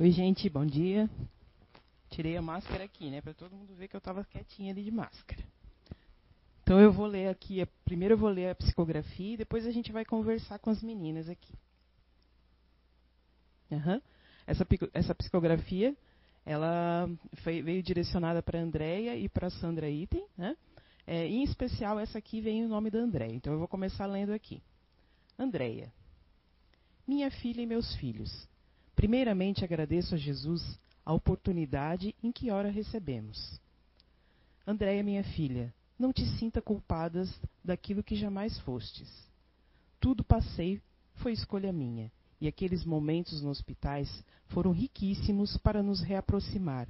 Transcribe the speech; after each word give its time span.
Oi, 0.00 0.12
gente, 0.12 0.48
bom 0.48 0.64
dia. 0.64 1.10
Tirei 2.08 2.36
a 2.36 2.40
máscara 2.40 2.84
aqui, 2.84 3.10
né, 3.10 3.20
para 3.20 3.34
todo 3.34 3.56
mundo 3.56 3.74
ver 3.74 3.88
que 3.88 3.96
eu 3.96 3.98
estava 3.98 4.24
quietinha 4.24 4.70
ali 4.70 4.84
de 4.84 4.92
máscara. 4.92 5.42
Então 6.62 6.78
eu 6.78 6.92
vou 6.92 7.04
ler 7.04 7.26
aqui, 7.28 7.66
primeiro 7.84 8.14
eu 8.14 8.18
vou 8.18 8.28
ler 8.30 8.50
a 8.50 8.54
psicografia 8.54 9.34
e 9.34 9.36
depois 9.36 9.66
a 9.66 9.72
gente 9.72 9.90
vai 9.90 10.04
conversar 10.04 10.60
com 10.60 10.70
as 10.70 10.84
meninas 10.84 11.28
aqui. 11.28 11.52
Uhum. 13.72 14.00
Essa, 14.46 14.64
essa 14.94 15.14
psicografia, 15.16 15.96
ela 16.46 17.10
foi, 17.42 17.60
veio 17.60 17.82
direcionada 17.82 18.40
para 18.40 18.60
a 18.60 18.62
Andrea 18.62 19.16
e 19.16 19.28
para 19.28 19.48
a 19.48 19.50
Sandra 19.50 19.90
Item, 19.90 20.24
né? 20.36 20.56
É, 21.08 21.26
em 21.26 21.42
especial, 21.42 21.98
essa 21.98 22.18
aqui 22.18 22.40
vem 22.40 22.64
o 22.64 22.68
nome 22.68 22.88
da 22.88 23.00
Andréia. 23.00 23.34
Então 23.34 23.52
eu 23.52 23.58
vou 23.58 23.66
começar 23.66 24.06
lendo 24.06 24.30
aqui. 24.30 24.62
Andréia. 25.36 25.92
Minha 27.04 27.32
filha 27.32 27.62
e 27.62 27.66
meus 27.66 27.96
filhos. 27.96 28.48
Primeiramente 28.98 29.64
agradeço 29.64 30.16
a 30.16 30.18
Jesus 30.18 30.76
a 31.06 31.12
oportunidade 31.12 32.16
em 32.20 32.32
que 32.32 32.50
hora 32.50 32.68
recebemos. 32.68 33.60
Andréia, 34.66 35.04
minha 35.04 35.22
filha, 35.22 35.72
não 35.96 36.12
te 36.12 36.26
sinta 36.36 36.60
culpadas 36.60 37.32
daquilo 37.64 38.02
que 38.02 38.16
jamais 38.16 38.58
fostes. 38.58 39.08
Tudo 40.00 40.24
passei 40.24 40.82
foi 41.14 41.32
escolha 41.32 41.72
minha, 41.72 42.10
e 42.40 42.48
aqueles 42.48 42.84
momentos 42.84 43.40
nos 43.40 43.58
hospitais 43.58 44.24
foram 44.48 44.72
riquíssimos 44.72 45.56
para 45.58 45.80
nos 45.80 46.00
reaproximar, 46.00 46.88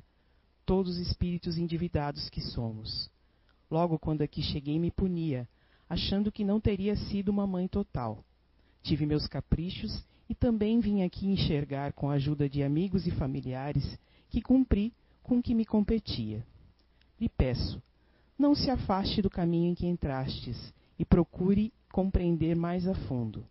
todos 0.65 0.97
espíritos 0.97 1.59
endividados 1.59 2.31
que 2.31 2.41
somos. 2.41 3.11
Logo 3.70 3.98
quando 3.98 4.23
aqui 4.23 4.41
cheguei, 4.41 4.79
me 4.79 4.91
punia, 4.91 5.47
achando 5.87 6.33
que 6.33 6.43
não 6.43 6.59
teria 6.59 6.97
sido 6.97 7.29
uma 7.29 7.47
mãe 7.47 7.69
total. 7.69 8.25
Tive 8.83 9.05
meus 9.05 9.27
caprichos 9.27 10.08
e 10.29 10.35
também 10.35 10.81
vim 10.81 11.03
aqui 11.03 11.27
enxergar, 11.27 11.93
com 11.93 12.11
a 12.11 12.15
ajuda 12.15 12.49
de 12.49 12.63
amigos 12.63 13.07
e 13.07 13.11
familiares, 13.11 13.99
que 14.29 14.43
cumpri 14.43 14.93
com 15.23 15.39
o 15.39 15.43
que 15.43 15.55
me 15.55 15.65
competia. 15.65 16.45
Lhe 17.20 17.29
peço, 17.29 17.83
não 18.39 18.55
se 18.55 18.70
afaste 18.70 19.23
do 19.23 19.31
caminho 19.31 19.70
em 19.70 19.75
que 19.75 19.87
entrastes 19.87 20.73
e 20.98 21.05
procure 21.05 21.73
compreender 21.91 22.55
mais 22.55 22.87
a 22.87 22.95
fundo. 22.95 23.45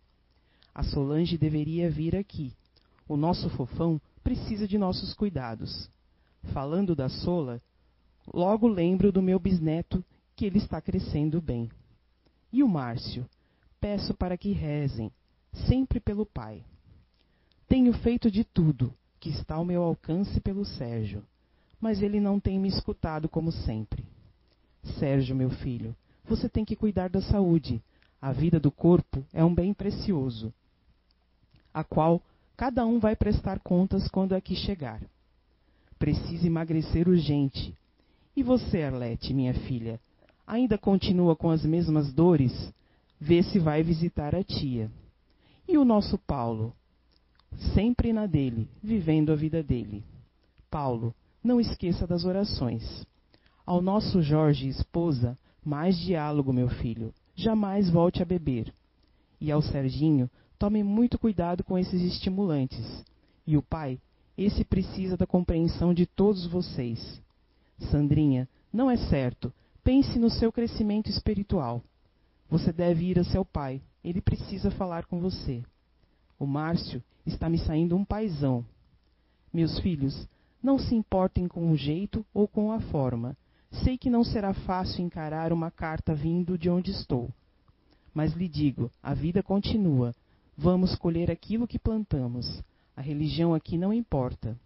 A 0.74 0.82
Solange 0.82 1.36
deveria 1.36 1.90
vir 1.90 2.14
aqui. 2.14 2.52
O 3.08 3.16
nosso 3.16 3.50
fofão 3.50 4.00
precisa 4.22 4.68
de 4.68 4.78
nossos 4.78 5.12
cuidados. 5.14 5.90
Falando 6.52 6.94
da 6.94 7.08
Sola, 7.08 7.60
Logo 8.32 8.68
lembro 8.68 9.10
do 9.10 9.22
meu 9.22 9.38
bisneto 9.38 10.04
que 10.36 10.44
ele 10.44 10.58
está 10.58 10.80
crescendo 10.80 11.40
bem. 11.40 11.70
E 12.52 12.62
o 12.62 12.68
Márcio? 12.68 13.26
Peço 13.80 14.14
para 14.14 14.36
que 14.36 14.52
rezem, 14.52 15.10
sempre 15.52 16.00
pelo 16.00 16.26
pai. 16.26 16.64
Tenho 17.68 17.92
feito 17.92 18.30
de 18.30 18.44
tudo 18.44 18.94
que 19.20 19.28
está 19.30 19.56
ao 19.56 19.64
meu 19.64 19.82
alcance 19.82 20.40
pelo 20.40 20.64
Sérgio, 20.64 21.24
mas 21.80 22.02
ele 22.02 22.20
não 22.20 22.38
tem 22.40 22.58
me 22.58 22.68
escutado 22.68 23.28
como 23.28 23.52
sempre. 23.52 24.04
Sérgio, 24.98 25.34
meu 25.34 25.50
filho, 25.50 25.94
você 26.24 26.48
tem 26.48 26.64
que 26.64 26.76
cuidar 26.76 27.08
da 27.08 27.20
saúde. 27.20 27.82
A 28.20 28.32
vida 28.32 28.58
do 28.58 28.70
corpo 28.70 29.24
é 29.32 29.44
um 29.44 29.54
bem 29.54 29.72
precioso, 29.72 30.52
a 31.72 31.84
qual 31.84 32.20
cada 32.56 32.84
um 32.84 32.98
vai 32.98 33.14
prestar 33.14 33.60
contas 33.60 34.08
quando 34.08 34.34
aqui 34.34 34.56
chegar. 34.56 35.00
Precisa 35.98 36.46
emagrecer 36.46 37.08
urgente, 37.08 37.74
e 38.38 38.42
você, 38.44 38.82
Arlete, 38.82 39.34
minha 39.34 39.52
filha, 39.52 39.98
ainda 40.46 40.78
continua 40.78 41.34
com 41.34 41.50
as 41.50 41.64
mesmas 41.64 42.12
dores? 42.12 42.72
Vê 43.20 43.42
se 43.42 43.58
vai 43.58 43.82
visitar 43.82 44.32
a 44.32 44.44
tia. 44.44 44.88
E 45.68 45.76
o 45.76 45.84
nosso 45.84 46.16
Paulo? 46.16 46.72
Sempre 47.74 48.10
na 48.10 48.24
dele, 48.24 48.70
vivendo 48.82 49.30
a 49.30 49.36
vida 49.36 49.62
dele. 49.62 50.02
Paulo, 50.70 51.14
não 51.44 51.60
esqueça 51.60 52.06
das 52.06 52.24
orações. 52.24 53.06
Ao 53.66 53.82
nosso 53.82 54.22
Jorge, 54.22 54.66
esposa, 54.66 55.36
mais 55.62 55.98
diálogo, 55.98 56.54
meu 56.54 56.70
filho. 56.70 57.12
Jamais 57.36 57.90
volte 57.90 58.22
a 58.22 58.24
beber. 58.24 58.72
E 59.38 59.52
ao 59.52 59.60
Serginho, 59.60 60.30
tome 60.58 60.82
muito 60.82 61.18
cuidado 61.18 61.62
com 61.62 61.78
esses 61.78 62.00
estimulantes. 62.00 63.04
E 63.46 63.54
o 63.54 63.62
pai, 63.62 64.00
esse 64.38 64.64
precisa 64.64 65.18
da 65.18 65.26
compreensão 65.26 65.92
de 65.92 66.06
todos 66.06 66.46
vocês. 66.46 67.20
Sandrinha, 67.90 68.48
não 68.72 68.90
é 68.90 68.96
certo. 68.96 69.52
Pense 69.84 70.18
no 70.18 70.30
seu 70.30 70.50
crescimento 70.50 71.10
espiritual. 71.10 71.82
Você 72.48 72.72
deve 72.72 73.04
ir 73.04 73.18
a 73.18 73.24
seu 73.24 73.44
pai. 73.44 73.82
Ele 74.02 74.20
precisa 74.20 74.70
falar 74.70 75.06
com 75.06 75.20
você. 75.20 75.62
O 76.38 76.46
Márcio 76.46 77.02
está 77.26 77.48
me 77.48 77.58
saindo 77.58 77.96
um 77.96 78.04
paizão. 78.04 78.64
Meus 79.52 79.78
filhos, 79.80 80.28
não 80.62 80.78
se 80.78 80.94
importem 80.94 81.48
com 81.48 81.70
o 81.70 81.76
jeito 81.76 82.24
ou 82.32 82.46
com 82.46 82.72
a 82.72 82.80
forma. 82.80 83.36
Sei 83.82 83.98
que 83.98 84.08
não 84.08 84.24
será 84.24 84.54
fácil 84.54 85.04
encarar 85.04 85.52
uma 85.52 85.70
carta 85.70 86.14
vindo 86.14 86.56
de 86.56 86.70
onde 86.70 86.90
estou. 86.90 87.30
Mas 88.14 88.32
lhe 88.34 88.48
digo, 88.48 88.90
a 89.02 89.14
vida 89.14 89.42
continua. 89.42 90.14
Vamos 90.56 90.94
colher 90.96 91.30
aquilo 91.30 91.68
que 91.68 91.78
plantamos. 91.78 92.62
A 92.96 93.00
religião 93.00 93.54
aqui 93.54 93.76
não 93.76 93.92
importa. 93.92 94.58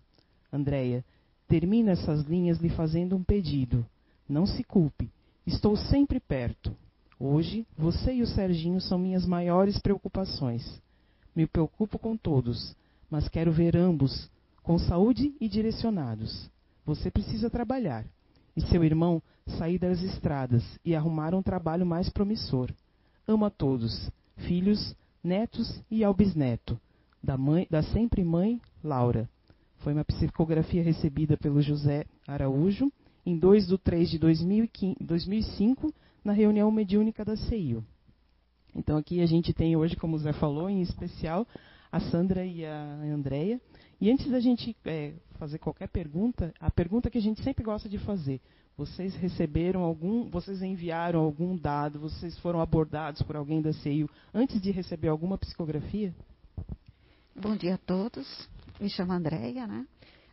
Andréia, 0.52 1.04
Termino 1.52 1.90
essas 1.90 2.22
linhas 2.22 2.56
lhe 2.60 2.70
fazendo 2.70 3.14
um 3.14 3.22
pedido. 3.22 3.84
Não 4.26 4.46
se 4.46 4.64
culpe. 4.64 5.10
Estou 5.46 5.76
sempre 5.76 6.18
perto. 6.18 6.74
Hoje, 7.18 7.66
você 7.76 8.14
e 8.14 8.22
o 8.22 8.26
Serginho 8.26 8.80
são 8.80 8.98
minhas 8.98 9.26
maiores 9.26 9.78
preocupações. 9.78 10.80
Me 11.34 11.46
preocupo 11.46 11.98
com 11.98 12.16
todos, 12.16 12.76
mas 13.10 13.28
quero 13.28 13.52
ver 13.52 13.76
ambos 13.76 14.30
com 14.62 14.78
saúde 14.78 15.34
e 15.40 15.48
direcionados. 15.48 16.50
Você 16.84 17.10
precisa 17.10 17.50
trabalhar. 17.50 18.04
E 18.56 18.60
seu 18.60 18.84
irmão 18.84 19.22
sair 19.46 19.78
das 19.78 20.02
estradas 20.02 20.62
e 20.84 20.94
arrumar 20.94 21.34
um 21.34 21.42
trabalho 21.42 21.86
mais 21.86 22.08
promissor. 22.08 22.70
Amo 23.26 23.46
a 23.46 23.50
todos, 23.50 24.10
filhos, 24.36 24.94
netos 25.22 25.80
e 25.90 26.04
ao 26.04 26.12
bisneto. 26.12 26.78
Da, 27.22 27.36
mãe, 27.36 27.66
da 27.70 27.82
sempre 27.82 28.24
mãe, 28.24 28.60
Laura. 28.82 29.28
Foi 29.78 29.92
uma 29.92 30.04
psicografia 30.04 30.82
recebida 30.82 31.36
pelo 31.36 31.62
José 31.62 32.04
Araújo 32.26 32.92
em 33.24 33.38
2 33.38 33.68
de 33.68 33.78
3 33.78 34.10
de 34.10 34.18
2005, 34.18 35.94
na 36.24 36.32
reunião 36.32 36.70
mediúnica 36.70 37.24
da 37.24 37.36
CEIU. 37.36 37.84
Então 38.74 38.96
aqui 38.96 39.20
a 39.20 39.26
gente 39.26 39.52
tem 39.52 39.76
hoje, 39.76 39.96
como 39.96 40.16
o 40.16 40.18
Zé 40.18 40.32
falou, 40.32 40.68
em 40.68 40.80
especial 40.80 41.46
a 41.90 42.00
Sandra 42.00 42.44
e 42.44 42.64
a 42.64 42.84
Andrea. 43.12 43.60
E 44.00 44.10
antes 44.10 44.30
da 44.30 44.40
gente 44.40 44.76
é, 44.84 45.12
fazer 45.38 45.58
qualquer 45.58 45.88
pergunta, 45.88 46.54
a 46.58 46.70
pergunta 46.70 47.10
que 47.10 47.18
a 47.18 47.22
gente 47.22 47.42
sempre 47.42 47.64
gosta 47.64 47.88
de 47.88 47.98
fazer: 47.98 48.40
vocês 48.76 49.14
receberam 49.16 49.82
algum, 49.82 50.30
vocês 50.30 50.62
enviaram 50.62 51.20
algum 51.20 51.56
dado, 51.56 52.00
vocês 52.00 52.38
foram 52.38 52.60
abordados 52.60 53.22
por 53.22 53.36
alguém 53.36 53.60
da 53.60 53.72
CEIU 53.72 54.08
antes 54.32 54.60
de 54.60 54.70
receber 54.70 55.08
alguma 55.08 55.36
psicografia? 55.36 56.14
Bom 57.34 57.56
dia 57.56 57.74
a 57.74 57.78
todos 57.78 58.48
me 58.82 58.90
chamo 58.90 59.12
Andréia, 59.12 59.66
né? 59.66 59.86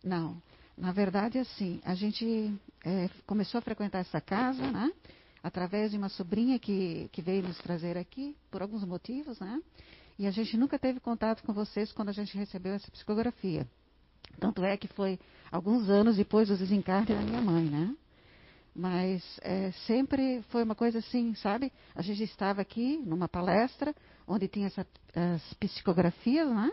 Não, 0.04 0.42
na 0.76 0.92
verdade, 0.92 1.38
assim, 1.38 1.80
a 1.86 1.94
gente 1.94 2.52
é, 2.84 3.10
começou 3.28 3.60
a 3.60 3.62
frequentar 3.62 4.00
essa 4.00 4.20
casa, 4.20 4.72
né? 4.72 4.92
Através 5.42 5.92
de 5.92 5.98
uma 5.98 6.10
sobrinha 6.10 6.60
que, 6.60 7.10
que 7.12 7.22
veio 7.22 7.44
nos 7.44 7.58
trazer 7.60 7.98
aqui, 7.98 8.36
por 8.52 8.62
alguns 8.62 8.84
motivos, 8.84 9.40
né? 9.40 9.62
E 10.18 10.28
a 10.28 10.32
gente 10.32 10.58
nunca 10.58 10.78
teve 10.78 11.00
contato 11.00 11.42
com 11.44 11.54
vocês 11.54 11.92
quando 11.94 12.10
a 12.10 12.14
gente 12.14 12.38
recebeu 12.38 12.74
essa 12.74 12.92
psicografia. 12.92 13.66
Tanto 14.40 14.64
é 14.64 14.76
que 14.76 14.88
foi 14.88 15.18
alguns 15.52 15.90
anos 15.90 16.18
depois 16.18 16.50
do 16.50 16.58
desencarne 16.58 17.08
da 17.08 17.22
minha 17.22 17.42
mãe, 17.42 17.66
né? 17.66 17.96
Mas 18.76 19.24
é, 19.42 19.72
sempre 19.88 20.42
foi 20.50 20.64
uma 20.64 20.76
coisa 20.76 21.00
assim, 21.00 21.34
sabe? 21.36 21.72
A 21.96 22.02
gente 22.02 22.24
estava 22.24 22.62
aqui 22.62 22.98
numa 22.98 23.28
palestra 23.28 23.96
onde 24.28 24.48
tinha 24.48 24.68
essa, 24.68 24.86
as 25.16 25.54
psicografias, 25.56 26.50
né? 26.50 26.72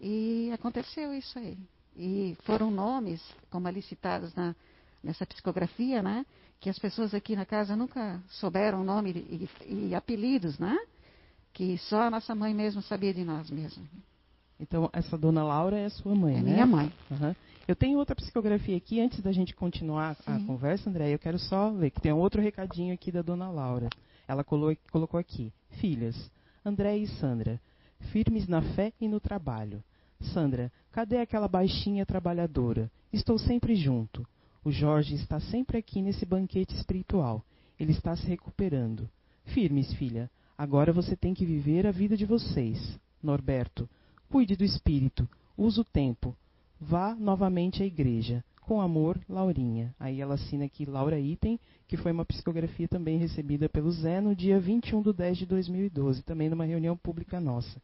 E 0.00 0.50
aconteceu 0.52 1.12
isso 1.12 1.38
aí. 1.38 1.58
E 1.96 2.36
foram 2.44 2.70
nomes, 2.70 3.22
como 3.50 3.66
ali 3.68 3.82
citados 3.82 4.34
na, 4.34 4.54
nessa 5.02 5.26
psicografia, 5.26 6.02
né? 6.02 6.24
Que 6.60 6.68
as 6.68 6.78
pessoas 6.78 7.14
aqui 7.14 7.36
na 7.36 7.46
casa 7.46 7.76
nunca 7.76 8.20
souberam 8.28 8.82
nome 8.82 9.10
e, 9.10 9.88
e 9.88 9.94
apelidos, 9.94 10.58
né? 10.58 10.76
Que 11.52 11.78
só 11.78 12.02
a 12.02 12.10
nossa 12.10 12.34
mãe 12.34 12.54
mesmo 12.54 12.82
sabia 12.82 13.14
de 13.14 13.24
nós 13.24 13.50
mesmos. 13.50 13.86
Então, 14.60 14.90
essa 14.92 15.16
dona 15.16 15.44
Laura 15.44 15.78
é 15.78 15.88
sua 15.88 16.14
mãe, 16.14 16.36
é 16.36 16.42
né? 16.42 16.52
minha 16.52 16.66
mãe. 16.66 16.92
Uhum. 17.10 17.34
Eu 17.66 17.76
tenho 17.76 17.98
outra 17.98 18.16
psicografia 18.16 18.76
aqui. 18.76 19.00
Antes 19.00 19.20
da 19.20 19.30
gente 19.30 19.54
continuar 19.54 20.16
Sim. 20.16 20.22
a 20.26 20.46
conversa, 20.46 20.90
André, 20.90 21.14
eu 21.14 21.18
quero 21.18 21.38
só 21.38 21.68
ler 21.68 21.90
que 21.90 22.00
tem 22.00 22.12
outro 22.12 22.42
recadinho 22.42 22.92
aqui 22.92 23.12
da 23.12 23.22
dona 23.22 23.50
Laura. 23.50 23.88
Ela 24.26 24.42
colocou 24.42 25.20
aqui: 25.20 25.52
Filhas, 25.80 26.30
André 26.64 26.96
e 26.96 27.06
Sandra, 27.06 27.60
firmes 28.10 28.48
na 28.48 28.62
fé 28.74 28.92
e 29.00 29.06
no 29.06 29.20
trabalho. 29.20 29.82
Sandra, 30.32 30.72
cadê 30.90 31.18
aquela 31.18 31.46
baixinha 31.46 32.04
trabalhadora? 32.04 32.90
Estou 33.12 33.38
sempre 33.38 33.76
junto. 33.76 34.26
O 34.68 34.70
Jorge 34.70 35.14
está 35.14 35.40
sempre 35.40 35.78
aqui 35.78 36.02
nesse 36.02 36.26
banquete 36.26 36.74
espiritual. 36.74 37.42
Ele 37.80 37.92
está 37.92 38.14
se 38.14 38.26
recuperando. 38.26 39.08
Firmes, 39.46 39.90
filha. 39.94 40.30
Agora 40.58 40.92
você 40.92 41.16
tem 41.16 41.32
que 41.32 41.46
viver 41.46 41.86
a 41.86 41.90
vida 41.90 42.14
de 42.14 42.26
vocês. 42.26 43.00
Norberto, 43.22 43.88
cuide 44.28 44.56
do 44.56 44.64
espírito. 44.64 45.26
Use 45.56 45.80
o 45.80 45.84
tempo. 45.84 46.36
vá 46.78 47.14
novamente 47.14 47.82
à 47.82 47.86
igreja. 47.86 48.44
Com 48.60 48.78
amor, 48.82 49.18
Laurinha. 49.26 49.94
Aí 49.98 50.20
ela 50.20 50.34
assina 50.34 50.66
aqui 50.66 50.84
Laura 50.84 51.18
Item, 51.18 51.58
que 51.86 51.96
foi 51.96 52.12
uma 52.12 52.26
psicografia 52.26 52.86
também 52.86 53.16
recebida 53.16 53.70
pelo 53.70 53.90
Zé 53.90 54.20
no 54.20 54.36
dia 54.36 54.60
21 54.60 55.00
de 55.00 55.14
10 55.14 55.38
de 55.38 55.46
2012, 55.46 56.22
também 56.24 56.50
numa 56.50 56.66
reunião 56.66 56.94
pública 56.94 57.40
nossa. 57.40 57.80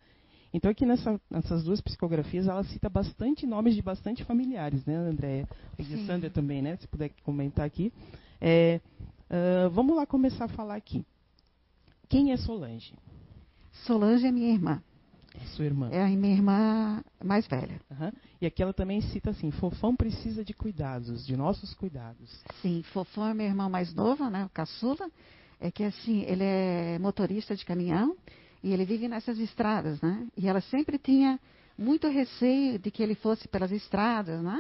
Então, 0.55 0.71
aqui 0.71 0.87
nessa, 0.87 1.21
nessas 1.29 1.65
duas 1.65 1.81
psicografias, 1.81 2.47
ela 2.47 2.63
cita 2.63 2.89
bastante 2.89 3.45
nomes 3.45 3.75
de 3.75 3.83
bastante 3.83 4.23
familiares, 4.23 4.87
né, 4.87 4.95
Andréia? 4.95 5.49
E 5.77 6.07
Sandra 6.07 6.31
também, 6.31 6.63
né? 6.63 6.77
Se 6.77 6.87
puder 6.87 7.11
comentar 7.25 7.67
aqui. 7.67 7.93
É, 8.41 8.81
uh, 9.29 9.69
vamos 9.71 9.97
lá 9.97 10.07
começar 10.07 10.45
a 10.45 10.49
falar 10.49 10.77
aqui. 10.77 11.05
Quem 12.09 12.31
é 12.31 12.37
Solange? 12.37 12.95
Solange 13.85 14.29
é 14.29 14.31
minha 14.31 14.53
irmã. 14.53 14.81
É 15.35 15.45
sua 15.47 15.65
irmã. 15.65 15.89
É 15.91 16.01
a 16.01 16.09
minha 16.09 16.33
irmã 16.33 17.03
mais 17.25 17.49
velha. 17.49 17.81
Uhum. 17.91 18.13
E 18.41 18.47
aqui 18.47 18.63
ela 18.63 18.73
também 18.73 19.01
cita 19.01 19.31
assim: 19.31 19.51
Fofão 19.51 19.97
precisa 19.97 20.45
de 20.45 20.55
cuidados, 20.55 21.27
de 21.27 21.37
nossos 21.37 21.75
cuidados. 21.75 22.45
Sim, 22.63 22.85
Fofão 22.93 23.27
é 23.27 23.35
meu 23.35 23.47
irmão 23.47 23.69
mais 23.69 23.93
novo, 23.93 24.31
né, 24.31 24.45
o 24.45 24.49
caçula. 24.51 25.11
É 25.59 25.69
que 25.69 25.83
assim, 25.83 26.23
ele 26.23 26.45
é 26.45 26.97
motorista 27.01 27.57
de 27.57 27.65
caminhão 27.65 28.17
e 28.65 28.73
ele 28.73 28.87
vive 28.87 29.07
nessas 29.09 29.39
estradas, 29.39 30.01
né? 30.01 30.27
E 30.35 30.49
ela 30.49 30.63
sempre 30.63 30.97
tinha 30.97 31.39
muito 31.77 32.09
receio 32.09 32.79
de 32.79 32.91
que 32.91 33.03
ele 33.03 33.15
fosse 33.15 33.47
pelas 33.47 33.71
estradas, 33.71 34.43
né? 34.43 34.59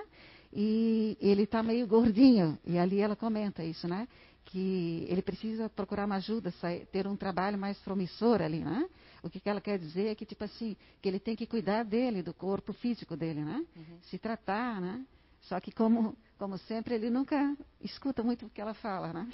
E 0.52 1.16
ele 1.22 1.44
está 1.44 1.62
meio 1.62 1.86
gordinho. 1.86 2.58
E 2.66 2.78
ali 2.78 3.00
ela 3.00 3.16
comenta 3.16 3.64
isso, 3.64 3.88
né? 3.88 4.06
Que 4.44 5.06
ele 5.08 5.22
precisa 5.22 5.70
procurar 5.70 6.04
uma 6.04 6.16
ajuda, 6.16 6.50
sair, 6.60 6.84
ter 6.92 7.06
um 7.06 7.16
trabalho 7.16 7.56
mais 7.56 7.78
promissor 7.78 8.42
ali, 8.42 8.58
né? 8.58 8.86
O 9.22 9.30
que, 9.30 9.40
que 9.40 9.48
ela 9.48 9.60
quer 9.60 9.78
dizer 9.78 10.08
é 10.08 10.14
que, 10.14 10.26
tipo 10.26 10.44
assim, 10.44 10.76
que 11.00 11.08
ele 11.08 11.18
tem 11.18 11.34
que 11.34 11.46
cuidar 11.46 11.82
dele, 11.82 12.22
do 12.22 12.34
corpo 12.34 12.74
físico 12.74 13.16
dele, 13.16 13.42
né? 13.42 13.64
Uhum. 13.74 13.98
Se 14.02 14.18
tratar, 14.18 14.82
né? 14.82 15.02
Só 15.40 15.58
que, 15.60 15.72
como, 15.72 16.14
como 16.36 16.58
sempre, 16.58 16.94
ele 16.94 17.08
nunca 17.08 17.56
escuta 17.80 18.22
muito 18.22 18.44
o 18.44 18.50
que 18.50 18.60
ela 18.60 18.74
fala, 18.74 19.14
né? 19.14 19.26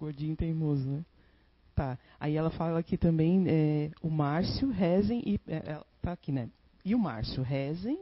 Gordinho 0.00 0.34
teimoso, 0.34 0.88
né? 0.88 1.04
Tá. 1.74 1.98
Aí 2.18 2.36
ela 2.36 2.50
fala 2.50 2.78
aqui 2.78 2.96
também 2.96 3.44
é, 3.46 3.90
o 4.02 4.10
Márcio 4.10 4.68
rezem 4.70 5.22
e 5.24 5.40
é, 5.46 5.56
é 5.56 5.80
tá 6.02 6.12
aqui, 6.12 6.32
né? 6.32 6.48
E 6.84 6.94
o 6.94 6.98
Márcio 6.98 7.42
rezem 7.42 7.98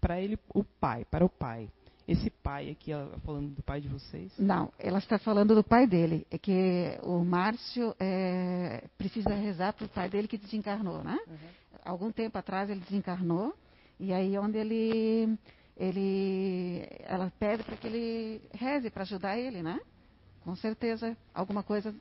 para 0.00 0.20
ele 0.20 0.38
o 0.54 0.64
pai, 0.64 1.04
para 1.04 1.24
o 1.24 1.28
pai. 1.28 1.68
Esse 2.08 2.28
pai 2.28 2.70
aqui, 2.70 2.90
ela 2.90 3.08
tá 3.08 3.18
falando 3.20 3.54
do 3.54 3.62
pai 3.62 3.80
de 3.80 3.86
vocês? 3.86 4.32
Não, 4.36 4.72
ela 4.78 4.98
está 4.98 5.16
falando 5.18 5.54
do 5.54 5.62
pai 5.62 5.86
dele. 5.86 6.26
É 6.30 6.36
que 6.38 6.98
o 7.04 7.24
Márcio 7.24 7.94
é, 8.00 8.84
precisa 8.98 9.32
rezar 9.34 9.74
para 9.74 9.84
o 9.84 9.88
pai 9.88 10.08
dele 10.08 10.26
que 10.26 10.36
desencarnou, 10.36 11.04
né? 11.04 11.18
Uhum. 11.28 11.36
Algum 11.84 12.10
tempo 12.10 12.36
atrás 12.36 12.68
ele 12.68 12.80
desencarnou 12.80 13.54
e 13.98 14.12
aí 14.12 14.36
onde 14.38 14.58
ele 14.58 15.38
ele 15.76 16.84
ela 17.04 17.32
pede 17.38 17.62
para 17.62 17.76
que 17.76 17.86
ele 17.86 18.42
reze 18.52 18.90
para 18.90 19.02
ajudar 19.02 19.38
ele, 19.38 19.62
né? 19.62 19.80
Com 20.42 20.56
certeza 20.56 21.16
alguma 21.32 21.62
coisa 21.62 21.94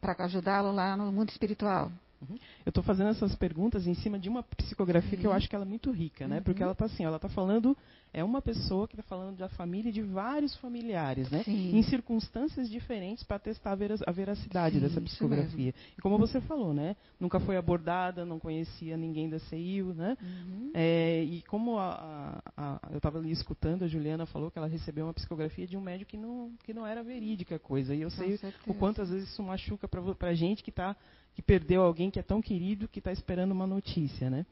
para 0.00 0.24
ajudá-lo 0.24 0.72
lá 0.72 0.96
no 0.96 1.12
mundo 1.12 1.30
espiritual. 1.30 1.90
Uhum. 2.20 2.38
Eu 2.64 2.70
estou 2.70 2.82
fazendo 2.82 3.10
essas 3.10 3.34
perguntas 3.34 3.86
em 3.86 3.94
cima 3.94 4.18
de 4.18 4.28
uma 4.28 4.42
psicografia 4.42 5.10
Sim. 5.10 5.16
que 5.18 5.26
eu 5.26 5.32
acho 5.32 5.48
que 5.48 5.54
ela 5.54 5.64
é 5.64 5.68
muito 5.68 5.90
rica, 5.90 6.26
né? 6.26 6.38
Uhum. 6.38 6.42
Porque 6.42 6.62
ela 6.62 6.72
está 6.72 6.86
assim, 6.86 7.04
ela 7.04 7.16
está 7.16 7.28
falando, 7.28 7.76
é 8.16 8.24
uma 8.24 8.40
pessoa 8.40 8.88
que 8.88 8.94
está 8.94 9.02
falando 9.02 9.36
da 9.36 9.46
família 9.46 9.92
de 9.92 10.00
vários 10.00 10.56
familiares, 10.56 11.30
né? 11.30 11.42
Sim. 11.44 11.76
Em 11.76 11.82
circunstâncias 11.82 12.70
diferentes 12.70 13.22
para 13.22 13.38
testar 13.38 13.72
a, 13.72 14.10
veracidade 14.10 14.76
Sim, 14.76 14.80
dessa 14.80 15.02
psicografia. 15.02 15.74
E 15.98 16.00
como 16.00 16.16
você 16.16 16.40
falou, 16.40 16.72
né? 16.72 16.96
Nunca 17.20 17.38
foi 17.38 17.58
abordada, 17.58 18.24
não 18.24 18.38
conhecia 18.38 18.96
ninguém 18.96 19.28
da 19.28 19.38
CIU, 19.38 19.92
né? 19.92 20.16
Uhum. 20.22 20.70
É, 20.72 21.24
e 21.24 21.42
como 21.42 21.78
a, 21.78 22.40
a, 22.56 22.76
a, 22.76 22.80
eu 22.90 22.96
estava 22.96 23.18
ali 23.18 23.30
escutando, 23.30 23.84
a 23.84 23.86
Juliana 23.86 24.24
falou 24.24 24.50
que 24.50 24.56
ela 24.58 24.66
recebeu 24.66 25.04
uma 25.04 25.12
psicografia 25.12 25.66
de 25.66 25.76
um 25.76 25.82
médico 25.82 26.12
que 26.12 26.16
não, 26.16 26.52
que 26.64 26.72
não 26.72 26.86
era 26.86 27.02
verídica 27.02 27.56
a 27.56 27.58
coisa. 27.58 27.94
E 27.94 28.00
eu 28.00 28.08
Com 28.08 28.16
sei 28.16 28.38
certeza. 28.38 28.64
o 28.66 28.72
quanto 28.72 29.02
às 29.02 29.10
vezes 29.10 29.28
isso 29.28 29.42
machuca 29.42 29.86
para 29.86 30.30
a 30.30 30.34
gente 30.34 30.64
que 30.64 30.70
está 30.70 30.96
que 31.34 31.42
perdeu 31.42 31.82
alguém 31.82 32.10
que 32.10 32.18
é 32.18 32.22
tão 32.22 32.40
querido 32.40 32.88
que 32.88 32.98
está 32.98 33.12
esperando 33.12 33.52
uma 33.52 33.66
notícia, 33.66 34.30
né? 34.30 34.46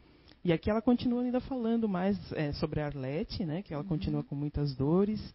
E 0.44 0.52
aqui 0.52 0.68
ela 0.68 0.82
continua 0.82 1.22
ainda 1.22 1.40
falando 1.40 1.88
mais 1.88 2.18
é, 2.32 2.52
sobre 2.52 2.80
a 2.80 2.86
Arlete, 2.86 3.44
né? 3.44 3.62
Que 3.62 3.72
ela 3.72 3.82
uhum. 3.82 3.88
continua 3.88 4.22
com 4.22 4.34
muitas 4.34 4.74
dores. 4.74 5.34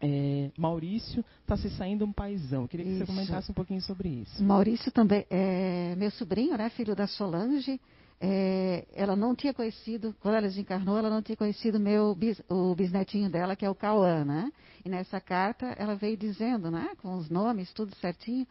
É, 0.00 0.50
Maurício 0.56 1.22
está 1.42 1.56
se 1.56 1.68
saindo 1.70 2.06
um 2.06 2.12
paizão. 2.12 2.66
Queria 2.66 2.86
que 2.86 2.92
isso. 2.92 3.00
você 3.00 3.06
comentasse 3.06 3.50
um 3.50 3.54
pouquinho 3.54 3.82
sobre 3.82 4.08
isso. 4.08 4.42
Maurício 4.42 4.90
também 4.90 5.26
é 5.28 5.94
meu 5.96 6.10
sobrinho, 6.12 6.56
né? 6.56 6.70
Filho 6.70 6.96
da 6.96 7.06
Solange. 7.06 7.78
É, 8.22 8.86
ela 8.94 9.16
não 9.16 9.34
tinha 9.34 9.52
conhecido, 9.52 10.14
quando 10.20 10.34
ela 10.34 10.46
desencarnou, 10.46 10.98
ela 10.98 11.08
não 11.08 11.22
tinha 11.22 11.36
conhecido 11.36 11.80
meu, 11.80 12.16
o 12.50 12.74
bisnetinho 12.74 13.30
dela, 13.30 13.56
que 13.56 13.64
é 13.64 13.70
o 13.70 13.74
Cauã, 13.74 14.24
né? 14.24 14.52
E 14.84 14.88
nessa 14.88 15.20
carta 15.20 15.66
ela 15.78 15.94
veio 15.94 16.16
dizendo, 16.16 16.70
né? 16.70 16.90
Com 17.00 17.16
os 17.16 17.30
nomes, 17.30 17.72
tudo 17.72 17.94
certinho, 17.96 18.46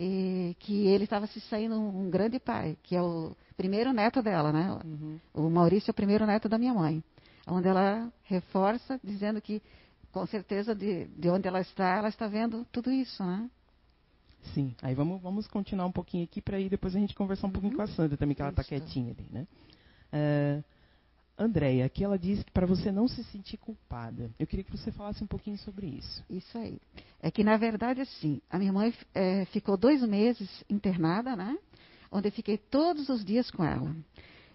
e 0.00 0.54
que 0.60 0.86
ele 0.86 1.04
estava 1.04 1.26
se 1.26 1.40
saindo 1.40 1.74
um, 1.74 2.08
grande 2.08 2.38
pai, 2.38 2.78
que 2.84 2.94
é 2.94 3.02
o 3.02 3.36
primeiro 3.56 3.92
neto 3.92 4.22
dela, 4.22 4.52
né? 4.52 4.78
Uhum. 4.84 5.18
O 5.34 5.50
Maurício 5.50 5.90
é 5.90 5.92
o 5.92 5.94
primeiro 5.94 6.24
neto 6.24 6.48
da 6.48 6.56
minha 6.56 6.72
mãe. 6.72 7.02
Onde 7.48 7.66
ela 7.66 8.08
reforça, 8.22 9.00
dizendo 9.02 9.40
que, 9.40 9.60
com 10.12 10.24
certeza, 10.24 10.72
de, 10.72 11.06
de 11.06 11.28
onde 11.28 11.48
ela 11.48 11.60
está, 11.60 11.96
ela 11.96 12.08
está 12.08 12.28
vendo 12.28 12.64
tudo 12.70 12.92
isso, 12.92 13.24
né? 13.24 13.50
Sim. 14.54 14.72
Aí 14.80 14.94
vamos, 14.94 15.20
vamos 15.20 15.48
continuar 15.48 15.86
um 15.86 15.92
pouquinho 15.92 16.22
aqui 16.22 16.40
para 16.40 16.58
aí 16.58 16.68
depois 16.68 16.94
a 16.94 17.00
gente 17.00 17.16
conversar 17.16 17.48
um 17.48 17.50
pouquinho 17.50 17.72
uhum. 17.72 17.78
com 17.78 17.82
a 17.82 17.88
Sandra 17.88 18.16
também, 18.16 18.36
que 18.36 18.42
ela 18.42 18.52
está 18.52 18.62
quietinha 18.62 19.12
ali, 19.18 19.26
né? 19.32 19.46
Uh, 20.12 20.64
Andréia, 21.38 21.86
aqui 21.86 22.02
ela 22.02 22.18
diz 22.18 22.42
para 22.52 22.66
você 22.66 22.90
não 22.90 23.06
se 23.06 23.22
sentir 23.24 23.58
culpada. 23.58 24.28
Eu 24.40 24.46
queria 24.46 24.64
que 24.64 24.76
você 24.76 24.90
falasse 24.90 25.22
um 25.22 25.26
pouquinho 25.26 25.56
sobre 25.58 25.86
isso. 25.86 26.24
Isso 26.28 26.58
aí. 26.58 26.80
É 27.22 27.30
que, 27.30 27.44
na 27.44 27.56
verdade, 27.56 28.00
assim, 28.00 28.42
a 28.50 28.58
minha 28.58 28.72
mãe 28.72 28.92
é, 29.14 29.44
ficou 29.46 29.76
dois 29.76 30.02
meses 30.02 30.64
internada, 30.68 31.36
né? 31.36 31.56
Onde 32.10 32.26
eu 32.26 32.32
fiquei 32.32 32.58
todos 32.58 33.08
os 33.08 33.24
dias 33.24 33.52
com 33.52 33.64
ela. 33.64 33.94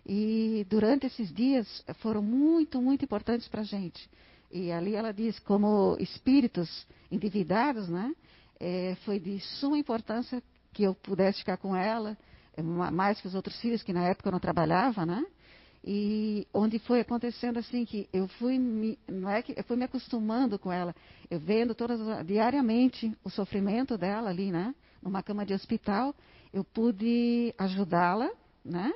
E 0.06 0.68
durante 0.70 1.06
esses 1.06 1.34
dias 1.34 1.86
foram 2.00 2.22
muito, 2.22 2.82
muito 2.82 3.06
importantes 3.06 3.48
para 3.48 3.62
a 3.62 3.66
gente. 3.66 4.10
E 4.52 4.70
ali 4.70 4.94
ela 4.94 5.14
diz, 5.14 5.40
como 5.40 5.96
espíritos 6.02 6.86
endividados, 7.10 7.88
né? 7.88 8.14
É, 8.60 8.96
foi 9.06 9.22
de 9.22 9.40
suma 9.40 9.78
importância 9.78 10.44
que 10.74 10.84
eu 10.84 10.94
pudesse 10.96 11.40
ficar 11.40 11.56
com 11.56 11.74
ela, 11.74 12.18
mais 12.92 13.22
que 13.22 13.28
os 13.28 13.36
outros 13.36 13.58
filhos, 13.62 13.82
que 13.84 13.94
na 13.94 14.04
época 14.04 14.28
eu 14.28 14.34
não 14.34 14.40
trabalhava, 14.40 15.06
né? 15.06 15.26
E 15.84 16.48
onde 16.54 16.80
foi 16.80 17.02
acontecendo 17.02 17.58
assim 17.58 17.84
que 17.84 18.08
eu 18.14 18.28
fui 18.28 18.58
me, 18.58 18.98
é 19.08 19.60
eu 19.60 19.64
fui 19.66 19.76
me 19.76 19.84
acostumando 19.84 20.58
com 20.58 20.72
ela, 20.72 20.96
eu 21.30 21.40
vendo 21.40 21.76
todas 21.76 22.26
diariamente 22.26 23.14
o 23.24 23.30
sofrimento 23.30 23.98
dela 23.98 24.30
ali, 24.30 24.50
né, 24.50 24.74
numa 25.02 25.22
cama 25.22 25.46
de 25.46 25.54
hospital, 25.54 26.16
eu 26.54 26.64
pude 26.64 27.54
ajudá-la, 27.58 28.32
né, 28.64 28.94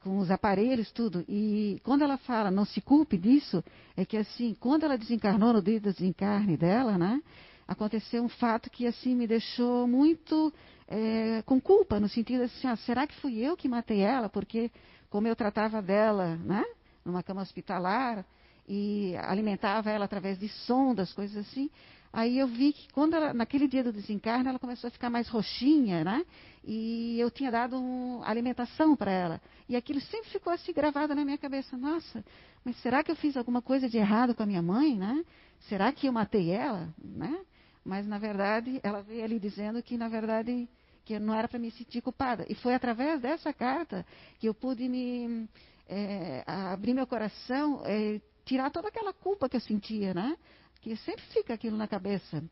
com 0.00 0.18
os 0.18 0.30
aparelhos 0.30 0.90
tudo. 0.90 1.24
E 1.28 1.80
quando 1.84 2.02
ela 2.02 2.18
fala 2.18 2.50
não 2.50 2.64
se 2.64 2.80
culpe 2.80 3.16
disso, 3.16 3.62
é 3.96 4.04
que 4.04 4.16
assim, 4.16 4.56
quando 4.58 4.84
ela 4.84 4.98
desencarnou 4.98 5.52
no 5.52 5.62
dia 5.62 5.78
do 5.78 5.92
desencarne 5.92 6.56
dela, 6.56 6.98
né, 6.98 7.22
aconteceu 7.66 8.24
um 8.24 8.28
fato 8.28 8.68
que 8.70 8.86
assim 8.86 9.14
me 9.14 9.26
deixou 9.26 9.86
muito 9.86 10.52
é, 10.88 11.42
com 11.42 11.60
culpa 11.60 12.00
no 12.00 12.08
sentido 12.08 12.42
assim, 12.42 12.66
ah, 12.66 12.76
será 12.76 13.06
que 13.06 13.14
fui 13.20 13.38
eu 13.38 13.56
que 13.56 13.68
matei 13.68 14.00
ela? 14.00 14.28
Porque 14.28 14.70
como 15.14 15.28
eu 15.28 15.36
tratava 15.36 15.80
dela, 15.80 16.34
né? 16.38 16.64
Numa 17.04 17.22
cama 17.22 17.40
hospitalar 17.40 18.26
e 18.68 19.14
alimentava 19.18 19.88
ela 19.88 20.06
através 20.06 20.40
de 20.40 20.48
sondas, 20.48 21.12
coisas 21.12 21.36
assim. 21.46 21.70
Aí 22.12 22.36
eu 22.36 22.48
vi 22.48 22.72
que 22.72 22.92
quando 22.92 23.14
ela, 23.14 23.32
naquele 23.32 23.68
dia 23.68 23.84
do 23.84 23.92
desencarne, 23.92 24.48
ela 24.48 24.58
começou 24.58 24.88
a 24.88 24.90
ficar 24.90 25.10
mais 25.10 25.28
roxinha, 25.28 26.02
né? 26.02 26.26
E 26.64 27.16
eu 27.20 27.30
tinha 27.30 27.48
dado 27.48 27.78
um, 27.78 28.24
alimentação 28.24 28.96
para 28.96 29.12
ela. 29.12 29.40
E 29.68 29.76
aquilo 29.76 30.00
sempre 30.00 30.30
ficou 30.30 30.52
assim 30.52 30.72
gravado 30.72 31.14
na 31.14 31.24
minha 31.24 31.38
cabeça. 31.38 31.76
Nossa, 31.76 32.24
mas 32.64 32.76
será 32.78 33.04
que 33.04 33.12
eu 33.12 33.14
fiz 33.14 33.36
alguma 33.36 33.62
coisa 33.62 33.88
de 33.88 33.96
errado 33.96 34.34
com 34.34 34.42
a 34.42 34.46
minha 34.46 34.62
mãe, 34.62 34.96
né? 34.96 35.24
Será 35.68 35.92
que 35.92 36.08
eu 36.08 36.12
matei 36.12 36.50
ela, 36.50 36.92
né? 36.98 37.38
Mas 37.84 38.04
na 38.04 38.18
verdade, 38.18 38.80
ela 38.82 39.00
veio 39.00 39.22
ali 39.22 39.38
dizendo 39.38 39.80
que 39.80 39.96
na 39.96 40.08
verdade 40.08 40.68
que 41.04 41.18
não 41.18 41.34
era 41.34 41.48
para 41.48 41.58
me 41.58 41.70
sentir 41.70 42.00
culpada. 42.00 42.46
E 42.48 42.54
foi 42.54 42.74
através 42.74 43.20
dessa 43.20 43.52
carta 43.52 44.06
que 44.38 44.48
eu 44.48 44.54
pude 44.54 44.88
me 44.88 45.48
é, 45.86 46.42
abrir 46.46 46.94
meu 46.94 47.06
coração, 47.06 47.82
é, 47.84 48.20
tirar 48.44 48.70
toda 48.70 48.88
aquela 48.88 49.12
culpa 49.12 49.48
que 49.48 49.56
eu 49.56 49.60
sentia, 49.60 50.14
né? 50.14 50.36
Que 50.80 50.96
sempre 50.96 51.24
fica 51.26 51.54
aquilo 51.54 51.76
na 51.76 51.86
cabeça. 51.86 52.42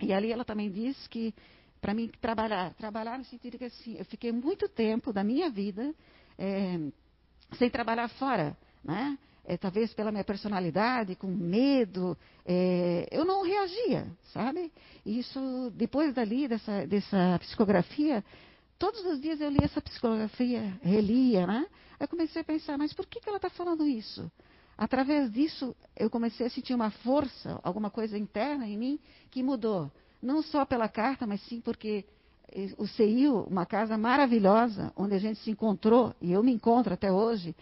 E 0.00 0.12
ali 0.12 0.32
ela 0.32 0.44
também 0.44 0.70
diz 0.70 1.06
que 1.08 1.34
para 1.80 1.94
mim 1.94 2.10
trabalhar, 2.20 2.72
trabalhar 2.74 3.18
no 3.18 3.24
sentido 3.24 3.58
que 3.58 3.64
assim, 3.64 3.96
eu 3.98 4.04
fiquei 4.06 4.32
muito 4.32 4.68
tempo 4.68 5.12
da 5.12 5.22
minha 5.22 5.50
vida 5.50 5.94
é, 6.38 6.78
sem 7.58 7.70
trabalhar 7.70 8.08
fora, 8.08 8.56
né? 8.82 9.18
É, 9.44 9.56
talvez 9.56 9.92
pela 9.94 10.10
minha 10.10 10.24
personalidade, 10.24 11.16
com 11.16 11.26
medo, 11.26 12.16
é, 12.44 13.08
eu 13.10 13.24
não 13.24 13.42
reagia, 13.42 14.06
sabe? 14.32 14.72
E 15.04 15.18
isso, 15.18 15.72
depois 15.74 16.14
dali, 16.14 16.48
dessa, 16.48 16.86
dessa 16.86 17.38
psicografia, 17.40 18.24
todos 18.78 19.04
os 19.04 19.20
dias 19.20 19.40
eu 19.40 19.50
lia 19.50 19.64
essa 19.64 19.80
psicografia, 19.80 20.78
relia, 20.82 21.46
né? 21.46 21.66
Aí 21.98 22.06
comecei 22.06 22.42
a 22.42 22.44
pensar, 22.44 22.76
mas 22.76 22.92
por 22.92 23.06
que, 23.06 23.20
que 23.20 23.28
ela 23.28 23.38
está 23.38 23.50
falando 23.50 23.86
isso? 23.86 24.30
através 24.76 25.32
disso 25.32 25.74
eu 25.96 26.10
comecei 26.10 26.46
a 26.46 26.50
sentir 26.50 26.74
uma 26.74 26.90
força, 26.90 27.58
alguma 27.62 27.90
coisa 27.90 28.18
interna 28.18 28.66
em 28.66 28.76
mim 28.76 29.00
que 29.30 29.42
mudou. 29.42 29.90
Não 30.20 30.42
só 30.42 30.64
pela 30.64 30.88
carta, 30.88 31.26
mas 31.26 31.40
sim 31.42 31.60
porque 31.60 32.04
o 32.78 32.86
CIU, 32.86 33.44
uma 33.44 33.66
casa 33.66 33.98
maravilhosa, 33.98 34.92
onde 34.96 35.14
a 35.14 35.18
gente 35.18 35.40
se 35.40 35.50
encontrou, 35.50 36.14
e 36.20 36.32
eu 36.32 36.42
me 36.42 36.52
encontro 36.52 36.94
até 36.94 37.10
hoje, 37.10 37.54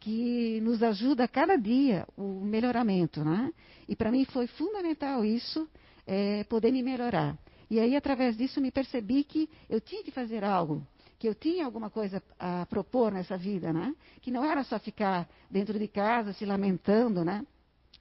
que 0.00 0.60
nos 0.62 0.82
ajuda 0.82 1.24
a 1.24 1.28
cada 1.28 1.56
dia 1.56 2.06
o 2.16 2.40
melhoramento. 2.44 3.24
Né? 3.24 3.52
E 3.88 3.96
para 3.96 4.10
mim 4.10 4.24
foi 4.24 4.46
fundamental 4.46 5.24
isso, 5.24 5.68
é, 6.06 6.44
poder 6.44 6.72
me 6.72 6.82
melhorar. 6.82 7.36
E 7.70 7.78
aí, 7.78 7.96
através 7.96 8.36
disso, 8.36 8.60
me 8.60 8.70
percebi 8.70 9.22
que 9.24 9.48
eu 9.68 9.80
tinha 9.80 10.02
que 10.02 10.10
fazer 10.10 10.42
algo, 10.42 10.86
que 11.18 11.28
eu 11.28 11.34
tinha 11.34 11.66
alguma 11.66 11.90
coisa 11.90 12.22
a 12.38 12.64
propor 12.66 13.12
nessa 13.12 13.36
vida, 13.36 13.72
né? 13.72 13.94
Que 14.22 14.30
não 14.30 14.44
era 14.44 14.64
só 14.64 14.78
ficar 14.78 15.28
dentro 15.50 15.78
de 15.78 15.86
casa 15.86 16.32
se 16.32 16.46
lamentando, 16.46 17.24
né? 17.24 17.44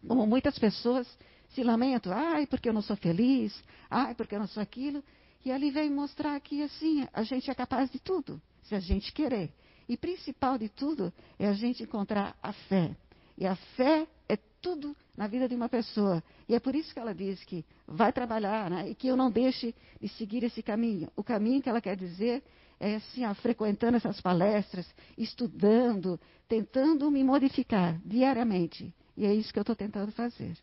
Como 0.08 0.26
muitas 0.26 0.58
pessoas 0.58 1.08
se 1.50 1.64
lamentam, 1.64 2.14
ai, 2.14 2.46
porque 2.48 2.70
eu 2.70 2.74
não 2.74 2.82
sou 2.82 2.96
feliz, 2.96 3.62
ai, 3.90 4.16
porque 4.16 4.36
eu 4.36 4.40
não 4.40 4.48
sou 4.48 4.64
aquilo. 4.64 5.04
E 5.44 5.52
ali 5.52 5.70
veio 5.70 5.92
mostrar 5.92 6.40
que, 6.40 6.64
assim, 6.64 7.06
a 7.12 7.24
gente 7.24 7.50
é 7.50 7.56
capaz 7.56 7.92
de 7.92 8.00
tudo, 8.00 8.42
se 8.64 8.76
a 8.76 8.80
gente 8.80 9.12
querer. 9.12 9.52
E 9.88 9.96
principal 9.96 10.58
de 10.58 10.70
tudo 10.70 11.14
é 11.40 11.48
a 11.48 11.54
gente 11.54 11.84
encontrar 11.84 12.36
a 12.42 12.52
fé. 12.52 12.96
E 13.38 13.46
a 13.46 13.56
fé 13.56 14.08
é 14.28 14.38
tudo 14.62 14.96
na 15.16 15.28
vida 15.28 15.48
de 15.48 15.56
uma 15.56 15.70
pessoa. 15.70 16.24
E 16.48 16.56
é 16.56 16.60
por 16.60 16.76
isso 16.76 16.94
que 16.94 17.00
ela 17.00 17.14
diz 17.14 17.44
que 17.44 17.66
vai 17.88 18.12
trabalhar, 18.12 18.70
né? 18.70 18.90
e 18.90 18.96
que 18.96 19.08
eu 19.08 19.16
não 19.16 19.32
deixe 19.32 19.74
de 20.02 20.10
seguir 20.10 20.44
esse 20.44 20.62
caminho. 20.62 21.10
O 21.16 21.24
caminho 21.24 21.62
que 21.62 21.70
ela 21.70 21.82
quer 21.82 21.96
dizer 21.96 22.44
é 22.80 22.96
assim, 22.96 23.26
ó, 23.26 23.34
frequentando 23.34 23.98
essas 23.98 24.20
palestras, 24.22 24.88
estudando, 25.18 26.20
tentando 26.48 27.10
me 27.10 27.24
modificar 27.24 28.00
diariamente. 28.06 28.94
E 29.16 29.26
é 29.26 29.34
isso 29.34 29.52
que 29.52 29.60
eu 29.60 29.64
estou 29.64 29.76
tentando 29.76 30.12
fazer 30.12 30.54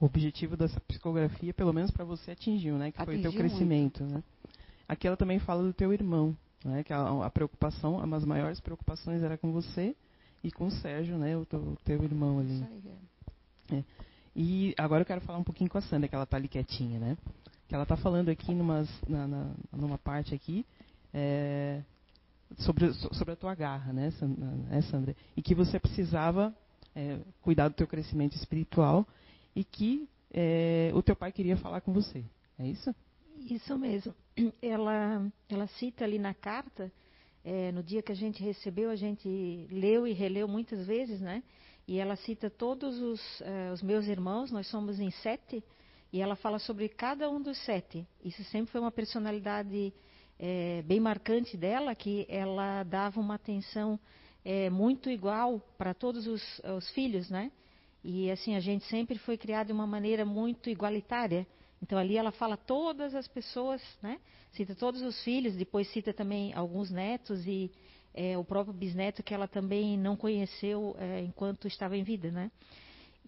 o 0.00 0.06
objetivo 0.06 0.56
dessa 0.56 0.78
psicografia, 0.80 1.54
pelo 1.54 1.72
menos 1.72 1.90
para 1.90 2.04
você, 2.04 2.32
atingiu, 2.32 2.76
né? 2.76 2.92
Que 2.92 3.00
atingiu 3.00 3.22
foi 3.22 3.30
o 3.30 3.32
teu 3.32 3.40
crescimento, 3.40 4.02
muito. 4.02 4.16
né? 4.16 4.24
Aqui 4.88 5.06
ela 5.06 5.16
também 5.16 5.38
fala 5.38 5.62
do 5.62 5.72
teu 5.72 5.92
irmão, 5.92 6.36
né? 6.66 6.82
Que 6.82 6.92
a, 6.92 7.24
a 7.24 7.30
preocupação, 7.30 7.96
uma 7.96 8.16
das 8.18 8.24
maiores 8.24 8.60
preocupações 8.60 9.22
era 9.22 9.38
com 9.38 9.52
você 9.52 9.94
e 10.42 10.50
com 10.50 10.66
o 10.66 10.70
Sérgio, 10.70 11.16
né? 11.16 11.36
O 11.36 11.44
teu, 11.44 11.76
teu 11.84 12.02
irmão 12.02 12.40
ali. 12.40 12.54
Isso 12.54 12.64
aí, 12.64 12.82
é. 13.70 13.76
é. 13.76 13.84
E 14.34 14.74
agora 14.76 15.02
eu 15.02 15.06
quero 15.06 15.22
falar 15.22 15.38
um 15.38 15.44
pouquinho 15.44 15.70
com 15.70 15.78
a 15.78 15.80
Sandra, 15.80 16.08
que 16.08 16.14
ela 16.14 16.24
está 16.24 16.36
ali 16.36 16.48
quietinha, 16.48 16.98
né? 16.98 17.16
Que 17.68 17.74
ela 17.74 17.84
está 17.84 17.96
falando 17.96 18.28
aqui 18.28 18.54
numas, 18.54 18.88
na, 19.08 19.26
na, 19.26 19.50
numa 19.72 19.98
parte 19.98 20.34
aqui 20.34 20.64
é, 21.12 21.80
sobre, 22.58 22.92
sobre 22.92 23.32
a 23.32 23.36
tua 23.36 23.54
garra, 23.54 23.92
né, 23.92 24.12
né, 24.68 24.82
Sandra? 24.82 25.16
E 25.36 25.42
que 25.42 25.54
você 25.54 25.80
precisava 25.80 26.54
é, 26.94 27.18
cuidar 27.40 27.68
do 27.68 27.74
teu 27.74 27.86
crescimento 27.86 28.36
espiritual 28.36 29.06
e 29.54 29.64
que 29.64 30.08
é, 30.32 30.90
o 30.94 31.02
teu 31.02 31.16
pai 31.16 31.32
queria 31.32 31.56
falar 31.56 31.80
com 31.80 31.92
você. 31.92 32.22
É 32.58 32.66
isso? 32.66 32.94
Isso 33.38 33.76
mesmo. 33.78 34.14
Ela, 34.60 35.32
ela 35.48 35.66
cita 35.66 36.04
ali 36.04 36.18
na 36.18 36.34
carta, 36.34 36.92
é, 37.44 37.72
no 37.72 37.82
dia 37.82 38.02
que 38.02 38.12
a 38.12 38.14
gente 38.14 38.42
recebeu, 38.42 38.90
a 38.90 38.96
gente 38.96 39.66
leu 39.70 40.06
e 40.06 40.12
releu 40.12 40.46
muitas 40.46 40.86
vezes, 40.86 41.20
né? 41.20 41.42
E 41.88 41.98
ela 41.98 42.16
cita 42.16 42.50
todos 42.50 43.00
os, 43.00 43.40
é, 43.40 43.72
os 43.72 43.82
meus 43.82 44.06
irmãos, 44.06 44.50
nós 44.50 44.66
somos 44.66 44.98
em 44.98 45.10
sete, 45.10 45.62
e 46.12 46.20
ela 46.20 46.36
fala 46.36 46.58
sobre 46.58 46.88
cada 46.88 47.30
um 47.30 47.40
dos 47.40 47.56
sete. 47.64 48.06
Isso 48.24 48.42
sempre 48.44 48.70
foi 48.72 48.80
uma 48.80 48.90
personalidade 48.90 49.92
é, 50.38 50.82
bem 50.82 51.00
marcante 51.00 51.56
dela, 51.56 51.94
que 51.94 52.26
ela 52.28 52.82
dava 52.82 53.20
uma 53.20 53.36
atenção 53.36 53.98
é, 54.44 54.68
muito 54.68 55.08
igual 55.08 55.60
para 55.78 55.94
todos 55.94 56.26
os, 56.26 56.42
os 56.76 56.90
filhos, 56.90 57.30
né? 57.30 57.50
E 58.04 58.30
assim, 58.30 58.54
a 58.54 58.60
gente 58.60 58.84
sempre 58.86 59.18
foi 59.18 59.36
criado 59.36 59.68
de 59.68 59.72
uma 59.72 59.86
maneira 59.86 60.24
muito 60.24 60.68
igualitária. 60.68 61.46
Então 61.82 61.98
ali 61.98 62.16
ela 62.16 62.32
fala 62.32 62.56
todas 62.56 63.14
as 63.14 63.28
pessoas, 63.28 63.82
né? 64.02 64.18
Cita 64.52 64.74
todos 64.74 65.02
os 65.02 65.22
filhos, 65.22 65.54
depois 65.54 65.88
cita 65.92 66.12
também 66.12 66.54
alguns 66.54 66.90
netos 66.90 67.46
e 67.46 67.70
é, 68.14 68.36
o 68.38 68.44
próprio 68.44 68.72
bisneto 68.72 69.22
que 69.22 69.34
ela 69.34 69.46
também 69.46 69.98
não 69.98 70.16
conheceu 70.16 70.96
é, 70.98 71.20
enquanto 71.20 71.68
estava 71.68 71.96
em 71.96 72.02
vida, 72.02 72.30
né? 72.30 72.50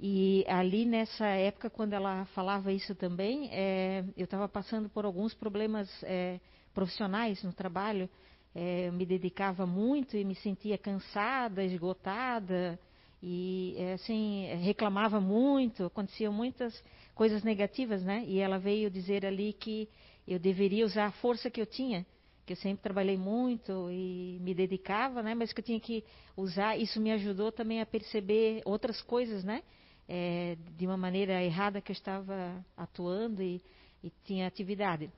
E 0.01 0.45
ali 0.49 0.85
nessa 0.85 1.27
época, 1.27 1.69
quando 1.69 1.93
ela 1.93 2.25
falava 2.27 2.73
isso 2.73 2.95
também, 2.95 3.51
é, 3.53 4.05
eu 4.17 4.25
estava 4.25 4.49
passando 4.49 4.89
por 4.89 5.05
alguns 5.05 5.35
problemas 5.35 5.89
é, 6.05 6.41
profissionais 6.73 7.43
no 7.43 7.53
trabalho. 7.53 8.09
É, 8.55 8.89
eu 8.89 8.93
me 8.93 9.05
dedicava 9.05 9.67
muito 9.67 10.17
e 10.17 10.25
me 10.25 10.37
sentia 10.37 10.79
cansada, 10.79 11.65
esgotada, 11.65 12.79
e 13.23 13.75
é, 13.77 13.95
assim 13.95 14.47
reclamava 14.63 15.21
muito, 15.21 15.85
aconteciam 15.85 16.33
muitas 16.33 16.83
coisas 17.15 17.43
negativas, 17.43 18.03
né? 18.03 18.25
E 18.27 18.39
ela 18.39 18.59
veio 18.59 18.91
dizer 18.91 19.27
ali 19.27 19.53
que 19.53 19.89
eu 20.27 20.39
deveria 20.39 20.85
usar 20.85 21.07
a 21.07 21.13
força 21.13 21.51
que 21.51 21.61
eu 21.61 21.67
tinha, 21.67 22.07
que 22.47 22.53
eu 22.53 22.57
sempre 22.57 22.83
trabalhei 22.83 23.17
muito 23.17 23.91
e 23.91 24.39
me 24.41 24.55
dedicava, 24.55 25.23
né? 25.23 25.35
Mas 25.35 25.53
que 25.53 25.61
eu 25.61 25.65
tinha 25.65 25.81
que 25.81 26.05
usar. 26.37 26.79
Isso 26.79 27.01
me 27.01 27.11
ajudou 27.13 27.51
também 27.51 27.81
a 27.81 27.87
perceber 27.87 28.63
outras 28.65 29.03
coisas, 29.03 29.43
né? 29.43 29.63
É, 30.09 30.57
de 30.77 30.87
uma 30.87 30.97
maneira 30.97 31.43
errada 31.43 31.81
que 31.81 31.91
eu 31.91 31.95
estava 31.95 32.65
atuando 32.77 33.43
e, 33.43 33.61
e 34.03 34.11
tinha 34.25 34.47
atividade. 34.47 35.11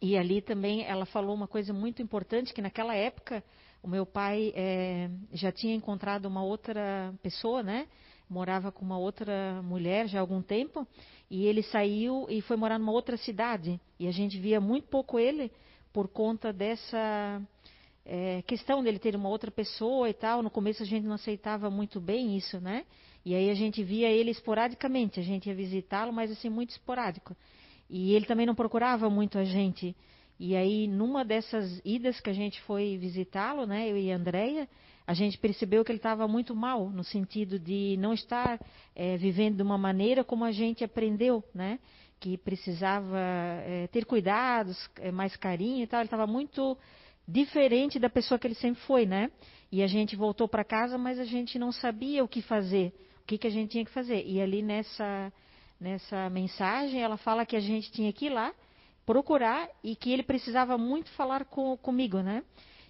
E 0.00 0.16
ali 0.16 0.42
também 0.42 0.84
ela 0.84 1.06
falou 1.06 1.34
uma 1.34 1.46
coisa 1.46 1.72
muito 1.72 2.02
importante 2.02 2.52
que 2.52 2.60
naquela 2.60 2.94
época 2.94 3.42
o 3.86 3.88
meu 3.88 4.04
pai 4.04 4.52
é, 4.56 5.08
já 5.32 5.52
tinha 5.52 5.72
encontrado 5.72 6.26
uma 6.26 6.42
outra 6.42 7.14
pessoa, 7.22 7.62
né? 7.62 7.86
Morava 8.28 8.72
com 8.72 8.84
uma 8.84 8.98
outra 8.98 9.62
mulher 9.62 10.08
já 10.08 10.18
há 10.18 10.20
algum 10.20 10.42
tempo. 10.42 10.84
E 11.30 11.46
ele 11.46 11.62
saiu 11.62 12.26
e 12.28 12.40
foi 12.40 12.56
morar 12.56 12.80
numa 12.80 12.90
outra 12.90 13.16
cidade. 13.16 13.80
E 13.96 14.08
a 14.08 14.10
gente 14.10 14.40
via 14.40 14.60
muito 14.60 14.88
pouco 14.88 15.20
ele 15.20 15.52
por 15.92 16.08
conta 16.08 16.52
dessa 16.52 17.40
é, 18.04 18.42
questão 18.42 18.82
dele 18.82 18.98
ter 18.98 19.14
uma 19.14 19.28
outra 19.28 19.52
pessoa 19.52 20.10
e 20.10 20.14
tal. 20.14 20.42
No 20.42 20.50
começo 20.50 20.82
a 20.82 20.86
gente 20.86 21.06
não 21.06 21.14
aceitava 21.14 21.70
muito 21.70 22.00
bem 22.00 22.36
isso, 22.36 22.58
né? 22.58 22.84
E 23.24 23.36
aí 23.36 23.48
a 23.50 23.54
gente 23.54 23.84
via 23.84 24.10
ele 24.10 24.32
esporadicamente. 24.32 25.20
A 25.20 25.22
gente 25.22 25.48
ia 25.48 25.54
visitá-lo, 25.54 26.12
mas 26.12 26.32
assim, 26.32 26.48
muito 26.48 26.70
esporádico. 26.70 27.36
E 27.88 28.14
ele 28.14 28.26
também 28.26 28.46
não 28.46 28.54
procurava 28.56 29.08
muito 29.08 29.38
a 29.38 29.44
gente. 29.44 29.94
E 30.38 30.54
aí, 30.54 30.86
numa 30.86 31.24
dessas 31.24 31.80
idas 31.84 32.20
que 32.20 32.28
a 32.28 32.32
gente 32.32 32.60
foi 32.62 32.98
visitá-lo, 32.98 33.66
né, 33.66 33.90
eu 33.90 33.96
e 33.96 34.12
a 34.12 34.16
Andrea, 34.16 34.68
a 35.06 35.14
gente 35.14 35.38
percebeu 35.38 35.84
que 35.84 35.92
ele 35.92 35.98
estava 35.98 36.26
muito 36.26 36.54
mal, 36.54 36.90
no 36.90 37.04
sentido 37.04 37.58
de 37.58 37.96
não 37.98 38.12
estar 38.12 38.60
é, 38.94 39.16
vivendo 39.16 39.56
de 39.56 39.62
uma 39.62 39.78
maneira 39.78 40.24
como 40.24 40.44
a 40.44 40.50
gente 40.50 40.82
aprendeu, 40.82 41.44
né? 41.54 41.78
Que 42.18 42.36
precisava 42.36 43.16
é, 43.18 43.86
ter 43.92 44.04
cuidados, 44.04 44.90
é, 44.96 45.12
mais 45.12 45.36
carinho 45.36 45.84
e 45.84 45.86
tal. 45.86 46.00
Ele 46.00 46.06
estava 46.06 46.26
muito 46.26 46.76
diferente 47.26 48.00
da 48.00 48.10
pessoa 48.10 48.38
que 48.38 48.48
ele 48.48 48.56
sempre 48.56 48.82
foi, 48.82 49.06
né? 49.06 49.30
E 49.70 49.80
a 49.80 49.86
gente 49.86 50.16
voltou 50.16 50.48
para 50.48 50.64
casa, 50.64 50.98
mas 50.98 51.20
a 51.20 51.24
gente 51.24 51.56
não 51.56 51.70
sabia 51.70 52.24
o 52.24 52.28
que 52.28 52.42
fazer, 52.42 52.92
o 53.22 53.26
que, 53.26 53.38
que 53.38 53.46
a 53.46 53.50
gente 53.50 53.70
tinha 53.70 53.84
que 53.84 53.92
fazer. 53.92 54.24
E 54.26 54.40
ali 54.40 54.60
nessa, 54.60 55.32
nessa 55.80 56.28
mensagem, 56.30 57.00
ela 57.00 57.16
fala 57.16 57.46
que 57.46 57.54
a 57.54 57.60
gente 57.60 57.92
tinha 57.92 58.12
que 58.12 58.26
ir 58.26 58.30
lá 58.30 58.52
procurar 59.06 59.70
e 59.82 59.94
que 59.94 60.12
ele 60.12 60.24
precisava 60.24 60.76
muito 60.76 61.08
falar 61.12 61.44
com, 61.44 61.76
comigo, 61.76 62.18
né? 62.18 62.42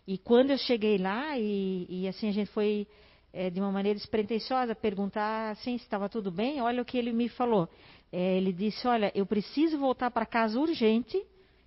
E 0.07 0.17
quando 0.17 0.51
eu 0.51 0.59
cheguei 0.59 0.97
lá 0.97 1.39
e, 1.39 1.87
e 1.89 2.09
assim 2.09 2.29
a 2.29 2.33
gente 2.33 2.51
foi 2.51 2.89
é, 3.33 3.51
de 3.51 3.61
uma 3.61 3.71
maneira 3.71 3.99
despretensiosa 3.99 4.75
perguntar 4.75 5.51
assim 5.51 5.77
se 5.77 5.85
estava 5.85 6.09
tudo 6.09 6.31
bem, 6.31 6.61
olha 6.63 6.81
o 6.81 6.85
que 6.85 6.97
ele 6.97 7.13
me 7.13 7.29
falou. 7.29 7.69
É, 8.11 8.39
ele 8.39 8.53
disse, 8.53 8.89
olha, 8.89 9.13
eu 9.15 9.27
preciso 9.27 9.79
voltar 9.79 10.11
para 10.11 10.25
casa 10.25 10.59
urgente, 10.59 11.23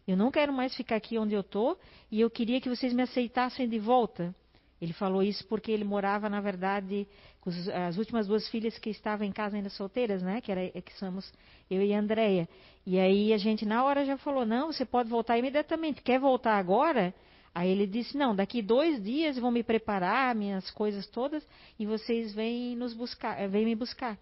eu 0.07 0.17
não 0.17 0.31
quero 0.31 0.51
mais 0.51 0.73
ficar 0.75 0.95
aqui 0.95 1.19
onde 1.19 1.35
eu 1.35 1.41
estou 1.41 1.77
e 2.09 2.19
eu 2.19 2.29
queria 2.29 2.59
que 2.59 2.69
vocês 2.69 2.91
me 2.91 3.03
aceitassem 3.03 3.69
de 3.69 3.77
volta. 3.77 4.33
Ele 4.81 4.93
falou 4.93 5.21
isso 5.21 5.45
porque 5.47 5.71
ele 5.71 5.83
morava, 5.83 6.29
na 6.29 6.39
verdade, 6.39 7.07
com 7.41 7.49
as 7.49 7.97
últimas 7.97 8.27
duas 8.27 8.47
filhas 8.49 8.77
que 8.77 8.89
estavam 8.89 9.25
em 9.25 9.31
casa 9.31 9.55
ainda 9.55 9.69
solteiras, 9.69 10.21
né? 10.21 10.41
Que, 10.41 10.51
era, 10.51 10.69
que 10.81 10.93
somos 10.97 11.31
eu 11.69 11.81
e 11.81 11.93
a 11.93 11.99
Andrea. 11.99 12.47
E 12.85 12.99
aí 12.99 13.33
a 13.33 13.37
gente, 13.37 13.65
na 13.65 13.83
hora, 13.83 14.05
já 14.05 14.17
falou: 14.17 14.45
não, 14.45 14.71
você 14.71 14.85
pode 14.85 15.09
voltar 15.09 15.37
imediatamente. 15.37 16.01
Quer 16.01 16.19
voltar 16.19 16.57
agora? 16.57 17.13
Aí 17.53 17.69
ele 17.69 17.87
disse: 17.87 18.17
não, 18.17 18.35
daqui 18.35 18.61
dois 18.61 19.01
dias 19.01 19.37
vou 19.37 19.51
me 19.51 19.63
preparar, 19.63 20.35
minhas 20.35 20.69
coisas 20.71 21.07
todas, 21.07 21.45
e 21.77 21.85
vocês 21.85 22.33
vêm 22.33 22.75
nos 22.75 22.93
buscar, 22.93 23.39
eh, 23.39 23.47
vêm 23.47 23.65
me 23.65 23.75
buscar. 23.75 24.17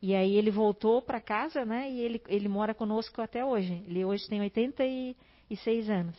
E 0.00 0.14
aí 0.14 0.34
ele 0.36 0.50
voltou 0.50 1.00
para 1.00 1.20
casa, 1.20 1.64
né? 1.64 1.90
E 1.90 2.00
ele, 2.00 2.20
ele 2.26 2.48
mora 2.48 2.74
conosco 2.74 3.22
até 3.22 3.44
hoje. 3.44 3.84
Ele 3.86 4.04
hoje 4.04 4.28
tem 4.28 4.40
86 4.40 5.90
anos. 5.90 6.18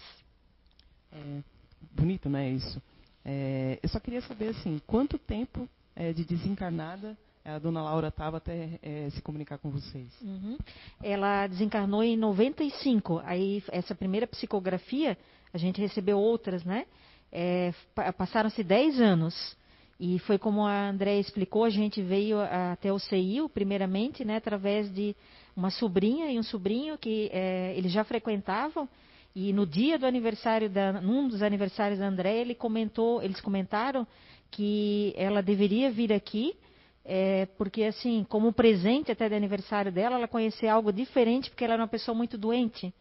É, 1.12 1.44
bonito, 1.92 2.30
né? 2.30 2.50
Isso. 2.50 2.82
É, 3.26 3.80
eu 3.84 3.90
só 3.90 4.00
queria 4.00 4.22
saber 4.22 4.50
assim, 4.50 4.82
quanto 4.88 5.18
tempo 5.18 5.68
é, 5.96 6.14
de 6.14 6.26
desencarnada 6.26 7.18
a 7.46 7.60
dona 7.60 7.84
Laura 7.84 8.08
estava 8.08 8.38
até 8.38 8.80
é, 8.82 9.10
se 9.10 9.22
comunicar 9.22 9.58
com 9.58 9.70
vocês? 9.70 10.10
Uhum. 10.22 10.58
Ela 11.02 11.46
desencarnou 11.48 12.02
em 12.02 12.16
95. 12.16 13.22
Aí 13.26 13.62
essa 13.70 13.94
primeira 13.94 14.26
psicografia, 14.26 15.18
a 15.54 15.58
gente 15.58 15.82
recebeu 15.82 16.18
outras, 16.18 16.64
né? 16.64 16.86
É, 17.32 17.74
Passaram-se 18.18 18.64
10 18.64 19.02
anos. 19.02 19.58
E 20.00 20.20
foi 20.20 20.38
como 20.38 20.66
a 20.66 20.90
André 20.90 21.20
explicou, 21.20 21.66
a 21.66 21.70
gente 21.70 22.02
veio 22.02 22.40
até 22.42 22.92
o 22.92 23.00
CEIU, 23.00 23.48
primeiramente, 23.48 24.26
né, 24.26 24.38
através 24.38 24.92
de 24.92 25.16
uma 25.56 25.70
sobrinha 25.70 26.32
e 26.32 26.40
um 26.40 26.44
sobrinho 26.44 26.98
que 26.98 27.30
é, 27.32 27.74
eles 27.78 27.92
já 27.92 28.04
frequentavam. 28.04 28.90
E 29.36 29.54
no 29.54 29.66
dia 29.66 29.98
do 29.98 30.06
aniversário, 30.06 30.70
da, 30.70 30.94
num 30.94 31.28
dos 31.28 31.42
aniversários 31.42 32.00
da 32.00 32.08
André, 32.08 32.38
ele 32.38 32.56
comentou, 32.56 33.22
eles 33.22 33.40
comentaram 33.40 34.06
que 34.54 35.14
ela 35.18 35.42
deveria 35.42 35.90
vir 35.92 36.14
aqui, 36.14 36.56
é, 37.04 37.48
porque 37.58 37.84
assim, 37.84 38.26
como 38.30 38.54
presente 38.54 39.12
até 39.12 39.28
do 39.28 39.36
aniversário 39.36 39.92
dela, 39.92 40.16
ela 40.16 40.28
conhecer 40.28 40.68
algo 40.68 40.94
diferente, 40.94 41.50
porque 41.50 41.64
ela 41.64 41.74
era 41.74 41.82
uma 41.82 41.88
pessoa 41.88 42.16
muito 42.16 42.38
doente. 42.38 42.94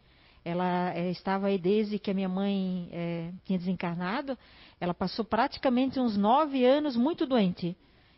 Ela 0.43 0.93
é, 0.93 1.09
estava 1.09 1.47
aí 1.47 1.57
desde 1.57 1.97
que 1.99 2.11
a 2.11 2.13
minha 2.13 2.27
mãe 2.27 2.89
é, 2.91 3.29
tinha 3.45 3.57
desencarnado. 3.57 4.37
Ela 4.79 4.93
passou 4.93 5.23
praticamente 5.23 5.99
uns 5.99 6.17
nove 6.17 6.65
anos 6.65 6.97
muito 6.97 7.25
doente. 7.25 7.77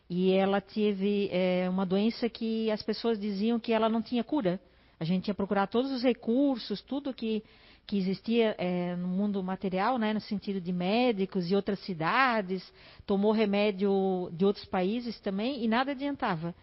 E 0.09 0.31
ela 0.31 0.61
teve 0.61 1.29
é, 1.31 1.67
uma 1.69 1.85
doença 1.85 2.29
que 2.29 2.71
as 2.71 2.81
pessoas 2.81 3.19
diziam 3.19 3.59
que 3.59 3.73
ela 3.73 3.89
não 3.89 4.01
tinha 4.01 4.23
cura. 4.23 4.59
A 4.99 5.03
gente 5.03 5.27
ia 5.27 5.33
procurar 5.33 5.67
todos 5.67 5.91
os 5.91 6.01
recursos, 6.01 6.81
tudo 6.81 7.13
que, 7.13 7.43
que 7.85 7.97
existia 7.97 8.55
é, 8.57 8.95
no 8.95 9.07
mundo 9.07 9.41
material, 9.43 9.97
né, 9.97 10.13
no 10.13 10.21
sentido 10.21 10.59
de 10.59 10.73
médicos 10.73 11.49
e 11.49 11.55
outras 11.55 11.79
cidades, 11.79 12.63
tomou 13.05 13.31
remédio 13.31 14.29
de 14.33 14.43
outros 14.43 14.65
países 14.65 15.19
também 15.19 15.63
e 15.63 15.67
nada 15.67 15.91
adiantava. 15.91 16.55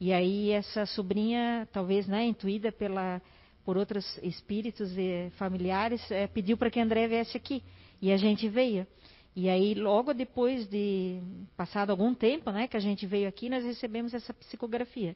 E 0.00 0.12
aí 0.12 0.50
essa 0.50 0.86
sobrinha, 0.86 1.68
talvez 1.70 2.06
né, 2.06 2.24
intuída 2.24 2.72
pela, 2.72 3.20
por 3.64 3.76
outros 3.76 4.18
espíritos 4.22 4.96
e 4.96 5.30
familiares, 5.36 6.10
é, 6.10 6.26
pediu 6.26 6.56
para 6.56 6.70
que 6.70 6.80
André 6.80 7.06
viesse 7.06 7.36
aqui. 7.36 7.62
E 8.00 8.10
a 8.10 8.16
gente 8.16 8.48
veio. 8.48 8.86
E 9.36 9.48
aí, 9.48 9.74
logo 9.74 10.14
depois 10.14 10.66
de 10.66 11.20
passado 11.56 11.90
algum 11.90 12.14
tempo, 12.14 12.50
né, 12.50 12.66
que 12.66 12.76
a 12.76 12.80
gente 12.80 13.06
veio 13.06 13.28
aqui, 13.28 13.50
nós 13.50 13.62
recebemos 13.62 14.14
essa 14.14 14.32
psicografia. 14.32 15.14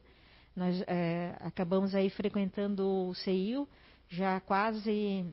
Nós 0.55 0.81
é, 0.87 1.35
acabamos 1.39 1.95
aí 1.95 2.09
frequentando 2.11 2.87
o 2.87 3.15
CEIU 3.15 3.67
já 4.07 4.39
quase 4.39 5.25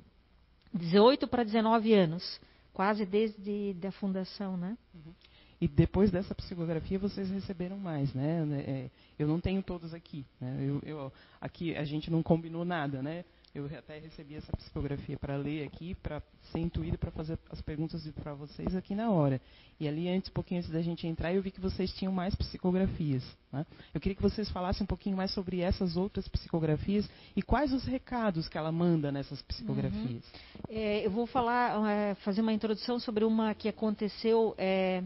18 0.73 1.27
para 1.29 1.45
19 1.45 1.93
anos, 1.93 2.41
quase 2.73 3.05
desde 3.05 3.77
a 3.87 3.93
fundação, 3.93 4.57
né? 4.57 4.77
Uhum. 4.95 5.13
E 5.61 5.69
depois 5.69 6.11
dessa 6.11 6.35
psicografia 6.35 6.99
vocês 6.99 7.31
receberam 7.31 7.79
mais, 7.79 8.13
né? 8.15 8.45
É, 8.67 8.91
eu 9.17 9.29
não 9.29 9.41
tenho 9.41 9.63
todos 9.63 9.95
aqui, 9.95 10.27
né? 10.41 10.59
Eu, 10.61 10.81
eu, 10.85 11.13
aqui 11.41 11.77
a 11.77 11.85
gente 11.85 12.11
não 12.11 12.23
combinou 12.23 12.65
nada, 12.65 13.01
né? 13.01 13.25
Eu 13.55 13.67
até 13.67 13.99
recebi 13.99 14.35
essa 14.35 14.51
psicografia 14.57 15.19
para 15.19 15.37
ler 15.37 15.67
aqui, 15.67 15.95
para 15.97 16.23
ser 16.51 16.61
intuído 16.61 16.97
para 16.97 17.11
fazer 17.11 17.39
as 17.51 17.61
perguntas 17.61 18.03
para 18.23 18.33
vocês 18.33 18.75
aqui 18.75 18.95
na 18.95 19.11
hora. 19.11 19.39
E 19.79 19.87
ali, 19.87 20.09
antes, 20.09 20.31
um 20.31 20.33
pouquinho 20.33 20.61
antes 20.61 20.73
da 20.73 20.81
gente 20.81 21.07
entrar, 21.07 21.35
eu 21.35 21.43
vi 21.43 21.51
que 21.51 21.61
vocês 21.61 21.93
tinham 21.93 22.11
mais 22.11 22.35
psicografias. 22.35 23.23
Né? 23.53 23.67
Eu 23.93 24.01
queria 24.01 24.17
que 24.17 24.23
vocês 24.23 24.49
falassem 24.51 24.85
um 24.85 24.87
pouquinho 24.87 25.19
mais 25.19 25.33
sobre 25.33 25.61
essas 25.61 25.99
outras 25.99 26.27
psicografias 26.29 27.07
e 27.37 27.43
quais 27.43 27.75
os 27.75 27.85
recados 27.85 28.49
que 28.49 28.57
ela 28.57 28.73
manda 28.73 29.13
nessas 29.13 29.43
psicografias. 29.43 30.25
Uhum. 30.25 30.61
É, 30.71 31.05
eu 31.05 31.11
vou 31.11 31.27
falar, 31.27 31.91
é, 31.91 32.15
fazer 32.17 32.41
uma 32.41 32.55
introdução 32.55 32.99
sobre 32.99 33.23
uma 33.23 33.55
que 33.55 33.69
aconteceu. 33.69 34.55
É 34.57 35.03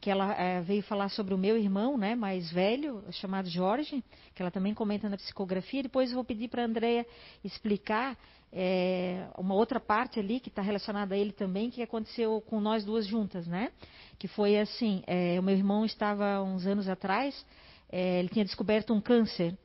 que 0.00 0.10
ela 0.10 0.32
é, 0.32 0.62
veio 0.62 0.82
falar 0.82 1.10
sobre 1.10 1.34
o 1.34 1.38
meu 1.38 1.58
irmão, 1.58 1.98
né, 1.98 2.14
mais 2.14 2.50
velho, 2.50 3.04
chamado 3.10 3.48
Jorge, 3.50 4.02
que 4.34 4.40
ela 4.40 4.50
também 4.50 4.72
comenta 4.72 5.08
na 5.08 5.16
psicografia. 5.16 5.82
Depois 5.82 6.08
eu 6.10 6.14
vou 6.14 6.24
pedir 6.24 6.48
para 6.48 6.62
a 6.62 6.64
Andrea 6.64 7.06
explicar 7.44 8.16
é, 8.50 9.26
uma 9.36 9.54
outra 9.54 9.78
parte 9.78 10.18
ali 10.18 10.40
que 10.40 10.48
está 10.48 10.62
relacionada 10.62 11.14
a 11.14 11.18
ele 11.18 11.32
também, 11.32 11.70
que 11.70 11.82
aconteceu 11.82 12.40
com 12.40 12.60
nós 12.60 12.82
duas 12.82 13.06
juntas, 13.06 13.46
né? 13.46 13.70
Que 14.18 14.26
foi 14.26 14.58
assim, 14.58 15.02
é, 15.06 15.38
o 15.38 15.42
meu 15.42 15.54
irmão 15.54 15.84
estava 15.84 16.42
uns 16.42 16.66
anos 16.66 16.88
atrás, 16.88 17.44
ele 17.92 18.28
tinha 18.28 18.44
descoberto 18.44 18.94
um 18.94 19.00
câncer. 19.00 19.56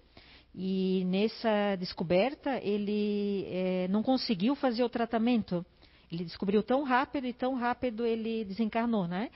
E 0.54 1.04
nessa 1.06 1.76
descoberta 1.78 2.60
ele 2.64 3.88
não 3.90 4.02
conseguiu 4.02 4.56
fazer 4.56 4.84
o 4.84 4.90
tratamento. 4.90 5.66
Ele 6.12 6.24
descobriu 6.24 6.64
tão 6.64 6.84
rápido 6.84 7.28
e 7.28 7.34
tão 7.34 7.56
rápido 7.56 8.06
ele 8.06 8.46
desencarnou, 8.46 9.08
né? 9.08 9.30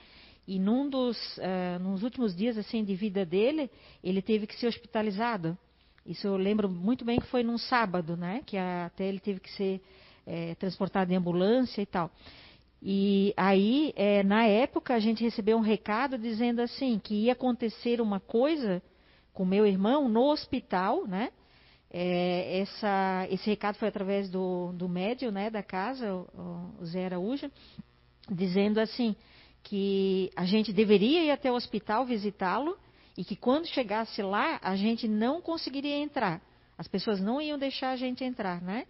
E 0.50 0.58
num 0.58 0.90
dos, 0.90 1.16
uh, 1.38 1.78
nos 1.80 2.02
últimos 2.02 2.34
dias 2.34 2.58
assim 2.58 2.82
de 2.82 2.92
vida 2.96 3.24
dele, 3.24 3.70
ele 4.02 4.20
teve 4.20 4.48
que 4.48 4.56
ser 4.58 4.66
hospitalizado. 4.66 5.56
Isso 6.04 6.26
eu 6.26 6.36
lembro 6.36 6.68
muito 6.68 7.04
bem 7.04 7.20
que 7.20 7.26
foi 7.28 7.44
num 7.44 7.56
sábado, 7.56 8.16
né? 8.16 8.42
Que 8.44 8.56
até 8.56 9.06
ele 9.06 9.20
teve 9.20 9.38
que 9.38 9.48
ser 9.52 9.80
é, 10.26 10.56
transportado 10.56 11.12
em 11.12 11.14
ambulância 11.14 11.80
e 11.80 11.86
tal. 11.86 12.10
E 12.82 13.32
aí, 13.36 13.92
é, 13.94 14.24
na 14.24 14.44
época, 14.44 14.92
a 14.92 14.98
gente 14.98 15.22
recebeu 15.22 15.56
um 15.56 15.60
recado 15.60 16.18
dizendo 16.18 16.58
assim 16.58 16.98
que 16.98 17.26
ia 17.26 17.32
acontecer 17.32 18.00
uma 18.00 18.18
coisa 18.18 18.82
com 19.32 19.44
meu 19.44 19.64
irmão 19.64 20.08
no 20.08 20.32
hospital, 20.32 21.06
né? 21.06 21.30
É, 21.92 22.58
essa, 22.58 23.28
esse 23.30 23.48
recado 23.48 23.76
foi 23.76 23.86
através 23.86 24.28
do, 24.28 24.72
do 24.72 24.88
médium, 24.88 25.30
né, 25.30 25.48
da 25.48 25.62
casa, 25.62 26.12
o, 26.12 26.74
o 26.80 26.86
Zé 26.86 27.06
Araújo, 27.06 27.48
dizendo 28.28 28.80
assim 28.80 29.14
que 29.62 30.30
a 30.34 30.44
gente 30.44 30.72
deveria 30.72 31.24
ir 31.24 31.30
até 31.30 31.50
o 31.50 31.54
hospital 31.54 32.04
visitá-lo 32.04 32.76
e 33.16 33.24
que 33.24 33.36
quando 33.36 33.66
chegasse 33.66 34.22
lá 34.22 34.58
a 34.62 34.76
gente 34.76 35.06
não 35.06 35.40
conseguiria 35.40 35.96
entrar. 35.96 36.40
As 36.78 36.88
pessoas 36.88 37.20
não 37.20 37.40
iam 37.40 37.58
deixar 37.58 37.90
a 37.90 37.96
gente 37.96 38.24
entrar, 38.24 38.62
né? 38.62 38.86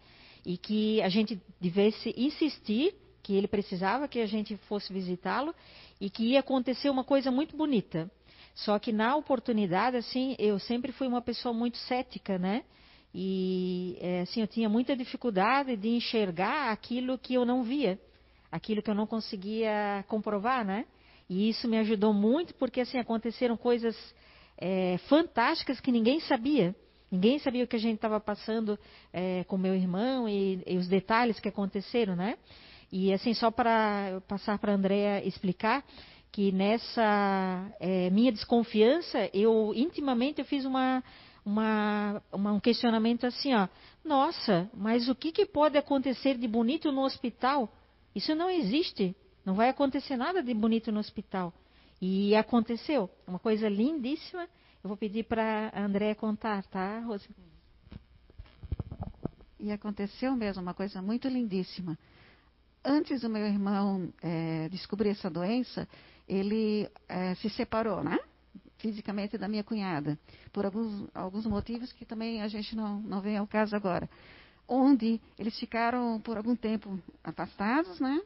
E 0.46 0.56
que 0.56 1.02
a 1.02 1.08
gente 1.08 1.40
devesse 1.60 2.14
insistir 2.16 2.94
que 3.22 3.34
ele 3.34 3.48
precisava 3.48 4.08
que 4.08 4.20
a 4.20 4.26
gente 4.26 4.56
fosse 4.68 4.92
visitá-lo 4.92 5.54
e 6.00 6.08
que 6.08 6.30
ia 6.30 6.40
acontecer 6.40 6.88
uma 6.88 7.04
coisa 7.04 7.30
muito 7.30 7.56
bonita. 7.56 8.10
Só 8.54 8.78
que 8.78 8.92
na 8.92 9.16
oportunidade, 9.16 9.96
assim, 9.96 10.34
eu 10.38 10.58
sempre 10.58 10.92
fui 10.92 11.06
uma 11.06 11.20
pessoa 11.20 11.52
muito 11.52 11.76
cética, 11.78 12.38
né? 12.38 12.64
E 13.14 13.98
é, 14.00 14.20
assim, 14.20 14.40
eu 14.40 14.46
tinha 14.46 14.68
muita 14.68 14.96
dificuldade 14.96 15.76
de 15.76 15.88
enxergar 15.88 16.70
aquilo 16.70 17.18
que 17.18 17.34
eu 17.34 17.44
não 17.44 17.62
via 17.62 17.98
aquilo 18.50 18.82
que 18.82 18.90
eu 18.90 18.94
não 18.94 19.06
conseguia 19.06 20.04
comprovar, 20.08 20.64
né? 20.64 20.84
E 21.28 21.48
isso 21.48 21.68
me 21.68 21.78
ajudou 21.78 22.12
muito 22.12 22.54
porque 22.54 22.80
assim 22.80 22.98
aconteceram 22.98 23.56
coisas 23.56 23.96
é, 24.58 24.98
fantásticas 25.08 25.80
que 25.80 25.92
ninguém 25.92 26.20
sabia. 26.20 26.74
Ninguém 27.10 27.38
sabia 27.38 27.64
o 27.64 27.66
que 27.66 27.76
a 27.76 27.80
gente 27.80 27.96
estava 27.96 28.20
passando 28.20 28.78
é, 29.12 29.44
com 29.44 29.56
meu 29.56 29.74
irmão 29.74 30.28
e, 30.28 30.62
e, 30.66 30.76
os 30.76 30.86
detalhes 30.86 31.40
que 31.40 31.48
aconteceram, 31.48 32.14
né? 32.14 32.36
E 32.92 33.12
assim 33.12 33.34
só 33.34 33.50
para 33.50 34.20
passar 34.28 34.58
para 34.58 34.72
a 34.72 34.74
Andrea 34.74 35.24
explicar 35.24 35.84
que 36.32 36.52
nessa 36.52 37.72
é, 37.80 38.10
minha 38.10 38.30
desconfiança 38.30 39.30
eu 39.32 39.72
intimamente 39.74 40.40
eu 40.40 40.44
fiz 40.44 40.64
uma, 40.64 41.02
uma, 41.44 42.22
uma, 42.32 42.52
um 42.52 42.60
questionamento 42.60 43.26
assim, 43.26 43.54
ó, 43.54 43.68
nossa, 44.04 44.70
mas 44.74 45.08
o 45.08 45.14
que, 45.14 45.32
que 45.32 45.46
pode 45.46 45.76
acontecer 45.76 46.36
de 46.36 46.46
bonito 46.46 46.92
no 46.92 47.02
hospital? 47.02 47.68
Isso 48.14 48.34
não 48.34 48.50
existe. 48.50 49.14
Não 49.44 49.54
vai 49.54 49.68
acontecer 49.68 50.16
nada 50.16 50.42
de 50.42 50.52
bonito 50.52 50.92
no 50.92 51.00
hospital. 51.00 51.52
E 52.00 52.34
aconteceu. 52.34 53.10
Uma 53.26 53.38
coisa 53.38 53.68
lindíssima. 53.68 54.48
Eu 54.82 54.88
vou 54.88 54.96
pedir 54.96 55.24
para 55.24 55.70
a 55.74 55.82
André 55.82 56.14
contar, 56.14 56.64
tá, 56.64 57.00
Rose? 57.00 57.28
E 59.58 59.70
aconteceu 59.70 60.34
mesmo, 60.34 60.62
uma 60.62 60.72
coisa 60.72 61.02
muito 61.02 61.28
lindíssima. 61.28 61.98
Antes 62.82 63.20
do 63.20 63.28
meu 63.28 63.44
irmão 63.44 64.10
é, 64.22 64.70
descobrir 64.70 65.10
essa 65.10 65.28
doença, 65.28 65.86
ele 66.26 66.88
é, 67.06 67.34
se 67.34 67.50
separou, 67.50 68.02
né? 68.02 68.18
Fisicamente 68.78 69.36
da 69.36 69.46
minha 69.46 69.62
cunhada. 69.62 70.18
Por 70.50 70.64
alguns, 70.64 71.06
alguns 71.14 71.44
motivos 71.44 71.92
que 71.92 72.06
também 72.06 72.40
a 72.40 72.48
gente 72.48 72.74
não, 72.74 73.00
não 73.02 73.20
vem 73.20 73.36
ao 73.36 73.46
caso 73.46 73.76
agora 73.76 74.08
onde 74.70 75.20
eles 75.36 75.58
ficaram 75.58 76.20
por 76.20 76.36
algum 76.36 76.54
tempo 76.54 76.96
afastados, 77.24 77.98
né? 77.98 78.22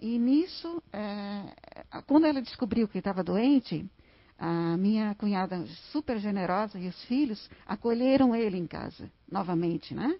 E 0.00 0.18
nisso, 0.18 0.82
é, 0.92 2.02
quando 2.06 2.26
ela 2.26 2.42
descobriu 2.42 2.88
que 2.88 2.98
estava 2.98 3.22
doente, 3.22 3.88
a 4.36 4.76
minha 4.76 5.14
cunhada 5.14 5.64
super 5.92 6.18
generosa 6.18 6.78
e 6.78 6.88
os 6.88 7.04
filhos 7.04 7.48
acolheram 7.64 8.34
ele 8.34 8.58
em 8.58 8.66
casa 8.66 9.10
novamente, 9.30 9.94
né? 9.94 10.18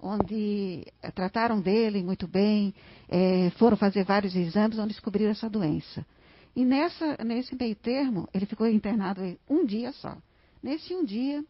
Onde 0.00 0.86
é, 1.02 1.10
trataram 1.10 1.60
dele 1.60 2.02
muito 2.02 2.28
bem, 2.28 2.72
é, 3.08 3.50
foram 3.58 3.76
fazer 3.76 4.04
vários 4.04 4.34
exames 4.36 4.78
onde 4.78 4.94
descobriram 4.94 5.32
essa 5.32 5.50
doença. 5.50 6.06
E 6.54 6.64
nessa, 6.64 7.18
nesse 7.24 7.56
meio 7.56 7.74
termo, 7.74 8.28
ele 8.32 8.46
ficou 8.46 8.68
internado 8.68 9.20
um 9.50 9.66
dia 9.66 9.92
só. 9.92 10.16
Nesse 10.62 10.94
um 10.94 11.04
dia, 11.04 11.44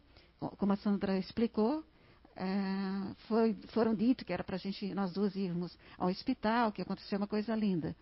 como 0.57 0.73
a 0.73 0.75
Sandra 0.75 1.17
explicou, 1.17 1.83
é, 2.39 3.13
foi, 3.27 3.53
foram 3.73 3.93
dito 3.93 4.23
que 4.23 4.31
era 4.31 4.43
para 4.43 4.55
gente, 4.55 4.93
nós 4.93 5.11
duas 5.11 5.35
irmos 5.35 5.77
ao 5.97 6.07
hospital, 6.07 6.71
que 6.71 6.81
aconteceu 6.81 7.17
uma 7.17 7.27
coisa 7.27 7.53
linda. 7.53 7.93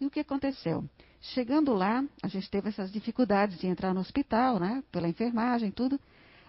E 0.00 0.06
o 0.06 0.10
que 0.10 0.20
aconteceu? 0.20 0.88
Chegando 1.20 1.74
lá, 1.74 2.04
a 2.22 2.28
gente 2.28 2.48
teve 2.48 2.68
essas 2.68 2.90
dificuldades 2.92 3.58
de 3.58 3.66
entrar 3.66 3.92
no 3.92 4.00
hospital, 4.00 4.60
né? 4.60 4.82
Pela 4.92 5.08
enfermagem, 5.08 5.72
tudo. 5.72 6.00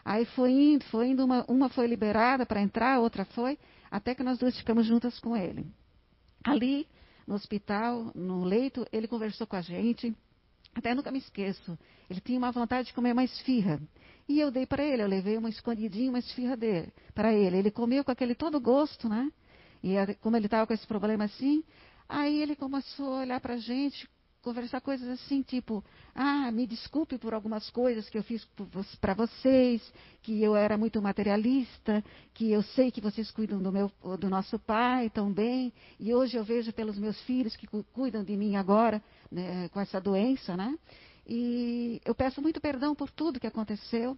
Aí 0.06 0.23
foi 0.25 0.51
indo, 0.51 0.86
foi 0.86 1.08
indo, 1.08 1.25
uma, 1.25 1.43
uma 1.47 1.67
foi 1.67 1.88
liberada 1.88 2.45
para 2.45 2.62
entrar, 2.62 2.95
a 2.95 2.99
outra 2.99 3.25
foi, 3.25 3.58
até 3.89 4.13
que 4.13 4.23
nós 4.23 4.38
duas 4.38 4.56
ficamos 4.56 4.86
juntas 4.86 5.19
com 5.19 5.36
ele. 5.36 5.65
Ali, 6.43 6.88
no 7.27 7.36
hospital, 7.36 8.12
no 8.15 8.43
leito, 8.43 8.86
ele 8.91 9.08
conversou 9.08 9.45
com 9.45 9.56
a 9.56 9.62
gente, 9.62 10.15
até 10.73 10.95
nunca 10.95 11.12
me 11.12 11.19
esqueço, 11.19 11.77
ele 12.10 12.21
tinha 12.21 12.38
uma 12.38 12.51
vontade 12.51 12.88
de 12.88 12.93
comer 12.93 13.12
uma 13.12 13.23
esfirra. 13.23 13.80
E 14.32 14.39
eu 14.39 14.50
dei 14.50 14.65
para 14.65 14.82
ele, 14.82 15.04
eu 15.04 15.10
levei 15.10 15.36
uma 15.38 15.50
escondidinha, 15.50 16.10
uma 16.10 16.20
esfirra 16.20 16.56
dele, 16.56 16.94
para 17.13 17.34
ele. 17.34 17.58
Ele 17.58 17.70
comeu 17.70 18.02
com 18.02 18.12
aquele 18.12 18.34
todo 18.34 18.62
gosto, 18.62 19.10
né? 19.10 19.30
E 19.84 19.94
como 20.22 20.38
ele 20.38 20.46
estava 20.46 20.65
com 20.65 20.74
esse 20.74 20.88
problema 20.88 21.26
assim, 21.26 21.62
aí 22.08 22.41
ele 22.41 22.56
começou 22.56 23.13
a 23.13 23.20
olhar 23.20 23.41
para 23.41 23.56
a 23.56 23.58
gente 23.58 24.08
conversar 24.41 24.80
coisas 24.80 25.08
assim, 25.10 25.41
tipo, 25.41 25.84
ah, 26.15 26.50
me 26.50 26.65
desculpe 26.65 27.17
por 27.17 27.34
algumas 27.34 27.70
coisas 27.72 28.10
que 28.10 28.17
eu 28.17 28.24
fiz 28.24 28.48
para 29.02 29.13
vocês, 29.13 29.82
que 30.24 30.41
eu 30.41 30.56
era 30.56 30.78
muito 30.78 31.02
materialista, 31.02 32.02
que 32.34 32.50
eu 32.50 32.63
sei 32.63 32.89
que 32.89 33.02
vocês 33.02 33.30
cuidam 33.32 33.62
do, 33.62 33.70
meu, 33.70 33.91
do 34.17 34.30
nosso 34.30 34.58
pai 34.58 35.10
tão 35.10 35.30
bem, 35.32 35.74
e 36.00 36.13
hoje 36.13 36.38
eu 36.38 36.44
vejo 36.46 36.72
pelos 36.72 36.98
meus 36.98 37.20
filhos 37.24 37.58
que 37.58 37.67
cuidam 37.94 38.24
de 38.24 38.38
mim 38.38 38.56
agora, 38.56 39.04
né, 39.30 39.67
com 39.70 39.80
essa 39.82 40.00
doença, 40.00 40.56
né? 40.56 40.74
E 41.25 42.01
eu 42.03 42.15
peço 42.15 42.41
muito 42.41 42.60
perdão 42.60 42.95
por 42.95 43.10
tudo 43.10 43.39
que 43.39 43.47
aconteceu. 43.47 44.17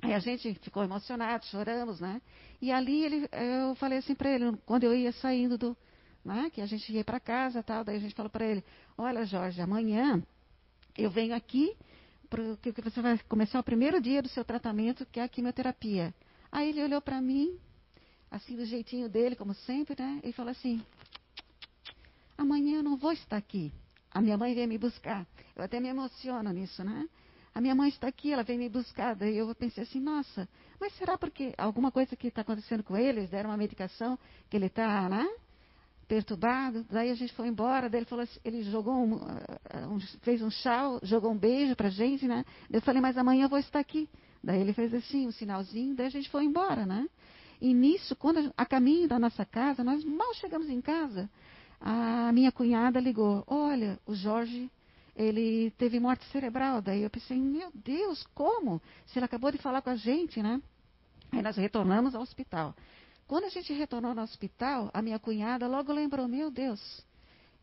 Aí 0.00 0.14
a 0.14 0.18
gente 0.18 0.54
ficou 0.54 0.82
emocionado, 0.82 1.46
choramos, 1.46 2.00
né? 2.00 2.20
E 2.60 2.72
ali 2.72 3.04
ele, 3.04 3.28
eu 3.32 3.74
falei 3.76 3.98
assim 3.98 4.14
para 4.14 4.30
ele, 4.30 4.56
quando 4.66 4.84
eu 4.84 4.94
ia 4.94 5.12
saindo 5.12 5.56
do, 5.56 5.76
né, 6.24 6.50
que 6.52 6.60
a 6.60 6.66
gente 6.66 6.92
ia 6.92 7.04
para 7.04 7.20
casa 7.20 7.62
tal. 7.62 7.84
Daí 7.84 7.96
a 7.96 8.00
gente 8.00 8.14
falou 8.14 8.30
para 8.30 8.44
ele: 8.44 8.64
Olha, 8.98 9.24
Jorge, 9.24 9.60
amanhã 9.60 10.22
eu 10.96 11.10
venho 11.10 11.34
aqui 11.34 11.76
porque 12.28 12.80
você 12.80 13.02
vai 13.02 13.18
começar 13.28 13.60
o 13.60 13.62
primeiro 13.62 14.00
dia 14.00 14.22
do 14.22 14.28
seu 14.28 14.42
tratamento, 14.42 15.04
que 15.04 15.20
é 15.20 15.22
a 15.22 15.28
quimioterapia. 15.28 16.14
Aí 16.50 16.70
ele 16.70 16.82
olhou 16.82 17.00
para 17.02 17.20
mim, 17.20 17.58
assim 18.30 18.56
do 18.56 18.64
jeitinho 18.64 19.08
dele, 19.08 19.36
como 19.36 19.54
sempre, 19.54 19.94
né? 20.02 20.20
E 20.24 20.32
falou 20.32 20.50
assim: 20.50 20.82
Amanhã 22.36 22.78
eu 22.78 22.82
não 22.82 22.96
vou 22.96 23.12
estar 23.12 23.36
aqui. 23.36 23.72
A 24.12 24.20
minha 24.20 24.36
mãe 24.36 24.54
vem 24.54 24.66
me 24.66 24.78
buscar. 24.78 25.26
Eu 25.56 25.64
até 25.64 25.80
me 25.80 25.88
emociono 25.88 26.50
nisso, 26.52 26.84
né? 26.84 27.08
A 27.54 27.60
minha 27.60 27.74
mãe 27.74 27.88
está 27.88 28.08
aqui, 28.08 28.32
ela 28.32 28.42
vem 28.42 28.58
me 28.58 28.68
buscar. 28.68 29.14
Daí 29.14 29.36
eu 29.36 29.54
pensei 29.54 29.82
assim, 29.82 30.00
nossa, 30.00 30.48
mas 30.80 30.94
será 30.94 31.18
porque 31.18 31.54
alguma 31.58 31.90
coisa 31.90 32.16
que 32.16 32.28
está 32.28 32.40
acontecendo 32.40 32.82
com 32.82 32.96
ele? 32.96 33.20
Eles 33.20 33.30
deram 33.30 33.50
uma 33.50 33.56
medicação 33.56 34.18
que 34.48 34.56
ele 34.56 34.66
está, 34.66 35.08
né? 35.08 35.28
perturbado. 36.12 36.84
Daí 36.90 37.10
a 37.10 37.14
gente 37.14 37.32
foi 37.32 37.48
embora. 37.48 37.88
Daí 37.88 38.00
ele 38.00 38.06
falou 38.06 38.22
assim, 38.24 38.38
ele 38.44 38.62
jogou 38.64 38.94
um, 38.94 39.14
uh, 39.14 39.88
um, 39.90 39.98
fez 40.20 40.42
um 40.42 40.50
chá, 40.50 40.82
jogou 41.02 41.32
um 41.32 41.38
beijo 41.38 41.74
pra 41.74 41.88
gente, 41.88 42.28
né? 42.28 42.44
Eu 42.70 42.82
falei, 42.82 43.00
mas 43.00 43.16
amanhã 43.16 43.44
eu 43.44 43.48
vou 43.48 43.58
estar 43.58 43.78
aqui. 43.78 44.06
Daí 44.44 44.60
ele 44.60 44.74
fez 44.74 44.92
assim, 44.92 45.26
um 45.26 45.32
sinalzinho, 45.32 45.94
daí 45.94 46.06
a 46.06 46.10
gente 46.10 46.28
foi 46.28 46.44
embora, 46.44 46.84
né? 46.84 47.08
E 47.60 47.72
nisso, 47.72 48.14
quando 48.16 48.40
a, 48.40 48.62
a 48.62 48.66
caminho 48.66 49.08
da 49.08 49.18
nossa 49.18 49.44
casa, 49.46 49.82
nós 49.82 50.04
mal 50.04 50.34
chegamos 50.34 50.68
em 50.68 50.82
casa, 50.82 51.30
a 51.84 52.30
minha 52.32 52.52
cunhada 52.52 53.00
ligou, 53.00 53.42
olha, 53.46 53.98
o 54.06 54.14
Jorge, 54.14 54.70
ele 55.16 55.72
teve 55.72 55.98
morte 55.98 56.24
cerebral. 56.26 56.80
Daí 56.80 57.02
eu 57.02 57.10
pensei, 57.10 57.36
meu 57.36 57.70
Deus, 57.74 58.24
como? 58.34 58.80
Se 59.06 59.18
ele 59.18 59.26
acabou 59.26 59.50
de 59.50 59.58
falar 59.58 59.82
com 59.82 59.90
a 59.90 59.96
gente, 59.96 60.40
né? 60.40 60.62
Aí 61.32 61.42
nós 61.42 61.56
retornamos 61.56 62.14
ao 62.14 62.22
hospital. 62.22 62.74
Quando 63.26 63.44
a 63.44 63.48
gente 63.48 63.72
retornou 63.72 64.14
no 64.14 64.22
hospital, 64.22 64.90
a 64.94 65.02
minha 65.02 65.18
cunhada 65.18 65.66
logo 65.66 65.92
lembrou: 65.92 66.28
meu 66.28 66.50
Deus, 66.50 66.80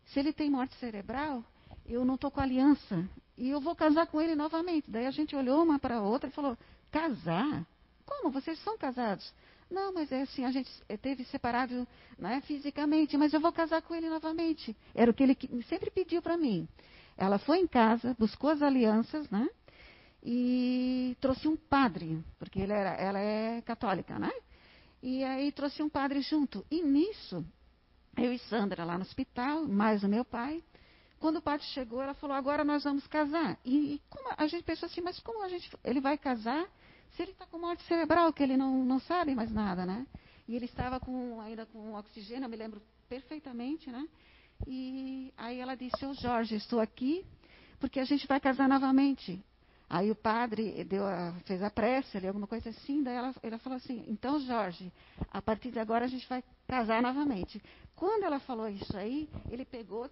se 0.08 0.20
ele 0.20 0.34
tem 0.34 0.50
morte 0.50 0.76
cerebral, 0.76 1.44
eu 1.86 2.04
não 2.04 2.16
estou 2.16 2.32
com 2.32 2.42
aliança. 2.42 3.08
E 3.38 3.50
eu 3.50 3.62
vou 3.62 3.76
casar 3.76 4.08
com 4.08 4.20
ele 4.20 4.36
novamente. 4.36 4.90
Daí 4.90 5.06
a 5.06 5.12
gente 5.12 5.36
olhou 5.36 5.64
uma 5.64 5.80
para 5.80 5.98
a 5.98 6.02
outra 6.02 6.28
e 6.28 6.34
falou: 6.34 6.58
casar? 6.92 7.66
Como? 8.06 8.32
Vocês 8.32 8.60
são 8.64 8.78
casados? 8.78 9.32
Não, 9.70 9.94
mas 9.94 10.12
é 10.12 10.24
assim, 10.24 10.46
a 10.46 10.52
gente 10.52 10.70
teve 11.02 11.24
separado 11.26 11.88
né, 12.18 12.42
fisicamente, 12.42 13.16
mas 13.18 13.34
eu 13.34 13.40
vou 13.40 13.52
casar 13.52 13.82
com 13.84 13.94
ele 13.94 14.10
novamente. 14.10 14.76
Era 14.96 15.12
o 15.12 15.14
que 15.14 15.24
ele 15.24 15.38
sempre 15.70 15.92
pediu 15.92 16.22
para 16.22 16.38
mim. 16.38 16.68
Ela 17.16 17.38
foi 17.38 17.60
em 17.60 17.68
casa, 17.68 18.16
buscou 18.18 18.50
as 18.50 18.62
alianças, 18.62 19.30
né? 19.30 19.48
E 20.24 21.16
trouxe 21.22 21.48
um 21.48 21.56
padre, 21.56 22.24
porque 22.40 22.62
era, 22.62 22.96
ela 22.96 23.20
é 23.20 23.62
católica, 23.62 24.18
né? 24.18 24.32
E 25.02 25.24
aí 25.24 25.52
trouxe 25.52 25.84
um 25.84 25.90
padre 25.90 26.22
junto. 26.22 26.66
E 26.70 26.82
nisso, 26.82 27.46
eu 28.18 28.34
e 28.34 28.40
Sandra 28.40 28.84
lá 28.84 28.98
no 28.98 29.04
hospital, 29.04 29.66
mais 29.68 30.04
o 30.04 30.10
meu 30.10 30.26
pai. 30.26 30.64
Quando 31.20 31.38
o 31.38 31.42
padre 31.42 31.66
chegou, 31.68 32.02
ela 32.02 32.14
falou: 32.14 32.36
agora 32.36 32.64
nós 32.64 32.84
vamos 32.84 33.06
casar. 33.08 33.58
E 33.64 34.02
como, 34.10 34.30
a 34.36 34.48
gente 34.48 34.64
pensou 34.64 34.88
assim: 34.88 35.02
mas 35.02 35.20
como 35.20 35.44
a 35.44 35.50
gente, 35.50 35.70
ele 35.84 36.02
vai 36.02 36.18
casar 36.18 36.66
se 37.12 37.22
ele 37.22 37.32
está 37.32 37.46
com 37.46 37.60
morte 37.60 37.84
cerebral, 37.84 38.32
que 38.32 38.44
ele 38.44 38.58
não, 38.58 38.84
não 38.84 39.00
sabe 39.00 39.36
mais 39.36 39.52
nada, 39.52 39.86
né? 39.86 40.06
E 40.48 40.56
ele 40.56 40.66
estava 40.66 41.00
com, 41.00 41.40
ainda 41.42 41.66
com 41.66 41.96
oxigênio, 41.96 42.46
eu 42.46 42.50
me 42.50 42.58
lembro 42.58 42.82
perfeitamente, 43.08 43.92
né? 43.92 44.08
E 44.68 45.34
aí 45.38 45.60
ela 45.60 45.76
disse: 45.76 46.06
Ô 46.06 46.14
Jorge, 46.14 46.56
estou 46.56 46.80
aqui 46.80 47.26
porque 47.80 48.00
a 48.00 48.06
gente 48.06 48.28
vai 48.28 48.40
casar 48.40 48.68
novamente. 48.68 49.44
Aí 49.90 50.12
o 50.12 50.16
padre 50.16 50.88
a, 51.02 51.34
fez 51.46 51.64
a 51.64 51.70
prece 51.72 52.16
ali, 52.16 52.28
alguma 52.28 52.46
coisa 52.46 52.70
assim, 52.70 53.02
daí 53.02 53.16
ela, 53.16 53.34
ela 53.42 53.58
falou 53.58 53.78
assim, 53.78 54.06
então 54.08 54.40
Jorge, 54.40 54.94
a 55.32 55.42
partir 55.42 55.72
de 55.72 55.80
agora 55.80 56.06
a 56.06 56.08
gente 56.08 56.30
vai 56.30 56.44
casar 56.68 57.02
novamente. 57.02 57.60
Quando 57.96 58.24
ela 58.24 58.40
falou 58.40 58.70
isso 58.70 58.96
aí, 58.96 59.28
ele 59.50 59.66
pegou, 59.66 60.08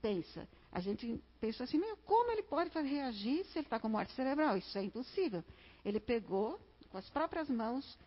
pensa, 0.00 0.48
a 0.72 0.80
gente 0.80 1.22
pensou 1.40 1.64
assim, 1.64 1.78
meu, 1.78 1.96
como 1.98 2.32
ele 2.32 2.42
pode 2.42 2.70
reagir 2.80 3.44
se 3.46 3.58
ele 3.58 3.66
está 3.66 3.78
com 3.78 3.88
morte 3.88 4.12
cerebral? 4.14 4.56
Isso 4.56 4.76
é 4.76 4.82
impossível. 4.82 5.44
Ele 5.84 6.00
pegou 6.00 6.58
com 6.90 6.98
as 6.98 7.08
próprias 7.10 7.48
mãos, 7.48 7.98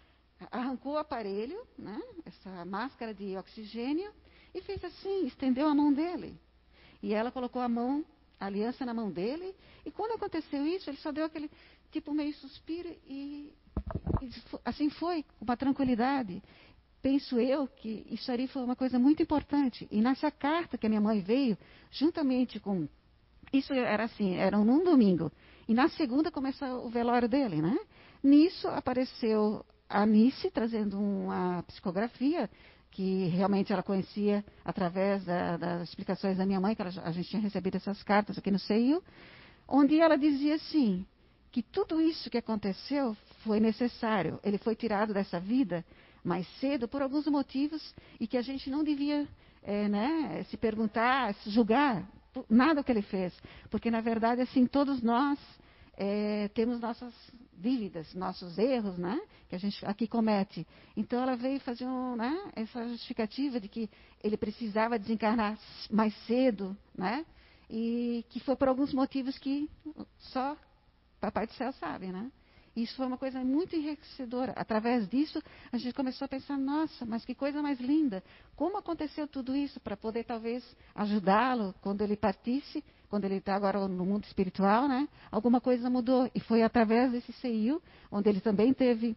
arrancou 0.52 0.94
o 0.94 0.98
aparelho, 0.98 1.66
né, 1.78 2.02
essa 2.26 2.66
máscara 2.66 3.14
de 3.14 3.38
oxigênio, 3.38 4.12
e 4.54 4.62
fez 4.62 4.84
assim, 4.84 5.28
estendeu 5.28 5.68
a 5.68 5.76
mão 5.76 5.94
dele. 5.94 6.40
E 7.02 7.14
ela 7.14 7.32
colocou 7.32 7.62
a 7.62 7.70
mão 7.70 8.04
a 8.40 8.46
aliança 8.46 8.86
na 8.86 8.94
mão 8.94 9.12
dele. 9.12 9.56
E 9.86 9.92
quando 9.92 10.14
aconteceu 10.14 10.66
isso, 10.66 10.90
ele 10.90 10.98
só 10.98 11.12
deu 11.12 11.26
aquele 11.26 11.50
tipo 11.92 12.14
meio 12.14 12.34
suspiro 12.36 12.90
e, 13.08 13.54
e 14.22 14.30
assim 14.64 14.90
foi, 14.90 15.24
com 15.38 15.46
uma 15.46 15.58
tranquilidade. 15.58 16.42
Penso 17.06 17.40
eu 17.40 17.68
que 17.68 18.04
isso 18.10 18.32
aí 18.32 18.48
foi 18.48 18.64
uma 18.64 18.76
coisa 18.76 18.98
muito 18.98 19.22
importante. 19.22 19.88
E 19.92 20.02
nessa 20.02 20.32
carta 20.32 20.76
que 20.76 20.88
a 20.88 20.90
minha 20.90 21.00
mãe 21.00 21.22
veio, 21.22 21.56
juntamente 21.92 22.60
com. 22.60 22.88
Isso 23.54 23.72
era 23.74 24.06
assim, 24.06 24.34
era 24.38 24.58
num 24.58 24.84
domingo. 24.84 25.32
E 25.68 25.74
na 25.76 25.88
segunda 25.88 26.32
começou 26.32 26.84
o 26.84 26.90
velório 26.90 27.30
dele, 27.30 27.62
né? 27.62 27.78
Nisso 28.24 28.68
apareceu 28.70 29.64
a 29.88 30.04
Nice 30.04 30.50
trazendo 30.50 31.00
uma 31.00 31.62
psicografia 31.68 32.50
que 32.90 33.26
realmente 33.26 33.72
ela 33.72 33.84
conhecia 33.84 34.44
através 34.64 35.24
da, 35.26 35.58
das 35.58 35.90
explicações 35.90 36.40
da 36.40 36.46
minha 36.48 36.60
mãe, 36.60 36.74
que 36.74 36.82
ela, 36.82 36.92
a 37.04 37.12
gente 37.12 37.30
tinha 37.30 37.42
recebido 37.44 37.76
essas 37.76 38.02
cartas 38.02 38.36
aqui 38.36 38.50
no 38.50 38.58
CEIU, 38.58 39.04
onde 39.68 40.02
ela 40.02 40.18
dizia 40.18 40.56
assim, 40.56 41.06
que 41.52 41.62
tudo 41.62 42.02
isso 42.02 42.32
que 42.32 42.38
aconteceu 42.40 43.16
foi 43.44 43.60
necessário. 43.60 44.40
Ele 44.44 44.58
foi 44.58 44.76
tirado 44.76 45.14
dessa 45.14 45.40
vida 45.40 45.86
mais 46.26 46.48
cedo 46.60 46.88
por 46.88 47.02
alguns 47.02 47.28
motivos 47.28 47.94
e 48.20 48.28
que 48.28 48.38
a 48.38 48.42
gente 48.42 48.70
não 48.70 48.84
devia 48.84 49.28
é, 49.62 49.88
né, 49.88 50.44
se 50.50 50.58
perguntar, 50.58 51.34
se 51.36 51.50
julgar 51.52 52.06
nada 52.50 52.84
que 52.84 52.92
ele 52.92 53.04
fez, 53.04 53.34
porque 53.70 53.90
na 53.90 54.02
verdade 54.02 54.42
assim 54.42 54.66
todos 54.66 55.02
nós 55.02 55.40
é, 55.96 56.50
temos 56.50 56.82
nossas 56.82 57.14
dívidas, 57.58 58.14
nossos 58.14 58.58
erros, 58.58 58.98
né? 58.98 59.20
Que 59.48 59.56
a 59.56 59.58
gente 59.58 59.86
aqui 59.86 60.08
comete. 60.08 60.68
Então 60.96 61.22
ela 61.22 61.36
veio 61.36 61.60
fazer 61.62 61.86
um, 61.86 62.16
né, 62.16 62.52
essa 62.56 62.88
justificativa 62.90 63.60
de 63.60 63.70
que 63.70 63.90
ele 64.24 64.36
precisava 64.36 65.00
desencarnar 65.00 65.58
mais 65.90 66.14
cedo, 66.26 66.76
né? 66.98 67.26
E 67.70 68.26
que 68.30 68.40
foi 68.42 68.56
por 68.56 68.68
alguns 68.68 68.94
motivos 68.94 69.38
que 69.38 69.70
só 70.20 70.58
Papai 71.20 71.48
do 71.48 71.54
Céu 71.54 71.72
sabe, 71.74 72.08
né? 72.08 72.30
Isso 72.76 72.96
foi 72.98 73.06
uma 73.06 73.18
coisa 73.18 73.40
muito 73.44 73.76
enriquecedora. 73.76 74.52
Através 74.56 75.08
disso, 75.08 75.42
a 75.72 75.78
gente 75.78 75.94
começou 75.94 76.26
a 76.26 76.28
pensar: 76.28 76.58
nossa, 76.58 77.06
mas 77.06 77.24
que 77.24 77.34
coisa 77.34 77.62
mais 77.62 77.80
linda! 77.80 78.22
Como 78.56 78.78
aconteceu 78.78 79.28
tudo 79.28 79.56
isso 79.56 79.80
para 79.80 79.96
poder 79.96 80.26
talvez 80.26 80.64
ajudá-lo 80.94 81.74
quando 81.82 82.02
ele 82.02 82.18
partisse, 82.18 82.84
quando 83.10 83.24
ele 83.26 83.36
está 83.36 83.56
agora 83.56 83.88
no 83.88 84.06
mundo 84.06 84.26
espiritual, 84.26 84.90
né? 84.90 85.08
Alguma 85.32 85.62
coisa 85.62 85.90
mudou. 85.90 86.30
E 86.36 86.40
foi 86.42 86.64
através 86.64 87.14
desse 87.14 87.32
CIU, 87.34 87.82
onde 88.12 88.30
ele 88.30 88.42
também 88.42 88.74
teve 88.74 89.16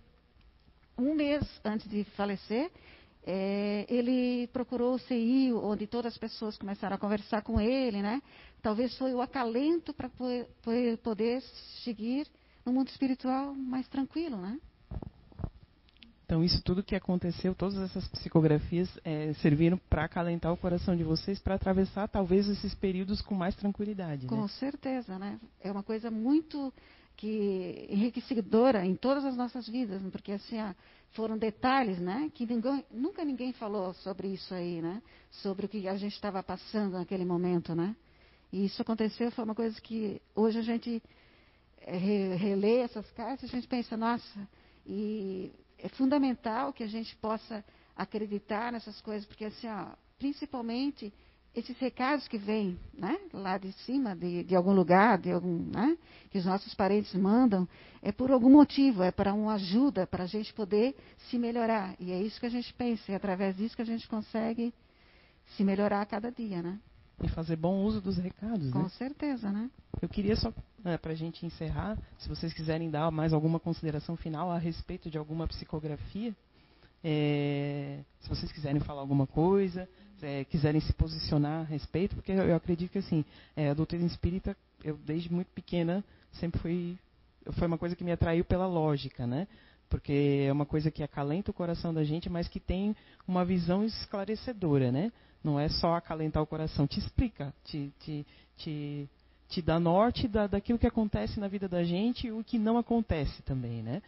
um 0.97 1.15
mês 1.15 1.43
antes 1.65 1.89
de 1.89 2.05
falecer. 2.05 2.71
É, 3.27 3.85
ele 3.89 4.47
procurou 4.53 4.95
o 4.95 4.99
CI, 5.01 5.53
onde 5.53 5.87
todas 5.87 6.13
as 6.13 6.19
pessoas 6.19 6.57
começaram 6.57 6.95
a 6.95 6.99
conversar 6.99 7.43
com 7.43 7.61
ele, 7.61 8.01
né? 8.01 8.23
Talvez 8.63 8.97
foi 8.97 9.13
o 9.13 9.21
acalento 9.21 9.93
para 9.93 10.09
poder 11.03 11.43
seguir 11.85 12.27
no 12.69 12.75
mundo 12.75 12.89
espiritual 12.89 13.55
mais 13.55 13.89
tranquilo, 13.89 14.37
né? 14.37 14.61
Então, 16.25 16.45
isso 16.45 16.63
tudo 16.63 16.83
que 16.83 16.95
aconteceu, 16.95 17.55
todas 17.55 17.79
essas 17.79 18.07
psicografias 18.09 18.91
é, 19.03 19.33
serviram 19.41 19.79
para 19.89 20.05
acalentar 20.05 20.53
o 20.53 20.57
coração 20.59 20.95
de 20.95 21.03
vocês 21.03 21.39
para 21.39 21.55
atravessar 21.55 22.07
talvez 22.07 22.47
esses 22.47 22.75
períodos 22.75 23.23
com 23.23 23.35
mais 23.35 23.57
tranquilidade. 23.57 24.27
Com 24.27 24.43
né? 24.43 24.49
certeza, 24.49 25.19
né? 25.19 25.41
É 25.59 25.73
uma 25.73 25.83
coisa 25.83 26.11
muito 26.11 26.71
que 27.17 27.87
enriquecedora 27.89 28.85
em 28.85 28.95
todas 28.95 29.25
as 29.25 29.35
nossas 29.35 29.67
vidas, 29.67 30.03
porque 30.13 30.33
assim 30.33 30.59
ah, 30.59 30.77
foram 31.13 31.39
detalhes, 31.39 31.99
né? 31.99 32.31
Que 32.35 32.45
ninguém, 32.45 32.85
nunca 32.91 33.25
ninguém 33.25 33.55
falou 33.55 33.95
sobre 33.95 34.29
isso 34.29 34.53
aí, 34.53 34.83
né? 34.83 35.03
Sobre 35.31 35.65
o 35.65 35.69
que 35.69 35.89
a 35.89 35.97
gente 35.97 36.13
estava 36.13 36.43
passando 36.43 36.93
naquele 36.93 37.25
momento, 37.25 37.75
né? 37.75 37.97
E 38.53 38.67
isso 38.67 38.83
aconteceu, 38.83 39.31
foi 39.31 39.45
uma 39.45 39.55
coisa 39.55 39.81
que 39.81 40.21
hoje 40.35 40.59
a 40.59 40.63
gente 40.63 41.03
é, 41.83 42.35
relê 42.37 42.79
essas 42.81 43.11
cartas 43.13 43.49
a 43.49 43.53
gente 43.53 43.69
pensa, 43.69 43.97
nossa, 43.97 44.49
e 44.87 45.53
é 45.79 45.89
fundamental 45.89 46.73
que 46.73 46.83
a 46.83 46.89
gente 46.89 47.15
possa 47.17 47.65
acreditar 47.97 48.73
nessas 48.73 49.01
coisas, 49.01 49.27
porque 49.27 49.45
assim, 49.45 49.69
ó, 49.69 49.89
principalmente 50.19 51.13
esses 51.55 51.77
recados 51.79 52.29
que 52.29 52.39
vêm 52.39 52.79
né, 52.95 53.19
lá 53.33 53.59
de 53.59 53.73
cima, 53.85 54.15
de, 54.15 54.45
de 54.45 54.55
algum 54.55 54.73
lugar, 54.73 55.19
de 55.19 55.31
algum, 55.31 55.59
né, 55.71 55.97
que 56.31 56.39
os 56.39 56.45
nossos 56.45 56.75
parentes 56.75 57.13
mandam, 57.15 57.69
é 58.01 58.13
por 58.13 58.31
algum 58.31 58.51
motivo, 58.51 59.03
é 59.03 59.11
para 59.11 59.35
uma 59.35 59.55
ajuda, 59.55 60.07
para 60.07 60.25
a 60.25 60.27
gente 60.27 60.53
poder 60.55 60.95
se 61.29 61.39
melhorar. 61.39 61.97
E 61.99 62.13
é 62.13 62.23
isso 62.23 62.39
que 62.39 62.47
a 62.47 62.51
gente 62.51 62.73
pensa, 62.75 63.11
e 63.11 63.13
é 63.13 63.17
através 63.17 63.57
disso 63.57 63.75
que 63.75 63.83
a 63.83 63.87
gente 63.87 64.07
consegue 64.09 64.73
se 65.57 65.65
melhorar 65.65 66.03
a 66.03 66.07
cada 66.07 66.31
dia, 66.31 66.63
né? 66.63 66.79
E 67.23 67.29
fazer 67.29 67.57
bom 67.57 67.83
uso 67.83 68.01
dos 68.01 68.17
recados, 68.17 68.71
Com 68.71 68.83
né? 68.83 68.89
certeza, 68.91 69.51
né? 69.51 69.69
Eu 70.01 70.09
queria 70.09 70.37
só, 70.37 70.53
né, 70.83 70.97
para 70.97 71.13
a 71.13 71.17
gente 71.17 71.45
encerrar, 71.45 71.99
se 72.19 72.29
vocês 72.29 72.53
quiserem 72.53 72.91
dar 72.91 73.11
mais 73.11 73.33
alguma 73.33 73.59
consideração 73.59 74.17
final 74.17 74.51
a 74.51 74.59
respeito 74.59 75.11
de 75.11 75.19
alguma 75.19 75.47
psicografia, 75.47 76.35
é, 77.03 78.01
se 78.21 78.29
vocês 78.29 78.51
quiserem 78.53 78.81
falar 78.81 79.01
alguma 79.01 79.27
coisa, 79.27 79.89
é, 80.23 80.45
quiserem 80.45 80.81
se 80.81 80.93
posicionar 80.93 81.61
a 81.61 81.65
respeito, 81.65 82.15
porque 82.17 82.33
eu, 82.33 82.57
acredito 82.57 82.91
que 82.91 82.99
assim, 82.99 83.25
é, 83.57 83.71
a 83.71 83.75
doutrina 83.75 84.07
espírita, 84.07 84.57
eu 84.83 84.97
desde 84.97 85.33
muito 85.33 85.49
pequena 85.49 86.05
sempre 86.33 86.61
fui, 86.61 86.99
foi 87.53 87.67
uma 87.67 87.79
coisa 87.79 87.95
que 87.95 88.05
me 88.05 88.13
atraiu 88.13 88.45
pela 88.45 88.67
lógica, 88.67 89.27
né? 89.27 89.47
Porque 89.89 90.45
é 90.47 90.53
uma 90.53 90.67
coisa 90.67 90.91
que 90.91 91.03
acalenta 91.03 91.51
o 91.51 91.55
coração 91.55 91.95
da 91.95 92.05
gente, 92.05 92.29
mas 92.29 92.47
que 92.47 92.61
tem 92.61 92.95
uma 93.27 93.45
visão 93.45 93.85
esclarecedora, 93.85 94.93
né? 94.93 95.11
Não 95.43 95.59
é 95.59 95.69
só 95.69 95.95
acalentar 95.95 96.43
o 96.43 96.47
coração, 96.47 96.87
te 96.87 96.99
explica, 96.99 97.55
te, 97.65 97.93
te, 98.01 98.27
te, 98.57 99.09
te 99.49 99.63
dá 99.63 99.81
norte 99.81 100.29
da, 100.29 100.47
daquilo 100.47 100.79
que 100.79 100.87
acontece 100.87 101.41
na 101.41 101.49
vida 101.49 101.69
da 101.69 101.83
gente 101.83 102.27
e 102.27 102.33
o 102.33 102.45
que 102.45 102.59
não 102.59 102.79
acontece 102.79 103.43
também, 103.43 103.83
né? 103.83 104.03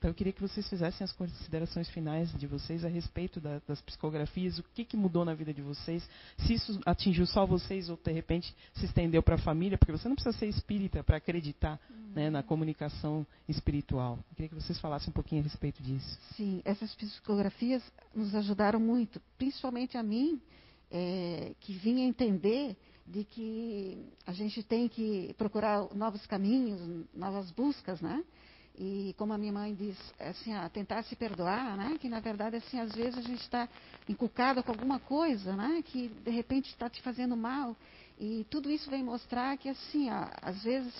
Então 0.00 0.08
eu 0.08 0.14
queria 0.14 0.32
que 0.32 0.40
vocês 0.40 0.66
fizessem 0.66 1.04
as 1.04 1.12
considerações 1.12 1.86
finais 1.90 2.32
de 2.32 2.46
vocês 2.46 2.86
a 2.86 2.88
respeito 2.88 3.38
da, 3.38 3.60
das 3.68 3.82
psicografias, 3.82 4.58
o 4.58 4.62
que, 4.74 4.82
que, 4.82 4.96
mudou 4.96 5.26
na 5.26 5.34
vida 5.34 5.52
de 5.52 5.60
vocês, 5.60 6.08
se 6.38 6.54
isso 6.54 6.80
atingiu 6.86 7.26
só 7.26 7.44
vocês 7.44 7.90
ou 7.90 7.98
de 8.02 8.10
repente 8.10 8.54
se 8.72 8.86
estendeu 8.86 9.22
para 9.22 9.34
a 9.34 9.38
família, 9.38 9.76
porque 9.76 9.92
você 9.92 10.08
não 10.08 10.14
precisa 10.14 10.34
ser 10.38 10.46
espírita 10.46 11.04
para 11.04 11.18
acreditar 11.18 11.78
uhum. 11.90 12.12
né, 12.14 12.30
na 12.30 12.42
comunicação 12.42 13.26
espiritual. 13.46 14.18
Eu 14.30 14.36
queria 14.36 14.48
que 14.48 14.54
vocês 14.54 14.80
falassem 14.80 15.10
um 15.10 15.12
pouquinho 15.12 15.42
a 15.42 15.44
respeito 15.44 15.82
disso. 15.82 16.18
Sim, 16.34 16.62
essas 16.64 16.94
psicografias 16.94 17.82
nos 18.14 18.34
ajudaram 18.34 18.80
muito, 18.80 19.20
principalmente 19.36 19.98
a 19.98 20.02
mim, 20.02 20.40
é, 20.90 21.52
que 21.60 21.74
vinha 21.74 22.06
entender 22.06 22.74
de 23.10 23.24
que 23.24 24.06
a 24.24 24.32
gente 24.32 24.62
tem 24.62 24.88
que 24.88 25.34
procurar 25.36 25.92
novos 25.94 26.24
caminhos, 26.26 27.06
novas 27.12 27.50
buscas, 27.50 28.00
né? 28.00 28.22
E 28.78 29.14
como 29.18 29.32
a 29.32 29.38
minha 29.38 29.52
mãe 29.52 29.74
diz, 29.74 29.96
assim, 30.18 30.54
ah, 30.54 30.68
tentar 30.68 31.02
se 31.02 31.16
perdoar, 31.16 31.76
né? 31.76 31.98
Que 32.00 32.08
na 32.08 32.20
verdade, 32.20 32.56
assim, 32.56 32.78
às 32.78 32.92
vezes 32.92 33.18
a 33.18 33.22
gente 33.22 33.42
está 33.42 33.68
encucado 34.08 34.62
com 34.62 34.70
alguma 34.70 35.00
coisa, 35.00 35.54
né? 35.56 35.82
Que 35.84 36.08
de 36.08 36.30
repente 36.30 36.70
está 36.70 36.88
te 36.88 37.02
fazendo 37.02 37.36
mal. 37.36 37.76
E 38.18 38.46
tudo 38.48 38.70
isso 38.70 38.88
vem 38.88 39.02
mostrar 39.02 39.56
que, 39.56 39.68
assim, 39.68 40.08
às 40.40 40.62
vezes, 40.62 40.94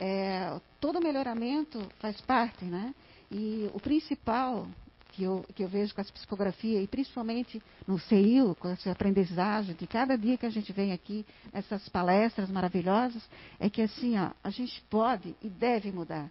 é, 0.00 0.60
todo 0.80 1.00
melhoramento 1.00 1.78
faz 2.00 2.20
parte, 2.22 2.64
né? 2.64 2.94
E 3.30 3.70
o 3.72 3.80
principal 3.80 4.66
que 5.12 5.22
eu, 5.22 5.44
que 5.54 5.62
eu 5.62 5.68
vejo 5.68 5.94
com 5.94 6.00
essa 6.00 6.12
psicografia, 6.12 6.80
e 6.80 6.86
principalmente 6.86 7.62
no 7.86 7.98
CEIU, 7.98 8.54
com 8.56 8.68
essa 8.68 8.90
aprendizagem, 8.90 9.74
de 9.74 9.86
cada 9.86 10.16
dia 10.16 10.36
que 10.36 10.46
a 10.46 10.50
gente 10.50 10.72
vem 10.72 10.92
aqui, 10.92 11.24
essas 11.52 11.88
palestras 11.88 12.50
maravilhosas, 12.50 13.22
é 13.60 13.70
que, 13.70 13.82
assim, 13.82 14.18
ó, 14.18 14.30
a 14.42 14.50
gente 14.50 14.82
pode 14.90 15.36
e 15.42 15.48
deve 15.48 15.92
mudar 15.92 16.30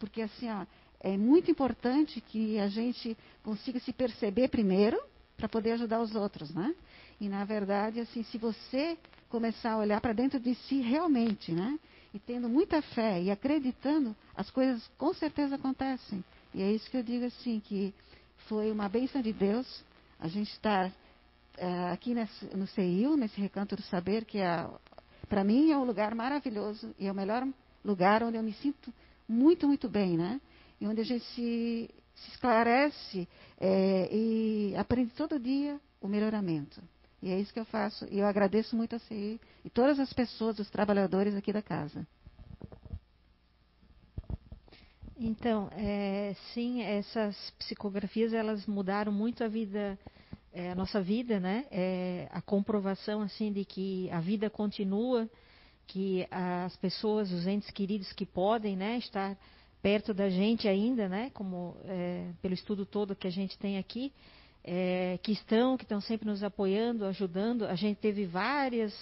porque 0.00 0.22
assim, 0.22 0.50
ó, 0.50 0.66
é 0.98 1.16
muito 1.16 1.50
importante 1.50 2.20
que 2.20 2.58
a 2.58 2.66
gente 2.66 3.16
consiga 3.44 3.78
se 3.78 3.92
perceber 3.92 4.48
primeiro 4.48 5.00
para 5.36 5.48
poder 5.48 5.72
ajudar 5.72 6.00
os 6.00 6.14
outros, 6.14 6.52
né? 6.52 6.74
E 7.20 7.28
na 7.28 7.44
verdade, 7.44 8.00
assim, 8.00 8.24
se 8.24 8.38
você 8.38 8.98
começar 9.28 9.72
a 9.72 9.78
olhar 9.78 10.00
para 10.00 10.14
dentro 10.14 10.40
de 10.40 10.54
si 10.54 10.80
realmente, 10.80 11.52
né? 11.52 11.78
E 12.12 12.18
tendo 12.18 12.48
muita 12.48 12.82
fé 12.82 13.22
e 13.22 13.30
acreditando, 13.30 14.16
as 14.34 14.50
coisas 14.50 14.90
com 14.98 15.12
certeza 15.14 15.54
acontecem. 15.54 16.24
E 16.52 16.62
é 16.62 16.72
isso 16.72 16.90
que 16.90 16.96
eu 16.96 17.02
digo 17.02 17.26
assim, 17.26 17.60
que 17.60 17.94
foi 18.48 18.70
uma 18.70 18.88
bênção 18.88 19.20
de 19.22 19.32
Deus 19.32 19.84
a 20.18 20.28
gente 20.28 20.50
estar 20.52 20.92
é, 21.56 21.90
aqui 21.90 22.14
nesse, 22.14 22.44
no 22.56 22.66
CEIU, 22.66 23.16
nesse 23.16 23.40
Recanto 23.40 23.76
do 23.76 23.82
Saber, 23.82 24.24
que 24.24 24.38
é, 24.38 24.68
para 25.28 25.44
mim 25.44 25.70
é 25.70 25.78
um 25.78 25.84
lugar 25.84 26.14
maravilhoso 26.14 26.94
e 26.98 27.06
é 27.06 27.12
o 27.12 27.14
melhor 27.14 27.46
lugar 27.84 28.22
onde 28.22 28.36
eu 28.36 28.42
me 28.42 28.52
sinto 28.54 28.92
muito, 29.28 29.66
muito 29.66 29.88
bem, 29.88 30.16
né? 30.16 30.40
E 30.80 30.86
onde 30.86 31.00
a 31.00 31.04
gente 31.04 31.24
se, 31.26 31.90
se 32.14 32.30
esclarece 32.30 33.28
é, 33.58 34.08
e 34.10 34.74
aprende 34.76 35.12
todo 35.14 35.38
dia 35.38 35.80
o 36.00 36.08
melhoramento. 36.08 36.82
E 37.22 37.30
é 37.30 37.38
isso 37.38 37.52
que 37.52 37.60
eu 37.60 37.64
faço. 37.64 38.06
E 38.10 38.18
eu 38.18 38.26
agradeço 38.26 38.74
muito 38.74 38.96
a 38.96 38.98
CI 38.98 39.40
e 39.64 39.70
todas 39.70 40.00
as 40.00 40.12
pessoas, 40.12 40.58
os 40.58 40.70
trabalhadores 40.70 41.34
aqui 41.34 41.52
da 41.52 41.62
casa. 41.62 42.06
Então, 45.22 45.68
é, 45.72 46.34
sim, 46.54 46.80
essas 46.80 47.36
psicografias 47.58 48.32
elas 48.32 48.64
mudaram 48.64 49.12
muito 49.12 49.44
a 49.44 49.48
vida, 49.48 49.98
é, 50.50 50.70
a 50.70 50.74
nossa 50.74 51.02
vida, 51.02 51.38
né? 51.38 51.66
É, 51.70 52.26
a 52.30 52.40
comprovação 52.40 53.20
assim 53.20 53.52
de 53.52 53.62
que 53.66 54.08
a 54.10 54.18
vida 54.18 54.48
continua 54.48 55.28
que 55.86 56.26
as 56.30 56.74
pessoas, 56.76 57.30
os 57.32 57.46
entes 57.46 57.70
queridos 57.70 58.10
que 58.14 58.24
podem 58.24 58.76
né, 58.76 58.96
estar 58.96 59.36
perto 59.82 60.14
da 60.14 60.30
gente 60.30 60.66
ainda, 60.66 61.06
né, 61.06 61.30
como 61.34 61.76
é, 61.84 62.30
pelo 62.40 62.54
estudo 62.54 62.86
todo 62.86 63.14
que 63.14 63.26
a 63.26 63.30
gente 63.30 63.58
tem 63.58 63.76
aqui, 63.76 64.12
é, 64.64 65.18
que 65.22 65.32
estão, 65.32 65.76
que 65.76 65.82
estão 65.82 66.00
sempre 66.00 66.28
nos 66.28 66.42
apoiando, 66.42 67.04
ajudando. 67.04 67.66
A 67.66 67.74
gente 67.74 67.98
teve 67.98 68.24
várias 68.24 68.94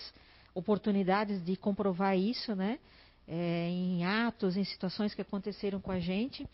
oportunidades 0.53 1.45
de 1.45 1.57
comprovar 1.57 2.19
isso, 2.19 2.57
né, 2.57 2.81
é, 3.29 3.69
em 3.69 4.05
atos, 4.05 4.57
em 4.57 4.65
situações 4.65 5.15
que 5.15 5.23
aconteceram 5.23 5.81
com 5.81 5.93
a 5.93 6.01
gente. 6.01 6.47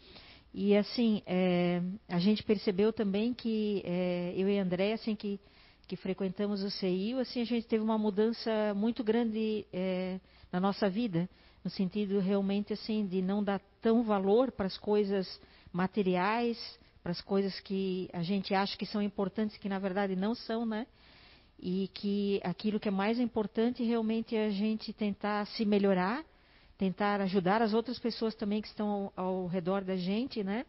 E 0.52 0.76
assim, 0.76 1.22
é, 1.26 1.80
a 2.08 2.18
gente 2.18 2.42
percebeu 2.42 2.92
também 2.92 3.32
que 3.32 3.82
é, 3.84 4.34
eu 4.36 4.48
e 4.48 4.58
André, 4.58 4.92
assim 4.92 5.16
que 5.16 5.40
que 5.86 5.96
frequentamos 5.96 6.62
o 6.62 6.70
CIU, 6.70 7.18
assim 7.18 7.40
a 7.40 7.44
gente 7.44 7.66
teve 7.66 7.82
uma 7.82 7.98
mudança 7.98 8.72
muito 8.74 9.04
grande 9.04 9.66
é, 9.72 10.18
na 10.50 10.58
nossa 10.58 10.88
vida, 10.88 11.28
no 11.62 11.70
sentido 11.70 12.20
realmente 12.20 12.72
assim 12.72 13.06
de 13.06 13.20
não 13.20 13.44
dar 13.44 13.60
tão 13.82 14.02
valor 14.02 14.50
para 14.50 14.66
as 14.66 14.78
coisas 14.78 15.40
materiais, 15.72 16.58
para 17.02 17.12
as 17.12 17.20
coisas 17.20 17.60
que 17.60 18.08
a 18.12 18.22
gente 18.22 18.54
acha 18.54 18.76
que 18.78 18.86
são 18.86 19.02
importantes, 19.02 19.58
que 19.58 19.68
na 19.68 19.78
verdade 19.78 20.16
não 20.16 20.34
são, 20.34 20.64
né? 20.64 20.86
E 21.58 21.88
que 21.92 22.40
aquilo 22.42 22.80
que 22.80 22.88
é 22.88 22.90
mais 22.90 23.18
importante 23.20 23.82
realmente 23.84 24.34
é 24.34 24.46
a 24.46 24.50
gente 24.50 24.92
tentar 24.92 25.46
se 25.48 25.64
melhorar, 25.64 26.24
tentar 26.76 27.20
ajudar 27.20 27.62
as 27.62 27.72
outras 27.72 27.98
pessoas 27.98 28.34
também 28.34 28.60
que 28.60 28.68
estão 28.68 29.12
ao, 29.16 29.26
ao 29.26 29.46
redor 29.46 29.82
da 29.84 29.96
gente, 29.96 30.42
né? 30.42 30.64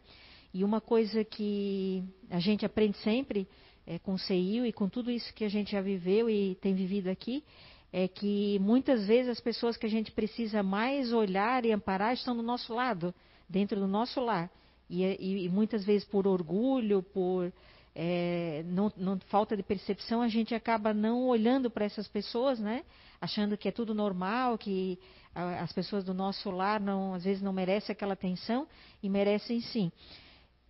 E 0.52 0.64
uma 0.64 0.80
coisa 0.80 1.24
que 1.24 2.02
a 2.30 2.38
gente 2.38 2.64
aprende 2.64 2.96
sempre 2.98 3.46
é, 3.86 3.98
com 3.98 4.14
o 4.14 4.18
CEIU 4.18 4.64
e 4.64 4.72
com 4.72 4.88
tudo 4.88 5.10
isso 5.10 5.32
que 5.34 5.44
a 5.44 5.48
gente 5.48 5.72
já 5.72 5.80
viveu 5.80 6.30
e 6.30 6.54
tem 6.56 6.74
vivido 6.74 7.08
aqui, 7.08 7.44
é 7.92 8.08
que 8.08 8.58
muitas 8.60 9.06
vezes 9.06 9.30
as 9.30 9.40
pessoas 9.40 9.76
que 9.76 9.86
a 9.86 9.88
gente 9.90 10.10
precisa 10.12 10.62
mais 10.62 11.12
olhar 11.12 11.64
e 11.64 11.72
amparar 11.72 12.14
estão 12.14 12.36
do 12.36 12.42
nosso 12.42 12.74
lado, 12.74 13.14
dentro 13.48 13.78
do 13.78 13.86
nosso 13.86 14.20
lar. 14.20 14.50
E, 14.88 15.04
e, 15.04 15.44
e 15.44 15.48
muitas 15.48 15.84
vezes 15.84 16.06
por 16.06 16.26
orgulho, 16.26 17.02
por 17.02 17.52
é, 17.94 18.62
não, 18.66 18.92
não, 18.96 19.18
falta 19.28 19.56
de 19.56 19.62
percepção, 19.62 20.20
a 20.20 20.28
gente 20.28 20.54
acaba 20.54 20.92
não 20.92 21.26
olhando 21.26 21.70
para 21.70 21.84
essas 21.84 22.06
pessoas, 22.06 22.60
né? 22.60 22.84
Achando 23.20 23.56
que 23.56 23.68
é 23.68 23.72
tudo 23.72 23.94
normal, 23.94 24.58
que 24.58 24.98
as 25.34 25.72
pessoas 25.72 26.02
do 26.04 26.14
nosso 26.14 26.50
lar 26.50 26.80
não, 26.80 27.14
às 27.14 27.24
vezes 27.24 27.42
não 27.42 27.52
merecem 27.52 27.92
aquela 27.92 28.14
atenção 28.14 28.66
e 29.02 29.08
merecem 29.08 29.60
sim. 29.60 29.92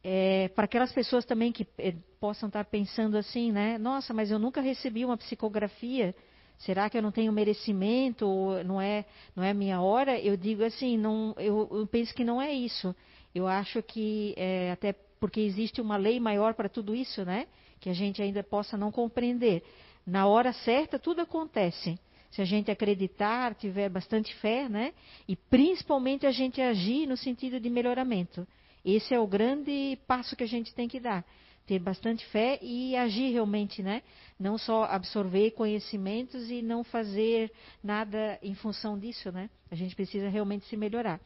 É, 0.02 0.48
para 0.48 0.64
aquelas 0.64 0.92
pessoas 0.92 1.24
também 1.24 1.50
que 1.52 1.66
é, 1.78 1.94
possam 2.20 2.48
estar 2.48 2.64
pensando 2.64 3.16
assim, 3.16 3.50
né? 3.50 3.78
Nossa, 3.78 4.14
mas 4.14 4.30
eu 4.30 4.38
nunca 4.38 4.61
recebi 4.61 5.04
uma 5.04 5.16
psicografia. 5.16 6.14
Será 6.59 6.88
que 6.88 6.96
eu 6.96 7.02
não 7.02 7.12
tenho 7.12 7.32
merecimento? 7.32 8.26
Ou 8.26 8.64
não 8.64 8.80
é, 8.80 9.04
não 9.35 9.42
é 9.42 9.52
minha 9.52 9.80
hora? 9.80 10.18
Eu 10.18 10.37
digo 10.37 10.64
assim, 10.64 10.96
não, 10.96 11.35
eu, 11.38 11.68
eu 11.70 11.87
penso 11.87 12.14
que 12.14 12.24
não 12.24 12.40
é 12.40 12.52
isso. 12.52 12.94
Eu 13.35 13.46
acho 13.46 13.82
que 13.82 14.35
é, 14.37 14.70
até 14.70 14.92
porque 15.20 15.40
existe 15.40 15.80
uma 15.80 15.96
lei 15.96 16.18
maior 16.20 16.54
para 16.54 16.68
tudo 16.68 16.94
isso, 16.94 17.24
né? 17.24 17.46
Que 17.80 17.90
a 17.90 17.92
gente 17.92 18.22
ainda 18.22 18.42
possa 18.42 18.76
não 18.76 18.90
compreender. 18.90 19.62
Na 20.06 20.26
hora 20.26 20.52
certa 20.52 20.98
tudo 20.98 21.20
acontece. 21.20 21.98
Se 22.37 22.42
a 22.42 22.44
gente 22.44 22.70
acreditar, 22.70 23.55
tiver 23.55 23.88
bastante 23.88 24.35
fé, 24.35 24.68
né? 24.68 24.92
E 25.27 25.35
principalmente 25.35 26.27
a 26.27 26.31
gente 26.31 26.61
agir 26.61 27.07
no 27.07 27.16
sentido 27.16 27.59
de 27.59 27.70
melhoramento. 27.70 28.46
Esse 28.85 29.14
é 29.14 29.18
o 29.18 29.27
grande 29.27 29.99
passo 30.07 30.37
que 30.37 30.44
a 30.44 30.46
gente 30.46 30.75
tem 30.75 30.87
que 30.87 31.01
dar. 31.01 31.25
ter 31.66 31.79
bastante 31.79 32.27
fé 32.27 32.59
e 32.61 32.94
agir 32.94 33.33
realmente, 33.33 33.83
né? 33.83 34.03
Não 34.38 34.59
só 34.59 34.85
absorver 34.85 35.53
conhecimentos 35.53 36.51
e 36.51 36.61
não 36.61 36.85
fazer 36.85 37.51
nada 37.83 38.38
em 38.42 38.55
função 38.55 38.99
disso, 38.99 39.33
né? 39.33 39.49
A 39.70 39.75
gente 39.75 39.96
precisa 39.96 40.29
realmente 40.29 40.66
se 40.66 40.77
melhorar. 40.77 41.18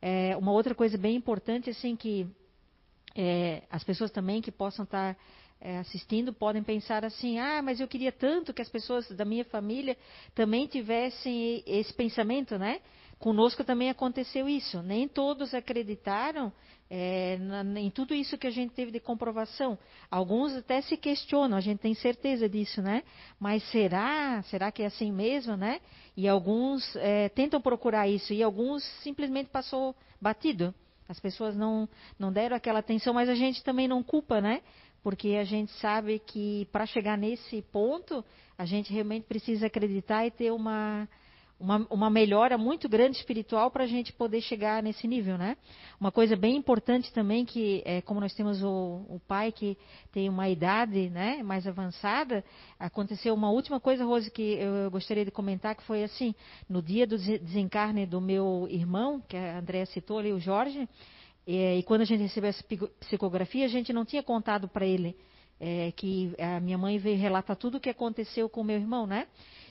É, 0.00 0.36
uma 0.36 0.52
outra 0.52 0.76
coisa 0.76 0.96
bem 0.96 1.16
importante, 1.16 1.68
assim, 1.70 1.96
que 1.96 2.24
é, 3.16 3.64
as 3.68 3.82
pessoas 3.82 4.12
também 4.12 4.40
que 4.40 4.52
possam 4.52 4.84
estar 4.84 5.18
é, 5.64 5.78
assistindo 5.78 6.32
podem 6.32 6.62
pensar 6.62 7.04
assim: 7.04 7.38
ah, 7.38 7.62
mas 7.62 7.80
eu 7.80 7.86
queria 7.86 8.10
tanto 8.10 8.52
que 8.52 8.60
as 8.60 8.68
pessoas 8.68 9.08
da 9.12 9.24
minha 9.24 9.44
família 9.44 9.96
também 10.34 10.66
tivessem 10.66 11.62
esse 11.64 11.94
pensamento, 11.94 12.58
né? 12.58 12.80
Conosco 13.20 13.62
também 13.62 13.88
aconteceu 13.88 14.48
isso. 14.48 14.82
Nem 14.82 15.06
todos 15.06 15.54
acreditaram 15.54 16.52
é, 16.90 17.38
na, 17.38 17.80
em 17.80 17.88
tudo 17.88 18.12
isso 18.12 18.36
que 18.36 18.48
a 18.48 18.50
gente 18.50 18.74
teve 18.74 18.90
de 18.90 18.98
comprovação. 18.98 19.78
Alguns 20.10 20.52
até 20.56 20.80
se 20.80 20.96
questionam, 20.96 21.56
a 21.56 21.60
gente 21.60 21.78
tem 21.78 21.94
certeza 21.94 22.48
disso, 22.48 22.82
né? 22.82 23.04
Mas 23.38 23.62
será? 23.70 24.42
Será 24.50 24.72
que 24.72 24.82
é 24.82 24.86
assim 24.86 25.12
mesmo, 25.12 25.56
né? 25.56 25.80
E 26.16 26.26
alguns 26.26 26.96
é, 26.96 27.28
tentam 27.28 27.60
procurar 27.60 28.08
isso 28.08 28.32
e 28.32 28.42
alguns 28.42 28.82
simplesmente 29.04 29.48
passou 29.50 29.94
batido. 30.20 30.74
As 31.08 31.20
pessoas 31.20 31.54
não, 31.54 31.88
não 32.18 32.32
deram 32.32 32.56
aquela 32.56 32.78
atenção, 32.80 33.14
mas 33.14 33.28
a 33.28 33.34
gente 33.34 33.62
também 33.62 33.86
não 33.86 34.02
culpa, 34.02 34.40
né? 34.40 34.62
Porque 35.02 35.36
a 35.40 35.44
gente 35.44 35.72
sabe 35.80 36.18
que 36.20 36.68
para 36.70 36.86
chegar 36.86 37.18
nesse 37.18 37.62
ponto, 37.72 38.24
a 38.56 38.64
gente 38.64 38.92
realmente 38.92 39.24
precisa 39.24 39.66
acreditar 39.66 40.24
e 40.26 40.30
ter 40.30 40.52
uma, 40.52 41.08
uma, 41.62 41.86
uma 41.88 42.10
melhora 42.10 42.58
muito 42.58 42.88
grande 42.88 43.16
espiritual 43.16 43.70
para 43.70 43.84
a 43.84 43.86
gente 43.86 44.12
poder 44.12 44.40
chegar 44.40 44.82
nesse 44.82 45.06
nível, 45.06 45.38
né? 45.38 45.56
Uma 46.00 46.10
coisa 46.10 46.34
bem 46.34 46.56
importante 46.56 47.12
também 47.12 47.44
que, 47.44 47.82
é, 47.84 48.00
como 48.02 48.20
nós 48.20 48.34
temos 48.34 48.62
o, 48.62 49.04
o, 49.08 49.20
pai 49.28 49.52
que 49.52 49.78
tem 50.10 50.28
uma 50.28 50.48
idade, 50.48 51.08
né, 51.08 51.42
mais 51.42 51.66
avançada, 51.66 52.44
aconteceu 52.78 53.32
uma 53.32 53.50
última 53.50 53.78
coisa, 53.78 54.04
Rose, 54.04 54.30
que 54.30 54.58
eu 54.58 54.90
gostaria 54.90 55.24
de 55.24 55.30
comentar, 55.30 55.76
que 55.76 55.84
foi 55.84 56.02
assim, 56.02 56.34
no 56.68 56.82
dia 56.82 57.06
do 57.06 57.16
desencarne 57.16 58.06
do 58.06 58.20
meu 58.20 58.66
irmão, 58.68 59.20
que 59.28 59.36
a 59.36 59.58
Andréa 59.58 59.86
citou 59.86 60.18
ali, 60.18 60.32
o 60.32 60.40
Jorge, 60.40 60.88
é, 61.46 61.76
e 61.76 61.82
quando 61.82 62.02
a 62.02 62.04
gente 62.04 62.20
recebeu 62.20 62.50
essa 62.50 62.64
psicografia, 63.00 63.64
a 63.64 63.68
gente 63.68 63.92
não 63.92 64.04
tinha 64.04 64.22
contado 64.22 64.68
para 64.68 64.86
ele 64.86 65.16
é, 65.60 65.92
que 65.92 66.34
a 66.38 66.60
minha 66.60 66.76
mãe 66.76 66.98
veio 66.98 67.16
relatar 67.16 67.56
tudo 67.56 67.76
o 67.76 67.80
que 67.80 67.88
aconteceu 67.88 68.48
com 68.48 68.60
o 68.60 68.64
meu 68.64 68.76
irmão, 68.76 69.06
né? 69.06 69.28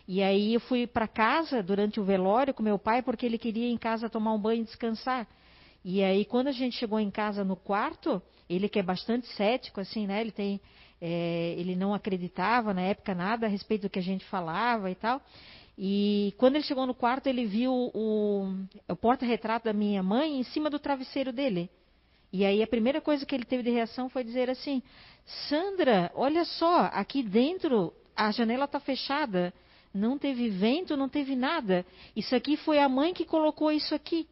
E 0.08 0.24
aí 0.24 0.54
eu 0.54 0.60
fui 0.62 0.88
para 0.88 1.08
casa 1.08 1.62
durante 1.62 2.00
o 2.00 2.04
velório 2.04 2.54
com 2.54 2.64
meu 2.64 2.80
pai 2.80 3.02
porque 3.02 3.26
ele 3.26 3.38
queria 3.38 3.68
ir 3.68 3.72
em 3.72 3.78
casa 3.78 4.10
tomar 4.10 4.34
um 4.34 4.40
banho 4.40 4.62
e 4.62 4.66
descansar. 4.66 5.28
E 5.84 6.04
aí 6.04 6.26
quando 6.26 6.48
a 6.48 6.52
gente 6.52 6.78
chegou 6.78 7.00
em 7.00 7.12
casa 7.12 7.44
no 7.44 7.56
quarto, 7.56 8.22
ele 8.50 8.70
que 8.70 8.80
é 8.80 8.84
bastante 8.84 9.28
cético 9.36 9.80
assim, 9.82 10.08
né? 10.08 10.22
Ele 10.22 10.32
tem, 10.32 10.62
é, 11.02 11.56
ele 11.58 11.76
não 11.76 11.94
acreditava 11.94 12.74
na 12.74 12.82
época 12.82 13.14
nada 13.14 13.46
a 13.46 13.50
respeito 13.50 13.84
do 13.84 13.90
que 13.90 14.00
a 14.00 14.04
gente 14.04 14.26
falava 14.26 14.90
e 14.90 14.96
tal. 14.96 15.22
E 15.84 16.36
quando 16.38 16.56
ele 16.58 16.64
chegou 16.64 16.86
no 16.86 16.94
quarto, 16.94 17.26
ele 17.26 17.44
viu 17.46 17.74
o, 17.74 18.54
o 18.88 18.96
porta-retrato 18.96 19.66
da 19.66 19.74
minha 19.74 20.04
mãe 20.04 20.40
em 20.40 20.44
cima 20.44 20.70
do 20.70 20.78
travesseiro 20.78 21.34
dele. 21.34 21.72
E 22.32 22.46
aí 22.46 22.62
a 22.62 22.68
primeira 22.68 23.02
coisa 23.02 23.26
que 23.26 23.34
ele 23.34 23.46
teve 23.46 23.64
de 23.64 23.72
reação 23.72 24.08
foi 24.08 24.24
dizer 24.24 24.48
assim: 24.48 24.84
Sandra, 25.50 26.12
olha 26.14 26.46
só, 26.46 26.82
aqui 26.94 27.24
dentro 27.24 27.92
a 28.16 28.32
janela 28.32 28.66
está 28.66 28.80
fechada 28.80 29.52
não 29.94 30.18
teve 30.18 30.50
vento, 30.50 30.96
não 30.96 31.10
teve 31.10 31.36
nada. 31.36 31.86
Isso 32.16 32.36
aqui 32.36 32.56
foi 32.58 32.80
a 32.80 32.88
mãe 32.88 33.14
que 33.14 33.26
colocou 33.26 33.72
isso 33.72 33.94
aqui. 33.94 34.28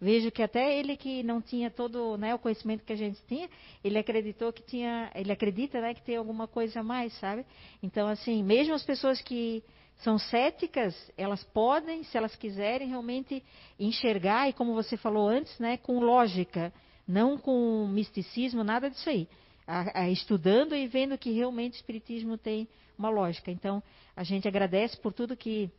Vejo 0.00 0.30
que 0.30 0.42
até 0.42 0.78
ele 0.78 0.96
que 0.96 1.22
não 1.22 1.42
tinha 1.42 1.70
todo 1.70 2.16
né, 2.16 2.34
o 2.34 2.38
conhecimento 2.38 2.84
que 2.84 2.92
a 2.92 2.96
gente 2.96 3.20
tinha, 3.28 3.50
ele 3.84 3.98
acreditou 3.98 4.50
que 4.50 4.62
tinha, 4.62 5.10
ele 5.14 5.30
acredita 5.30 5.78
né, 5.80 5.92
que 5.92 6.02
tem 6.02 6.16
alguma 6.16 6.46
coisa 6.46 6.80
a 6.80 6.82
mais, 6.82 7.12
sabe? 7.18 7.44
Então, 7.82 8.08
assim, 8.08 8.42
mesmo 8.42 8.72
as 8.72 8.82
pessoas 8.82 9.20
que 9.20 9.62
são 10.02 10.18
céticas, 10.18 10.94
elas 11.16 11.44
podem, 11.44 12.02
se 12.04 12.16
elas 12.16 12.34
quiserem, 12.34 12.88
realmente 12.88 13.42
enxergar, 13.78 14.48
e 14.48 14.52
como 14.52 14.74
você 14.74 14.96
falou 14.96 15.28
antes, 15.28 15.58
né, 15.58 15.76
com 15.76 16.00
lógica, 16.00 16.72
não 17.06 17.36
com 17.36 17.86
misticismo, 17.86 18.64
nada 18.64 18.88
disso 18.88 19.08
aí. 19.08 19.28
A, 19.66 20.02
a, 20.02 20.10
estudando 20.10 20.74
e 20.74 20.86
vendo 20.86 21.18
que 21.18 21.30
realmente 21.30 21.74
o 21.74 21.76
Espiritismo 21.76 22.38
tem 22.38 22.66
uma 22.98 23.10
lógica. 23.10 23.50
Então, 23.50 23.82
a 24.16 24.24
gente 24.24 24.48
agradece 24.48 24.96
por 24.96 25.12
tudo 25.12 25.36
que 25.36 25.70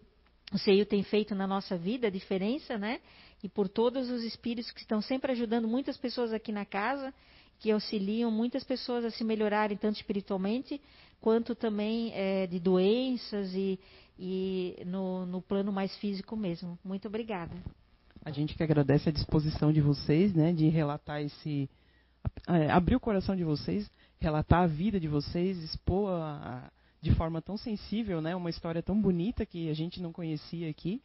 o 0.53 0.57
CEIU 0.57 0.85
tem 0.85 1.03
feito 1.03 1.33
na 1.33 1.47
nossa 1.47 1.77
vida, 1.77 2.07
a 2.07 2.11
diferença, 2.11 2.77
né? 2.77 2.99
E 3.43 3.49
por 3.49 3.67
todos 3.67 4.09
os 4.09 4.23
espíritos 4.23 4.71
que 4.71 4.81
estão 4.81 5.01
sempre 5.01 5.31
ajudando 5.31 5.67
muitas 5.67 5.97
pessoas 5.97 6.31
aqui 6.31 6.51
na 6.51 6.65
casa, 6.65 7.13
que 7.59 7.71
auxiliam 7.71 8.29
muitas 8.29 8.63
pessoas 8.63 9.03
a 9.03 9.09
se 9.09 9.23
melhorarem, 9.23 9.77
tanto 9.77 9.95
espiritualmente, 9.95 10.81
quanto 11.21 11.53
também 11.55 12.11
é, 12.13 12.47
de 12.47 12.59
doenças 12.59 13.53
e, 13.53 13.79
e 14.23 14.77
no, 14.85 15.25
no 15.25 15.41
plano 15.41 15.71
mais 15.71 15.95
físico 15.97 16.37
mesmo. 16.37 16.77
Muito 16.85 17.07
obrigada. 17.07 17.55
A 18.23 18.29
gente 18.29 18.53
que 18.53 18.61
agradece 18.61 19.09
a 19.09 19.11
disposição 19.11 19.73
de 19.73 19.81
vocês, 19.81 20.31
né, 20.35 20.53
de 20.53 20.69
relatar 20.69 21.21
esse. 21.21 21.67
É, 22.47 22.69
abrir 22.69 22.95
o 22.95 22.99
coração 22.99 23.35
de 23.35 23.43
vocês, 23.43 23.89
relatar 24.19 24.61
a 24.61 24.67
vida 24.67 24.99
de 24.99 25.07
vocês, 25.07 25.57
expor 25.63 26.11
a, 26.11 26.71
de 27.01 27.11
forma 27.15 27.41
tão 27.41 27.57
sensível, 27.57 28.21
né? 28.21 28.35
Uma 28.35 28.51
história 28.51 28.83
tão 28.83 29.01
bonita 29.01 29.43
que 29.43 29.71
a 29.71 29.73
gente 29.73 29.99
não 29.99 30.13
conhecia 30.13 30.69
aqui. 30.69 31.01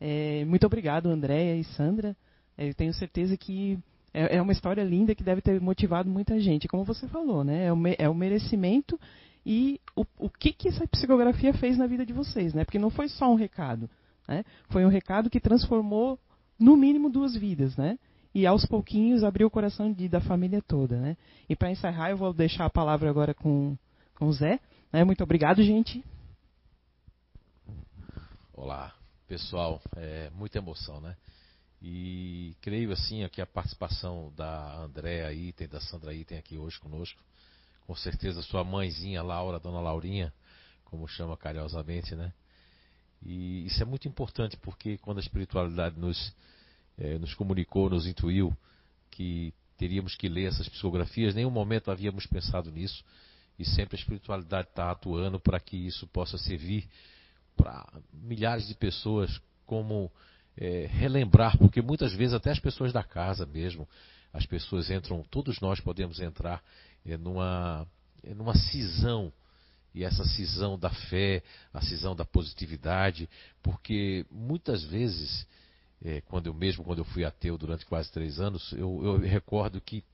É, 0.00 0.44
muito 0.44 0.66
obrigado, 0.66 1.06
Andréia 1.06 1.54
e 1.54 1.62
Sandra. 1.62 2.16
É, 2.56 2.68
eu 2.68 2.74
tenho 2.74 2.92
certeza 2.92 3.36
que 3.36 3.78
é, 4.12 4.36
é, 4.36 4.42
uma 4.42 4.50
história 4.50 4.82
linda 4.82 5.14
que 5.14 5.22
deve 5.22 5.40
ter 5.40 5.60
motivado 5.60 6.10
muita 6.10 6.40
gente. 6.40 6.66
Como 6.66 6.82
você 6.82 7.06
falou, 7.06 7.44
né? 7.44 7.66
É 7.66 7.72
o, 7.72 7.78
é 7.96 8.08
o 8.08 8.14
merecimento 8.16 8.98
e 9.50 9.80
o, 9.96 10.04
o 10.18 10.28
que, 10.28 10.52
que 10.52 10.68
essa 10.68 10.86
psicografia 10.86 11.54
fez 11.54 11.78
na 11.78 11.86
vida 11.86 12.04
de 12.04 12.12
vocês, 12.12 12.52
né? 12.52 12.66
Porque 12.66 12.78
não 12.78 12.90
foi 12.90 13.08
só 13.08 13.32
um 13.32 13.34
recado, 13.34 13.88
né? 14.28 14.44
Foi 14.68 14.84
um 14.84 14.90
recado 14.90 15.30
que 15.30 15.40
transformou 15.40 16.20
no 16.60 16.76
mínimo 16.76 17.08
duas 17.08 17.34
vidas, 17.34 17.74
né? 17.74 17.98
E 18.34 18.46
aos 18.46 18.66
pouquinhos 18.66 19.24
abriu 19.24 19.46
o 19.46 19.50
coração 19.50 19.90
de, 19.90 20.06
da 20.06 20.20
família 20.20 20.60
toda, 20.60 21.00
né? 21.00 21.16
E 21.48 21.56
para 21.56 21.70
encerrar, 21.70 22.10
eu 22.10 22.18
vou 22.18 22.34
deixar 22.34 22.66
a 22.66 22.70
palavra 22.70 23.08
agora 23.08 23.32
com, 23.32 23.74
com 24.16 24.26
o 24.26 24.32
Zé. 24.34 24.60
Né? 24.92 25.02
Muito 25.02 25.24
obrigado, 25.24 25.62
gente. 25.62 26.04
Olá, 28.52 28.94
pessoal. 29.26 29.80
É 29.96 30.28
muita 30.34 30.58
emoção, 30.58 31.00
né? 31.00 31.16
E 31.80 32.54
creio 32.60 32.92
assim 32.92 33.26
que 33.28 33.40
a 33.40 33.46
participação 33.46 34.30
da 34.36 34.74
Andréa 34.82 35.32
Item, 35.32 35.68
da 35.68 35.80
Sandra 35.80 36.12
Item 36.12 36.36
aqui 36.36 36.58
hoje 36.58 36.78
conosco, 36.78 37.18
com 37.88 37.94
certeza 37.94 38.42
sua 38.42 38.62
mãezinha 38.62 39.22
Laura, 39.22 39.58
dona 39.58 39.80
Laurinha, 39.80 40.30
como 40.84 41.08
chama 41.08 41.38
carinhosamente, 41.38 42.14
né? 42.14 42.34
E 43.22 43.64
isso 43.64 43.82
é 43.82 43.86
muito 43.86 44.06
importante 44.06 44.58
porque 44.58 44.98
quando 44.98 45.16
a 45.16 45.22
espiritualidade 45.22 45.98
nos, 45.98 46.34
é, 46.98 47.18
nos 47.18 47.32
comunicou, 47.32 47.88
nos 47.88 48.06
intuiu 48.06 48.54
que 49.10 49.54
teríamos 49.78 50.14
que 50.14 50.28
ler 50.28 50.48
essas 50.48 50.68
psicografias, 50.68 51.34
nenhum 51.34 51.50
momento 51.50 51.90
havíamos 51.90 52.26
pensado 52.26 52.70
nisso 52.70 53.02
e 53.58 53.64
sempre 53.64 53.96
a 53.96 53.98
espiritualidade 53.98 54.68
está 54.68 54.90
atuando 54.90 55.40
para 55.40 55.58
que 55.58 55.74
isso 55.78 56.06
possa 56.08 56.36
servir 56.36 56.86
para 57.56 57.86
milhares 58.12 58.68
de 58.68 58.74
pessoas 58.74 59.40
como 59.64 60.12
é, 60.58 60.86
relembrar, 60.90 61.56
porque 61.56 61.80
muitas 61.80 62.12
vezes 62.12 62.34
até 62.34 62.50
as 62.50 62.60
pessoas 62.60 62.92
da 62.92 63.02
casa 63.02 63.46
mesmo, 63.46 63.88
as 64.32 64.46
pessoas 64.46 64.90
entram, 64.90 65.24
todos 65.30 65.60
nós 65.60 65.80
podemos 65.80 66.20
entrar 66.20 66.62
é, 67.04 67.16
numa, 67.16 67.86
é, 68.22 68.34
numa 68.34 68.54
cisão. 68.54 69.32
E 69.94 70.04
essa 70.04 70.24
cisão 70.24 70.78
da 70.78 70.90
fé, 70.90 71.42
a 71.72 71.80
cisão 71.80 72.14
da 72.14 72.24
positividade, 72.24 73.28
porque 73.62 74.24
muitas 74.30 74.84
vezes, 74.84 75.46
é, 76.04 76.20
quando 76.20 76.46
eu 76.46 76.54
mesmo, 76.54 76.84
quando 76.84 76.98
eu 76.98 77.04
fui 77.06 77.24
ateu 77.24 77.56
durante 77.56 77.86
quase 77.86 78.12
três 78.12 78.38
anos, 78.38 78.72
eu, 78.72 79.00
eu 79.02 79.18
recordo 79.18 79.80
que 79.80 80.04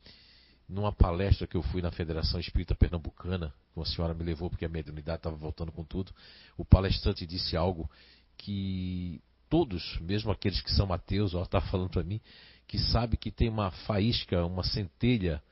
numa 0.69 0.93
palestra 0.93 1.47
que 1.47 1.57
eu 1.57 1.63
fui 1.63 1.83
na 1.83 1.91
Federação 1.91 2.41
Espírita 2.41 2.75
Pernambucana, 2.75 3.53
uma 3.77 3.85
senhora 3.85 4.15
me 4.15 4.25
levou 4.25 4.49
porque 4.49 4.65
a 4.65 4.69
mediunidade 4.69 5.19
estava 5.19 5.37
voltando 5.37 5.73
com 5.73 5.85
tudo, 5.85 6.13
o 6.57 6.65
palestrante 6.65 7.27
disse 7.27 7.57
algo 7.57 7.91
que 8.39 9.21
todos, 9.51 9.99
mesmo 10.01 10.31
aqueles 10.31 10.61
que 10.61 10.73
são 10.73 10.91
ateus, 10.93 11.35
está 11.35 11.61
falando 11.61 11.91
para 11.91 12.03
mim, 12.03 12.21
que 12.67 12.79
sabe 12.79 13.17
que 13.17 13.31
tem 13.31 13.49
uma 13.49 13.71
faísca, 13.71 14.45
uma 14.45 14.65
centelha, 14.65 15.43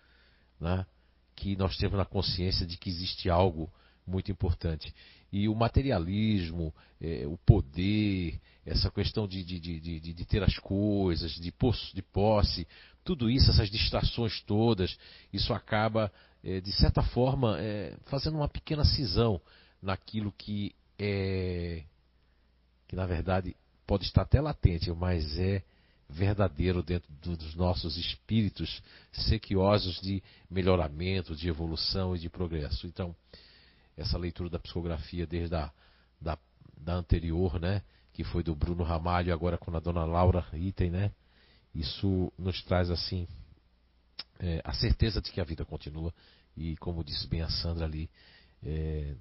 né, 0.60 0.86
que 1.36 1.56
nós 1.56 1.76
temos 1.76 1.96
na 1.96 2.04
consciência 2.04 2.66
de 2.66 2.76
que 2.76 2.88
existe 2.88 3.28
algo 3.28 3.70
muito 4.06 4.30
importante. 4.30 4.94
E 5.32 5.48
o 5.48 5.54
materialismo, 5.54 6.74
é, 7.00 7.26
o 7.26 7.38
poder, 7.38 8.40
essa 8.66 8.90
questão 8.90 9.26
de, 9.26 9.42
de, 9.42 9.58
de, 9.58 10.00
de, 10.00 10.24
ter 10.26 10.42
as 10.42 10.58
coisas, 10.58 11.32
de 11.32 11.50
posse, 12.12 12.66
tudo 13.02 13.30
isso, 13.30 13.50
essas 13.50 13.70
distrações 13.70 14.40
todas, 14.42 14.96
isso 15.32 15.52
acaba, 15.54 16.12
é, 16.44 16.60
de 16.60 16.72
certa 16.72 17.02
forma, 17.02 17.56
é, 17.58 17.96
fazendo 18.04 18.36
uma 18.36 18.48
pequena 18.48 18.84
cisão 18.84 19.40
naquilo 19.80 20.32
que 20.32 20.74
é, 20.98 21.82
que 22.86 22.94
na 22.94 23.06
verdade 23.06 23.56
pode 23.86 24.04
estar 24.04 24.22
até 24.22 24.40
latente, 24.40 24.90
mas 24.92 25.38
é 25.38 25.62
verdadeiro 26.12 26.82
dentro 26.82 27.10
dos 27.20 27.54
nossos 27.54 27.96
espíritos 27.96 28.82
sequiosos 29.12 30.00
de 30.00 30.22
melhoramento, 30.50 31.34
de 31.34 31.48
evolução 31.48 32.14
e 32.14 32.18
de 32.18 32.28
progresso. 32.28 32.86
Então, 32.86 33.14
essa 33.96 34.18
leitura 34.18 34.50
da 34.50 34.58
psicografia 34.58 35.26
desde 35.26 35.54
a 35.56 35.72
da, 36.20 36.38
da 36.76 36.94
anterior, 36.94 37.58
né, 37.58 37.82
que 38.12 38.22
foi 38.22 38.42
do 38.42 38.54
Bruno 38.54 38.84
Ramalho, 38.84 39.32
agora 39.32 39.58
com 39.58 39.74
a 39.76 39.80
dona 39.80 40.04
Laura 40.04 40.46
Item, 40.52 40.90
né, 40.90 41.12
isso 41.74 42.32
nos 42.38 42.62
traz 42.62 42.90
assim 42.90 43.26
é, 44.38 44.60
a 44.64 44.72
certeza 44.72 45.20
de 45.20 45.32
que 45.32 45.40
a 45.40 45.44
vida 45.44 45.64
continua 45.64 46.12
e, 46.56 46.76
como 46.76 47.02
disse 47.02 47.26
bem 47.26 47.42
a 47.42 47.48
Sandra 47.48 47.86
ali, 47.86 48.10
é, 48.62 49.14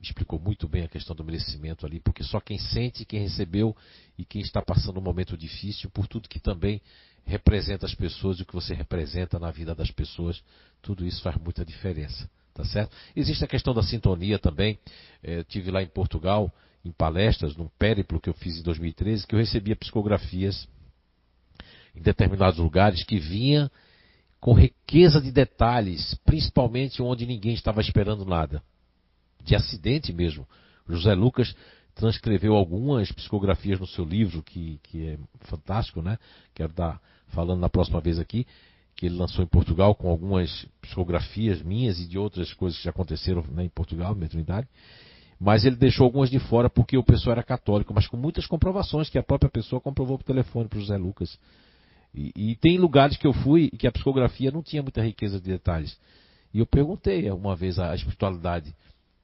explicou 0.00 0.38
muito 0.38 0.68
bem 0.68 0.84
a 0.84 0.88
questão 0.88 1.14
do 1.14 1.24
merecimento 1.24 1.86
ali, 1.86 2.00
porque 2.00 2.22
só 2.22 2.40
quem 2.40 2.58
sente, 2.58 3.04
quem 3.04 3.20
recebeu 3.20 3.76
e 4.18 4.24
quem 4.24 4.42
está 4.42 4.60
passando 4.60 4.98
um 4.98 5.02
momento 5.02 5.36
difícil, 5.36 5.90
por 5.90 6.06
tudo 6.06 6.28
que 6.28 6.40
também 6.40 6.80
representa 7.24 7.86
as 7.86 7.94
pessoas, 7.94 8.38
o 8.40 8.44
que 8.44 8.54
você 8.54 8.74
representa 8.74 9.38
na 9.38 9.50
vida 9.50 9.74
das 9.74 9.90
pessoas, 9.90 10.42
tudo 10.82 11.06
isso 11.06 11.22
faz 11.22 11.36
muita 11.36 11.64
diferença, 11.64 12.28
tá 12.52 12.64
certo? 12.64 12.94
Existe 13.16 13.44
a 13.44 13.48
questão 13.48 13.72
da 13.72 13.82
sintonia 13.82 14.38
também. 14.38 14.78
É, 15.22 15.42
tive 15.44 15.70
lá 15.70 15.82
em 15.82 15.88
Portugal, 15.88 16.52
em 16.84 16.92
palestras, 16.92 17.56
num 17.56 17.68
périplo 17.78 18.20
que 18.20 18.28
eu 18.28 18.34
fiz 18.34 18.58
em 18.58 18.62
2013, 18.62 19.26
que 19.26 19.34
eu 19.34 19.38
recebia 19.38 19.74
psicografias 19.74 20.68
em 21.96 22.02
determinados 22.02 22.58
lugares 22.58 23.02
que 23.04 23.18
vinha 23.18 23.70
com 24.38 24.52
riqueza 24.52 25.18
de 25.22 25.32
detalhes, 25.32 26.14
principalmente 26.26 27.00
onde 27.00 27.24
ninguém 27.24 27.54
estava 27.54 27.80
esperando 27.80 28.26
nada 28.26 28.62
de 29.44 29.54
acidente 29.54 30.12
mesmo. 30.12 30.46
José 30.88 31.14
Lucas 31.14 31.54
transcreveu 31.94 32.54
algumas 32.54 33.10
psicografias 33.12 33.78
no 33.78 33.86
seu 33.86 34.04
livro, 34.04 34.42
que, 34.42 34.80
que 34.82 35.06
é 35.08 35.18
fantástico, 35.42 36.02
né? 36.02 36.18
Quero 36.54 36.70
estar 36.70 37.00
falando 37.28 37.60
na 37.60 37.68
próxima 37.68 38.00
vez 38.00 38.18
aqui, 38.18 38.46
que 38.96 39.06
ele 39.06 39.16
lançou 39.16 39.44
em 39.44 39.46
Portugal 39.46 39.94
com 39.94 40.08
algumas 40.08 40.66
psicografias 40.80 41.62
minhas 41.62 42.00
e 42.00 42.06
de 42.06 42.18
outras 42.18 42.52
coisas 42.52 42.78
que 42.78 42.84
já 42.84 42.90
aconteceram 42.90 43.44
né, 43.52 43.64
em 43.64 43.68
Portugal, 43.68 44.14
mediunidade. 44.14 44.68
Mas 45.38 45.64
ele 45.64 45.76
deixou 45.76 46.04
algumas 46.04 46.30
de 46.30 46.38
fora 46.38 46.70
porque 46.70 46.96
o 46.96 47.02
pessoal 47.02 47.32
era 47.32 47.42
católico, 47.42 47.92
mas 47.92 48.06
com 48.06 48.16
muitas 48.16 48.46
comprovações 48.46 49.10
que 49.10 49.18
a 49.18 49.22
própria 49.22 49.50
pessoa 49.50 49.80
comprovou 49.80 50.16
por 50.16 50.24
telefone 50.24 50.68
para 50.68 50.78
José 50.78 50.96
Lucas. 50.96 51.38
E, 52.14 52.32
e, 52.36 52.56
tem 52.56 52.78
lugares 52.78 53.16
que 53.16 53.26
eu 53.26 53.32
fui 53.32 53.70
que 53.70 53.88
a 53.88 53.92
psicografia 53.92 54.50
não 54.52 54.62
tinha 54.62 54.82
muita 54.82 55.02
riqueza 55.02 55.40
de 55.40 55.50
detalhes. 55.50 55.98
E 56.52 56.60
eu 56.60 56.66
perguntei 56.66 57.28
uma 57.32 57.56
vez 57.56 57.80
a 57.80 57.92
espiritualidade 57.94 58.72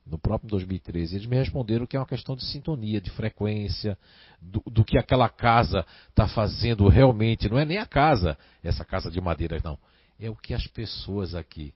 no 0.06 0.18
próprio 0.18 0.50
2013, 0.50 1.16
eles 1.16 1.26
me 1.26 1.36
responderam 1.36 1.86
que 1.86 1.96
é 1.96 2.00
uma 2.00 2.06
questão 2.06 2.34
de 2.34 2.44
sintonia, 2.44 3.00
de 3.00 3.10
frequência, 3.10 3.96
do, 4.40 4.62
do 4.66 4.84
que 4.84 4.98
aquela 4.98 5.28
casa 5.28 5.86
está 6.08 6.26
fazendo 6.26 6.88
realmente. 6.88 7.48
Não 7.48 7.58
é 7.58 7.64
nem 7.64 7.78
a 7.78 7.86
casa, 7.86 8.36
essa 8.62 8.84
casa 8.84 9.10
de 9.10 9.20
madeira, 9.20 9.60
não. 9.62 9.78
É 10.18 10.28
o 10.28 10.36
que 10.36 10.52
as 10.52 10.66
pessoas 10.66 11.34
aqui, 11.34 11.72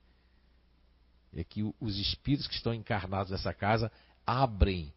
é 1.35 1.43
que 1.43 1.63
os 1.79 1.97
espíritos 1.97 2.47
que 2.47 2.55
estão 2.55 2.73
encarnados 2.73 3.31
nessa 3.31 3.53
casa 3.53 3.91
abrem 4.25 4.93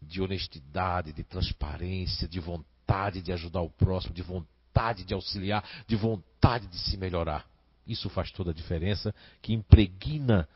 de 0.00 0.20
honestidade, 0.20 1.12
de 1.12 1.24
transparência, 1.24 2.28
de 2.28 2.38
vontade 2.38 3.22
de 3.22 3.32
ajudar 3.32 3.62
o 3.62 3.70
próximo, 3.70 4.14
de 4.14 4.22
vontade 4.22 5.04
de 5.04 5.14
auxiliar, 5.14 5.64
de 5.86 5.96
vontade 5.96 6.66
de 6.66 6.78
se 6.78 6.96
melhorar. 6.96 7.46
Isso 7.86 8.08
faz 8.10 8.30
toda 8.30 8.50
a 8.50 8.54
diferença, 8.54 9.14
que 9.40 9.52
impregna, 9.52 10.48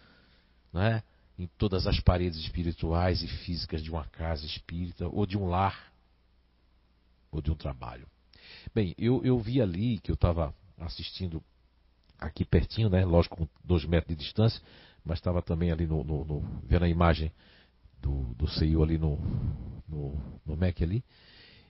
não 0.72 0.82
é? 0.82 1.02
Em 1.38 1.46
todas 1.58 1.86
as 1.86 2.00
paredes 2.00 2.38
espirituais 2.38 3.22
e 3.22 3.28
físicas 3.28 3.82
de 3.82 3.90
uma 3.90 4.04
casa 4.04 4.44
espírita, 4.44 5.06
ou 5.08 5.24
de 5.24 5.38
um 5.38 5.46
lar, 5.46 5.92
ou 7.30 7.40
de 7.40 7.50
um 7.50 7.54
trabalho. 7.54 8.06
Bem, 8.74 8.94
eu, 8.98 9.22
eu 9.24 9.38
vi 9.38 9.60
ali 9.60 9.98
que 9.98 10.10
eu 10.10 10.14
estava 10.14 10.54
assistindo 10.78 11.42
aqui 12.18 12.44
pertinho, 12.44 12.88
né? 12.88 13.04
Lógico, 13.04 13.36
com 13.36 13.48
dois 13.64 13.84
metros 13.84 14.16
de 14.16 14.24
distância, 14.24 14.60
mas 15.04 15.18
estava 15.18 15.40
também 15.40 15.70
ali 15.70 15.86
no, 15.86 16.02
no, 16.02 16.24
no, 16.24 16.40
vendo 16.64 16.84
a 16.84 16.88
imagem 16.88 17.30
do, 18.00 18.34
do 18.34 18.48
CIO 18.48 18.82
ali 18.82 18.98
no, 18.98 19.18
no, 19.88 20.18
no 20.44 20.56
Mac 20.56 20.82
ali. 20.82 21.04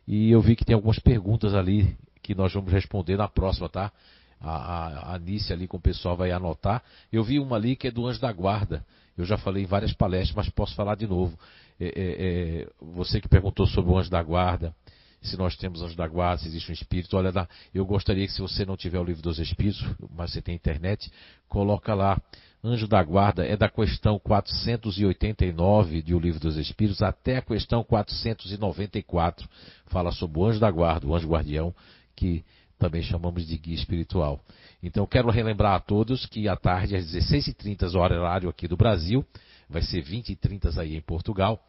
E 0.07 0.31
eu 0.31 0.41
vi 0.41 0.57
que 0.57 0.65
tem 0.65 0.75
algumas 0.75 0.99
perguntas 0.99 1.55
ali 1.55 1.97
que 2.23 2.35
nós 2.35 2.53
vamos 2.53 2.73
responder 2.73 3.17
na 3.17 3.29
próxima, 3.29 3.69
tá? 3.69 3.93
A, 4.41 4.51
a, 4.51 4.99
a 5.11 5.15
Anice 5.17 5.53
ali 5.53 5.67
com 5.67 5.77
o 5.77 5.81
pessoal 5.81 6.17
vai 6.17 6.31
anotar. 6.31 6.83
Eu 7.13 7.23
vi 7.25 7.39
uma 7.39 7.57
ali 7.57 7.77
que 7.77 7.89
é 7.89 7.91
do 7.91 8.07
Anjo 8.07 8.21
da 8.21 8.33
Guarda. 8.33 8.85
Eu 9.19 9.25
já 9.25 9.37
falei 9.37 9.65
em 9.65 9.67
várias 9.67 9.93
palestras, 9.93 10.35
mas 10.35 10.49
posso 10.49 10.75
falar 10.77 10.95
de 10.95 11.07
novo. 11.07 11.37
É, 11.81 11.87
é, 11.87 11.91
é, 11.97 12.69
você 12.81 13.21
que 13.21 13.29
perguntou 13.29 13.67
sobre 13.67 13.91
o 13.91 13.99
anjo 13.99 14.09
da 14.09 14.23
guarda, 14.23 14.73
se 15.21 15.37
nós 15.37 15.57
temos 15.57 15.83
anjo 15.83 15.97
da 15.97 16.07
guarda, 16.07 16.43
se 16.43 16.49
existe 16.49 16.71
um 16.71 16.75
espírito, 16.75 17.17
olha 17.17 17.33
lá, 17.35 17.49
eu 17.75 17.85
gostaria 17.85 18.25
que 18.25 18.33
se 18.33 18.41
você 18.41 18.65
não 18.65 18.77
tiver 18.77 19.01
o 19.01 19.05
livro 19.05 19.21
dos 19.21 19.41
espíritos, 19.41 19.85
mas 20.15 20.33
você 20.33 20.41
tem 20.41 20.55
internet, 20.55 21.11
coloca 21.49 21.93
lá. 21.95 22.21
Anjo 22.63 22.89
da 22.89 23.03
guarda 23.03 23.47
é 23.47 23.57
da 23.57 23.69
questão 23.69 24.19
489 24.19 26.03
de 26.03 26.13
O 26.13 26.19
Livro 26.19 26.41
dos 26.41 26.57
Espíritos 26.57 27.01
até 27.03 27.37
a 27.37 27.43
questão 27.43 27.85
494. 27.85 29.49
Fala 29.87 30.11
sobre 30.11 30.41
o 30.41 30.45
anjo 30.45 30.59
da 30.59 30.69
guarda, 30.69 31.07
o 31.07 31.15
anjo 31.15 31.29
guardião, 31.29 31.73
que 32.17 32.45
também 32.77 33.01
chamamos 33.03 33.47
de 33.47 33.57
guia 33.57 33.77
espiritual. 33.77 34.41
Então 34.83 35.07
quero 35.07 35.31
relembrar 35.31 35.75
a 35.75 35.81
todos 35.81 36.27
que 36.27 36.49
à 36.49 36.57
tarde, 36.57 36.97
às 36.97 37.05
16h30, 37.13 37.95
horário 37.95 38.49
aqui 38.49 38.69
do 38.69 38.77
Brasil, 38.77 39.25
vai 39.69 39.83
ser 39.83 40.03
20h30 40.05 40.79
aí 40.79 40.97
em 40.97 41.01
Portugal. 41.01 41.63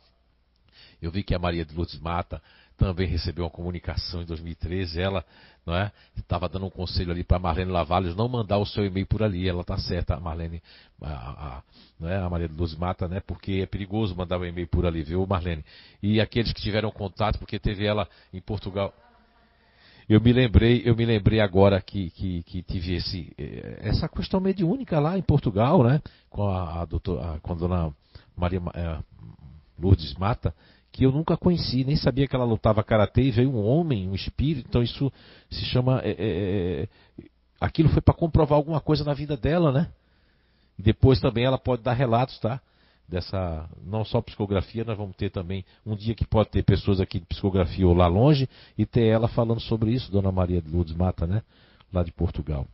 Eu 1.02 1.12
vi 1.12 1.24
que 1.24 1.34
a 1.34 1.40
Maria 1.40 1.66
de 1.66 1.74
Lourdes 1.74 2.00
Mata 2.00 2.42
também 2.78 3.08
recebeu 3.08 3.44
uma 3.44 3.50
comunicação 3.50 4.22
em 4.22 4.26
2013. 4.26 5.02
Ela 5.02 5.26
não 5.66 5.76
é, 5.76 5.92
estava 6.18 6.48
dando 6.48 6.66
um 6.66 6.70
conselho 6.70 7.12
ali 7.12 7.24
para 7.24 7.40
Marlene 7.40 7.72
Lavalles 7.72 8.16
não 8.16 8.28
mandar 8.28 8.58
o 8.58 8.66
seu 8.66 8.86
e-mail 8.86 9.06
por 9.06 9.24
ali. 9.24 9.48
Ela 9.48 9.62
está 9.62 9.78
certa, 9.78 10.16
a 10.16 10.20
Marlene, 10.20 10.62
a, 11.02 11.62
a, 12.02 12.08
é, 12.08 12.18
a 12.18 12.30
Maria 12.30 12.48
de 12.48 12.56
Lourdes 12.56 12.78
Mata, 12.78 13.08
né? 13.08 13.20
Porque 13.20 13.60
é 13.62 13.66
perigoso 13.66 14.16
mandar 14.16 14.38
o 14.38 14.42
um 14.42 14.46
e-mail 14.46 14.68
por 14.68 14.86
ali, 14.86 15.04
viu, 15.04 15.26
Marlene? 15.26 15.64
E 16.02 16.22
aqueles 16.22 16.54
que 16.54 16.62
tiveram 16.62 16.92
contato, 16.92 17.38
porque 17.40 17.60
teve 17.60 17.86
ela 17.86 18.08
em 18.34 18.42
Portugal. 18.42 18.94
Eu 20.10 20.20
me 20.20 20.34
lembrei, 20.34 20.82
eu 20.84 20.96
me 20.96 21.06
lembrei 21.06 21.40
agora 21.40 21.80
que, 21.80 22.10
que, 22.10 22.42
que 22.42 22.64
tive 22.64 22.96
esse, 22.96 23.32
eh, 23.38 23.78
essa 23.82 24.10
questão 24.10 24.40
mediúnica 24.40 25.00
lá 25.00 25.16
em 25.16 25.22
Portugal, 25.22 25.84
né? 25.84 26.02
Com 26.32 26.48
a, 26.48 26.82
a, 26.82 26.86
doutor, 26.86 27.24
a, 27.24 27.40
com 27.40 27.54
a 27.54 27.56
dona 27.56 27.94
Maria 28.36 28.60
é, 28.74 28.98
Lourdes 29.80 30.16
Mata, 30.16 30.52
que 30.92 31.06
eu 31.06 31.12
nunca 31.12 31.38
conheci, 31.38 31.84
nem 31.84 31.96
sabia 31.96 32.28
que 32.28 32.36
ela 32.36 32.44
lutava 32.44 32.84
karatê 32.84 33.22
e 33.22 33.32
veio 33.32 33.52
um 33.52 33.64
homem, 33.64 34.10
um 34.10 34.16
espírito, 34.16 34.66
então 34.68 34.82
isso 34.82 35.14
se 35.48 35.64
chama. 35.66 36.02
É, 36.04 36.16
é, 36.18 36.88
aquilo 37.62 37.90
foi 37.90 38.02
para 38.02 38.16
comprovar 38.16 38.58
alguma 38.58 38.82
coisa 38.82 39.04
na 39.04 39.14
vida 39.14 39.38
dela, 39.38 39.72
né? 39.72 39.90
Depois 40.76 41.20
também 41.20 41.46
ela 41.46 41.60
pode 41.60 41.84
dar 41.84 41.94
relatos, 41.94 42.40
tá? 42.40 42.60
Dessa 43.10 43.68
não 43.84 44.06
só 44.06 44.22
psicografia, 44.22 44.84
nós 44.86 44.98
vamos 44.98 45.16
ter 45.16 45.32
também 45.32 45.66
um 45.86 45.96
dia 45.96 46.14
que 46.14 46.26
pode 46.26 46.50
ter 46.50 46.64
pessoas 46.64 47.02
aqui 47.02 47.20
de 47.20 47.26
psicografia 47.26 47.88
ou 47.88 47.94
lá 47.94 48.08
longe 48.08 48.48
e 48.78 48.86
ter 48.86 49.08
ela 49.08 49.28
falando 49.28 49.60
sobre 49.60 49.92
isso, 49.92 50.12
Dona 50.12 50.32
Maria 50.32 50.62
de 50.62 50.70
Lourdes 50.70 50.96
Mata, 50.96 51.26
né? 51.26 51.42
Lá 51.92 52.04
de 52.04 52.12
Portugal. 52.12 52.68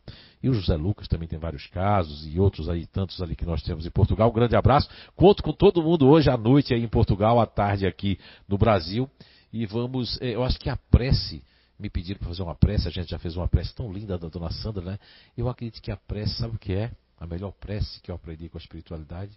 E 0.43 0.49
o 0.49 0.53
José 0.53 0.75
Lucas 0.75 1.07
também 1.07 1.27
tem 1.27 1.39
vários 1.39 1.65
casos 1.67 2.27
e 2.27 2.37
outros 2.39 2.67
aí, 2.67 2.85
tantos 2.85 3.21
ali 3.21 3.35
que 3.35 3.45
nós 3.45 3.63
temos 3.63 3.85
em 3.85 3.89
Portugal. 3.89 4.29
Um 4.29 4.33
grande 4.33 4.55
abraço. 4.57 4.89
Conto 5.15 5.41
com 5.41 5.53
todo 5.53 5.81
mundo 5.81 6.05
hoje 6.07 6.29
à 6.29 6.37
noite 6.37 6.73
aí 6.73 6.83
em 6.83 6.87
Portugal, 6.87 7.39
à 7.39 7.45
tarde 7.45 7.87
aqui 7.87 8.19
no 8.47 8.57
Brasil. 8.57 9.09
E 9.53 9.65
vamos, 9.65 10.21
eh, 10.21 10.35
eu 10.35 10.43
acho 10.43 10.59
que 10.59 10.69
a 10.69 10.75
prece, 10.75 11.41
me 11.79 11.89
pediram 11.89 12.19
para 12.19 12.27
fazer 12.27 12.43
uma 12.43 12.55
prece, 12.55 12.89
a 12.89 12.91
gente 12.91 13.09
já 13.09 13.17
fez 13.17 13.37
uma 13.37 13.47
prece 13.47 13.73
tão 13.73 13.91
linda 13.91 14.17
da 14.17 14.27
Dona 14.27 14.51
Sandra, 14.51 14.83
né? 14.83 14.99
Eu 15.37 15.47
acredito 15.47 15.81
que 15.81 15.91
a 15.91 15.97
prece, 15.97 16.35
sabe 16.35 16.57
o 16.57 16.59
que 16.59 16.73
é? 16.73 16.91
A 17.17 17.25
melhor 17.25 17.51
prece 17.53 18.01
que 18.01 18.11
eu 18.11 18.15
aprendi 18.15 18.49
com 18.49 18.57
a 18.57 18.61
espiritualidade? 18.61 19.31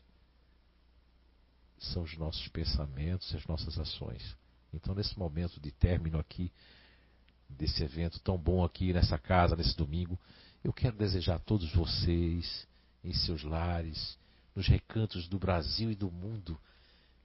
São 1.79 2.03
os 2.03 2.17
nossos 2.17 2.47
pensamentos, 2.49 3.35
as 3.35 3.47
nossas 3.47 3.79
ações. 3.79 4.37
Então, 4.73 4.95
nesse 4.95 5.19
momento 5.19 5.61
de 5.61 5.71
término 5.71 6.19
aqui, 6.19 6.53
desse 7.49 7.83
evento 7.83 8.21
tão 8.21 8.37
bom 8.37 8.65
aqui 8.65 8.93
nessa 8.93 9.19
casa, 9.19 9.57
nesse 9.57 9.77
domingo, 9.77 10.19
eu 10.63 10.73
quero 10.73 10.97
desejar 10.97 11.37
a 11.37 11.41
todos 11.41 11.73
vocês, 11.73 12.67
em 13.03 13.13
seus 13.13 13.43
lares, 13.43 14.19
nos 14.55 14.67
recantos 14.67 15.29
do 15.29 15.39
Brasil 15.39 15.91
e 15.91 15.95
do 15.95 16.11
mundo, 16.11 16.59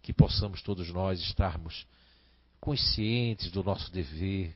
que 0.01 0.13
possamos 0.13 0.61
todos 0.61 0.89
nós 0.89 1.19
estarmos 1.19 1.85
conscientes 2.59 3.51
do 3.51 3.63
nosso 3.63 3.91
dever 3.91 4.55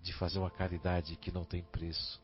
de 0.00 0.12
fazer 0.12 0.38
uma 0.38 0.50
caridade 0.50 1.16
que 1.16 1.30
não 1.30 1.44
tem 1.44 1.62
preço, 1.62 2.20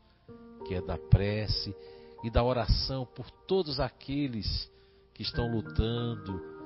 que 0.67 0.73
é 0.73 0.81
da 0.81 0.97
prece 0.97 1.75
e 2.23 2.29
da 2.29 2.43
oração 2.43 3.05
por 3.05 3.29
todos 3.29 3.79
aqueles 3.79 4.69
que 5.13 5.21
estão 5.21 5.49
lutando 5.51 6.58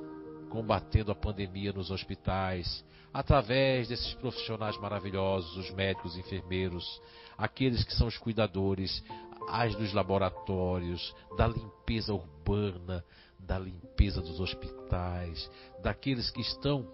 combatendo 0.54 1.12
a 1.12 1.16
pandemia 1.16 1.74
nos 1.74 1.89
hospitais, 1.89 2.86
através 3.12 3.88
desses 3.88 4.14
profissionais 4.14 4.78
maravilhosos, 4.78 5.58
os 5.58 5.72
médicos, 5.72 6.16
enfermeiros, 6.16 7.01
aqueles 7.36 7.84
que 7.84 7.95
são 7.95 8.06
os 8.06 8.20
cuidadores, 8.20 9.04
as 9.49 9.74
dos 9.76 9.91
laboratórios, 9.93 11.12
da 11.36 11.47
limpeza 11.47 12.14
urbana, 12.14 13.04
da 13.39 13.58
limpeza 13.58 14.22
dos 14.22 14.39
hospitais, 14.39 15.49
daqueles 15.82 16.30
que 16.30 16.41
estão 16.41 16.88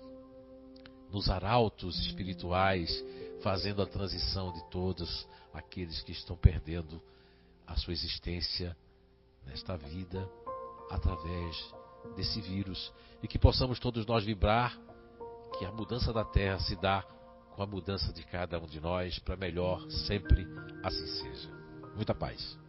nos 1.12 1.30
arautos 1.30 2.00
espirituais, 2.08 3.04
fazendo 3.44 3.82
a 3.82 3.86
transição 3.86 4.54
de 4.54 4.64
todos 4.70 5.28
aqueles 5.54 6.02
que 6.02 6.14
estão 6.14 6.38
perdendo 6.38 7.02
a 7.68 7.76
sua 7.76 7.92
existência 7.92 8.76
nesta 9.46 9.76
vida 9.76 10.26
através 10.90 11.79
desse 12.16 12.42
vírus 12.42 12.92
e 13.24 13.28
que 13.28 13.40
possamos 13.40 13.80
todos 13.80 14.06
nós 14.06 14.24
vibrar 14.24 14.78
que 15.58 15.66
a 15.66 15.72
mudança 15.72 16.12
da 16.12 16.24
Terra 16.24 16.60
se 16.60 16.76
dá 16.76 17.04
com 17.56 17.64
a 17.64 17.68
mudança 17.68 18.12
de 18.14 18.24
cada 18.24 18.60
um 18.60 18.66
de 18.66 18.80
nós 18.80 19.18
para 19.20 19.36
melhor, 19.36 19.82
sempre 19.90 20.46
assim 20.84 21.08
seja. 21.08 21.50
Muita 21.96 22.14
paz. 22.14 22.60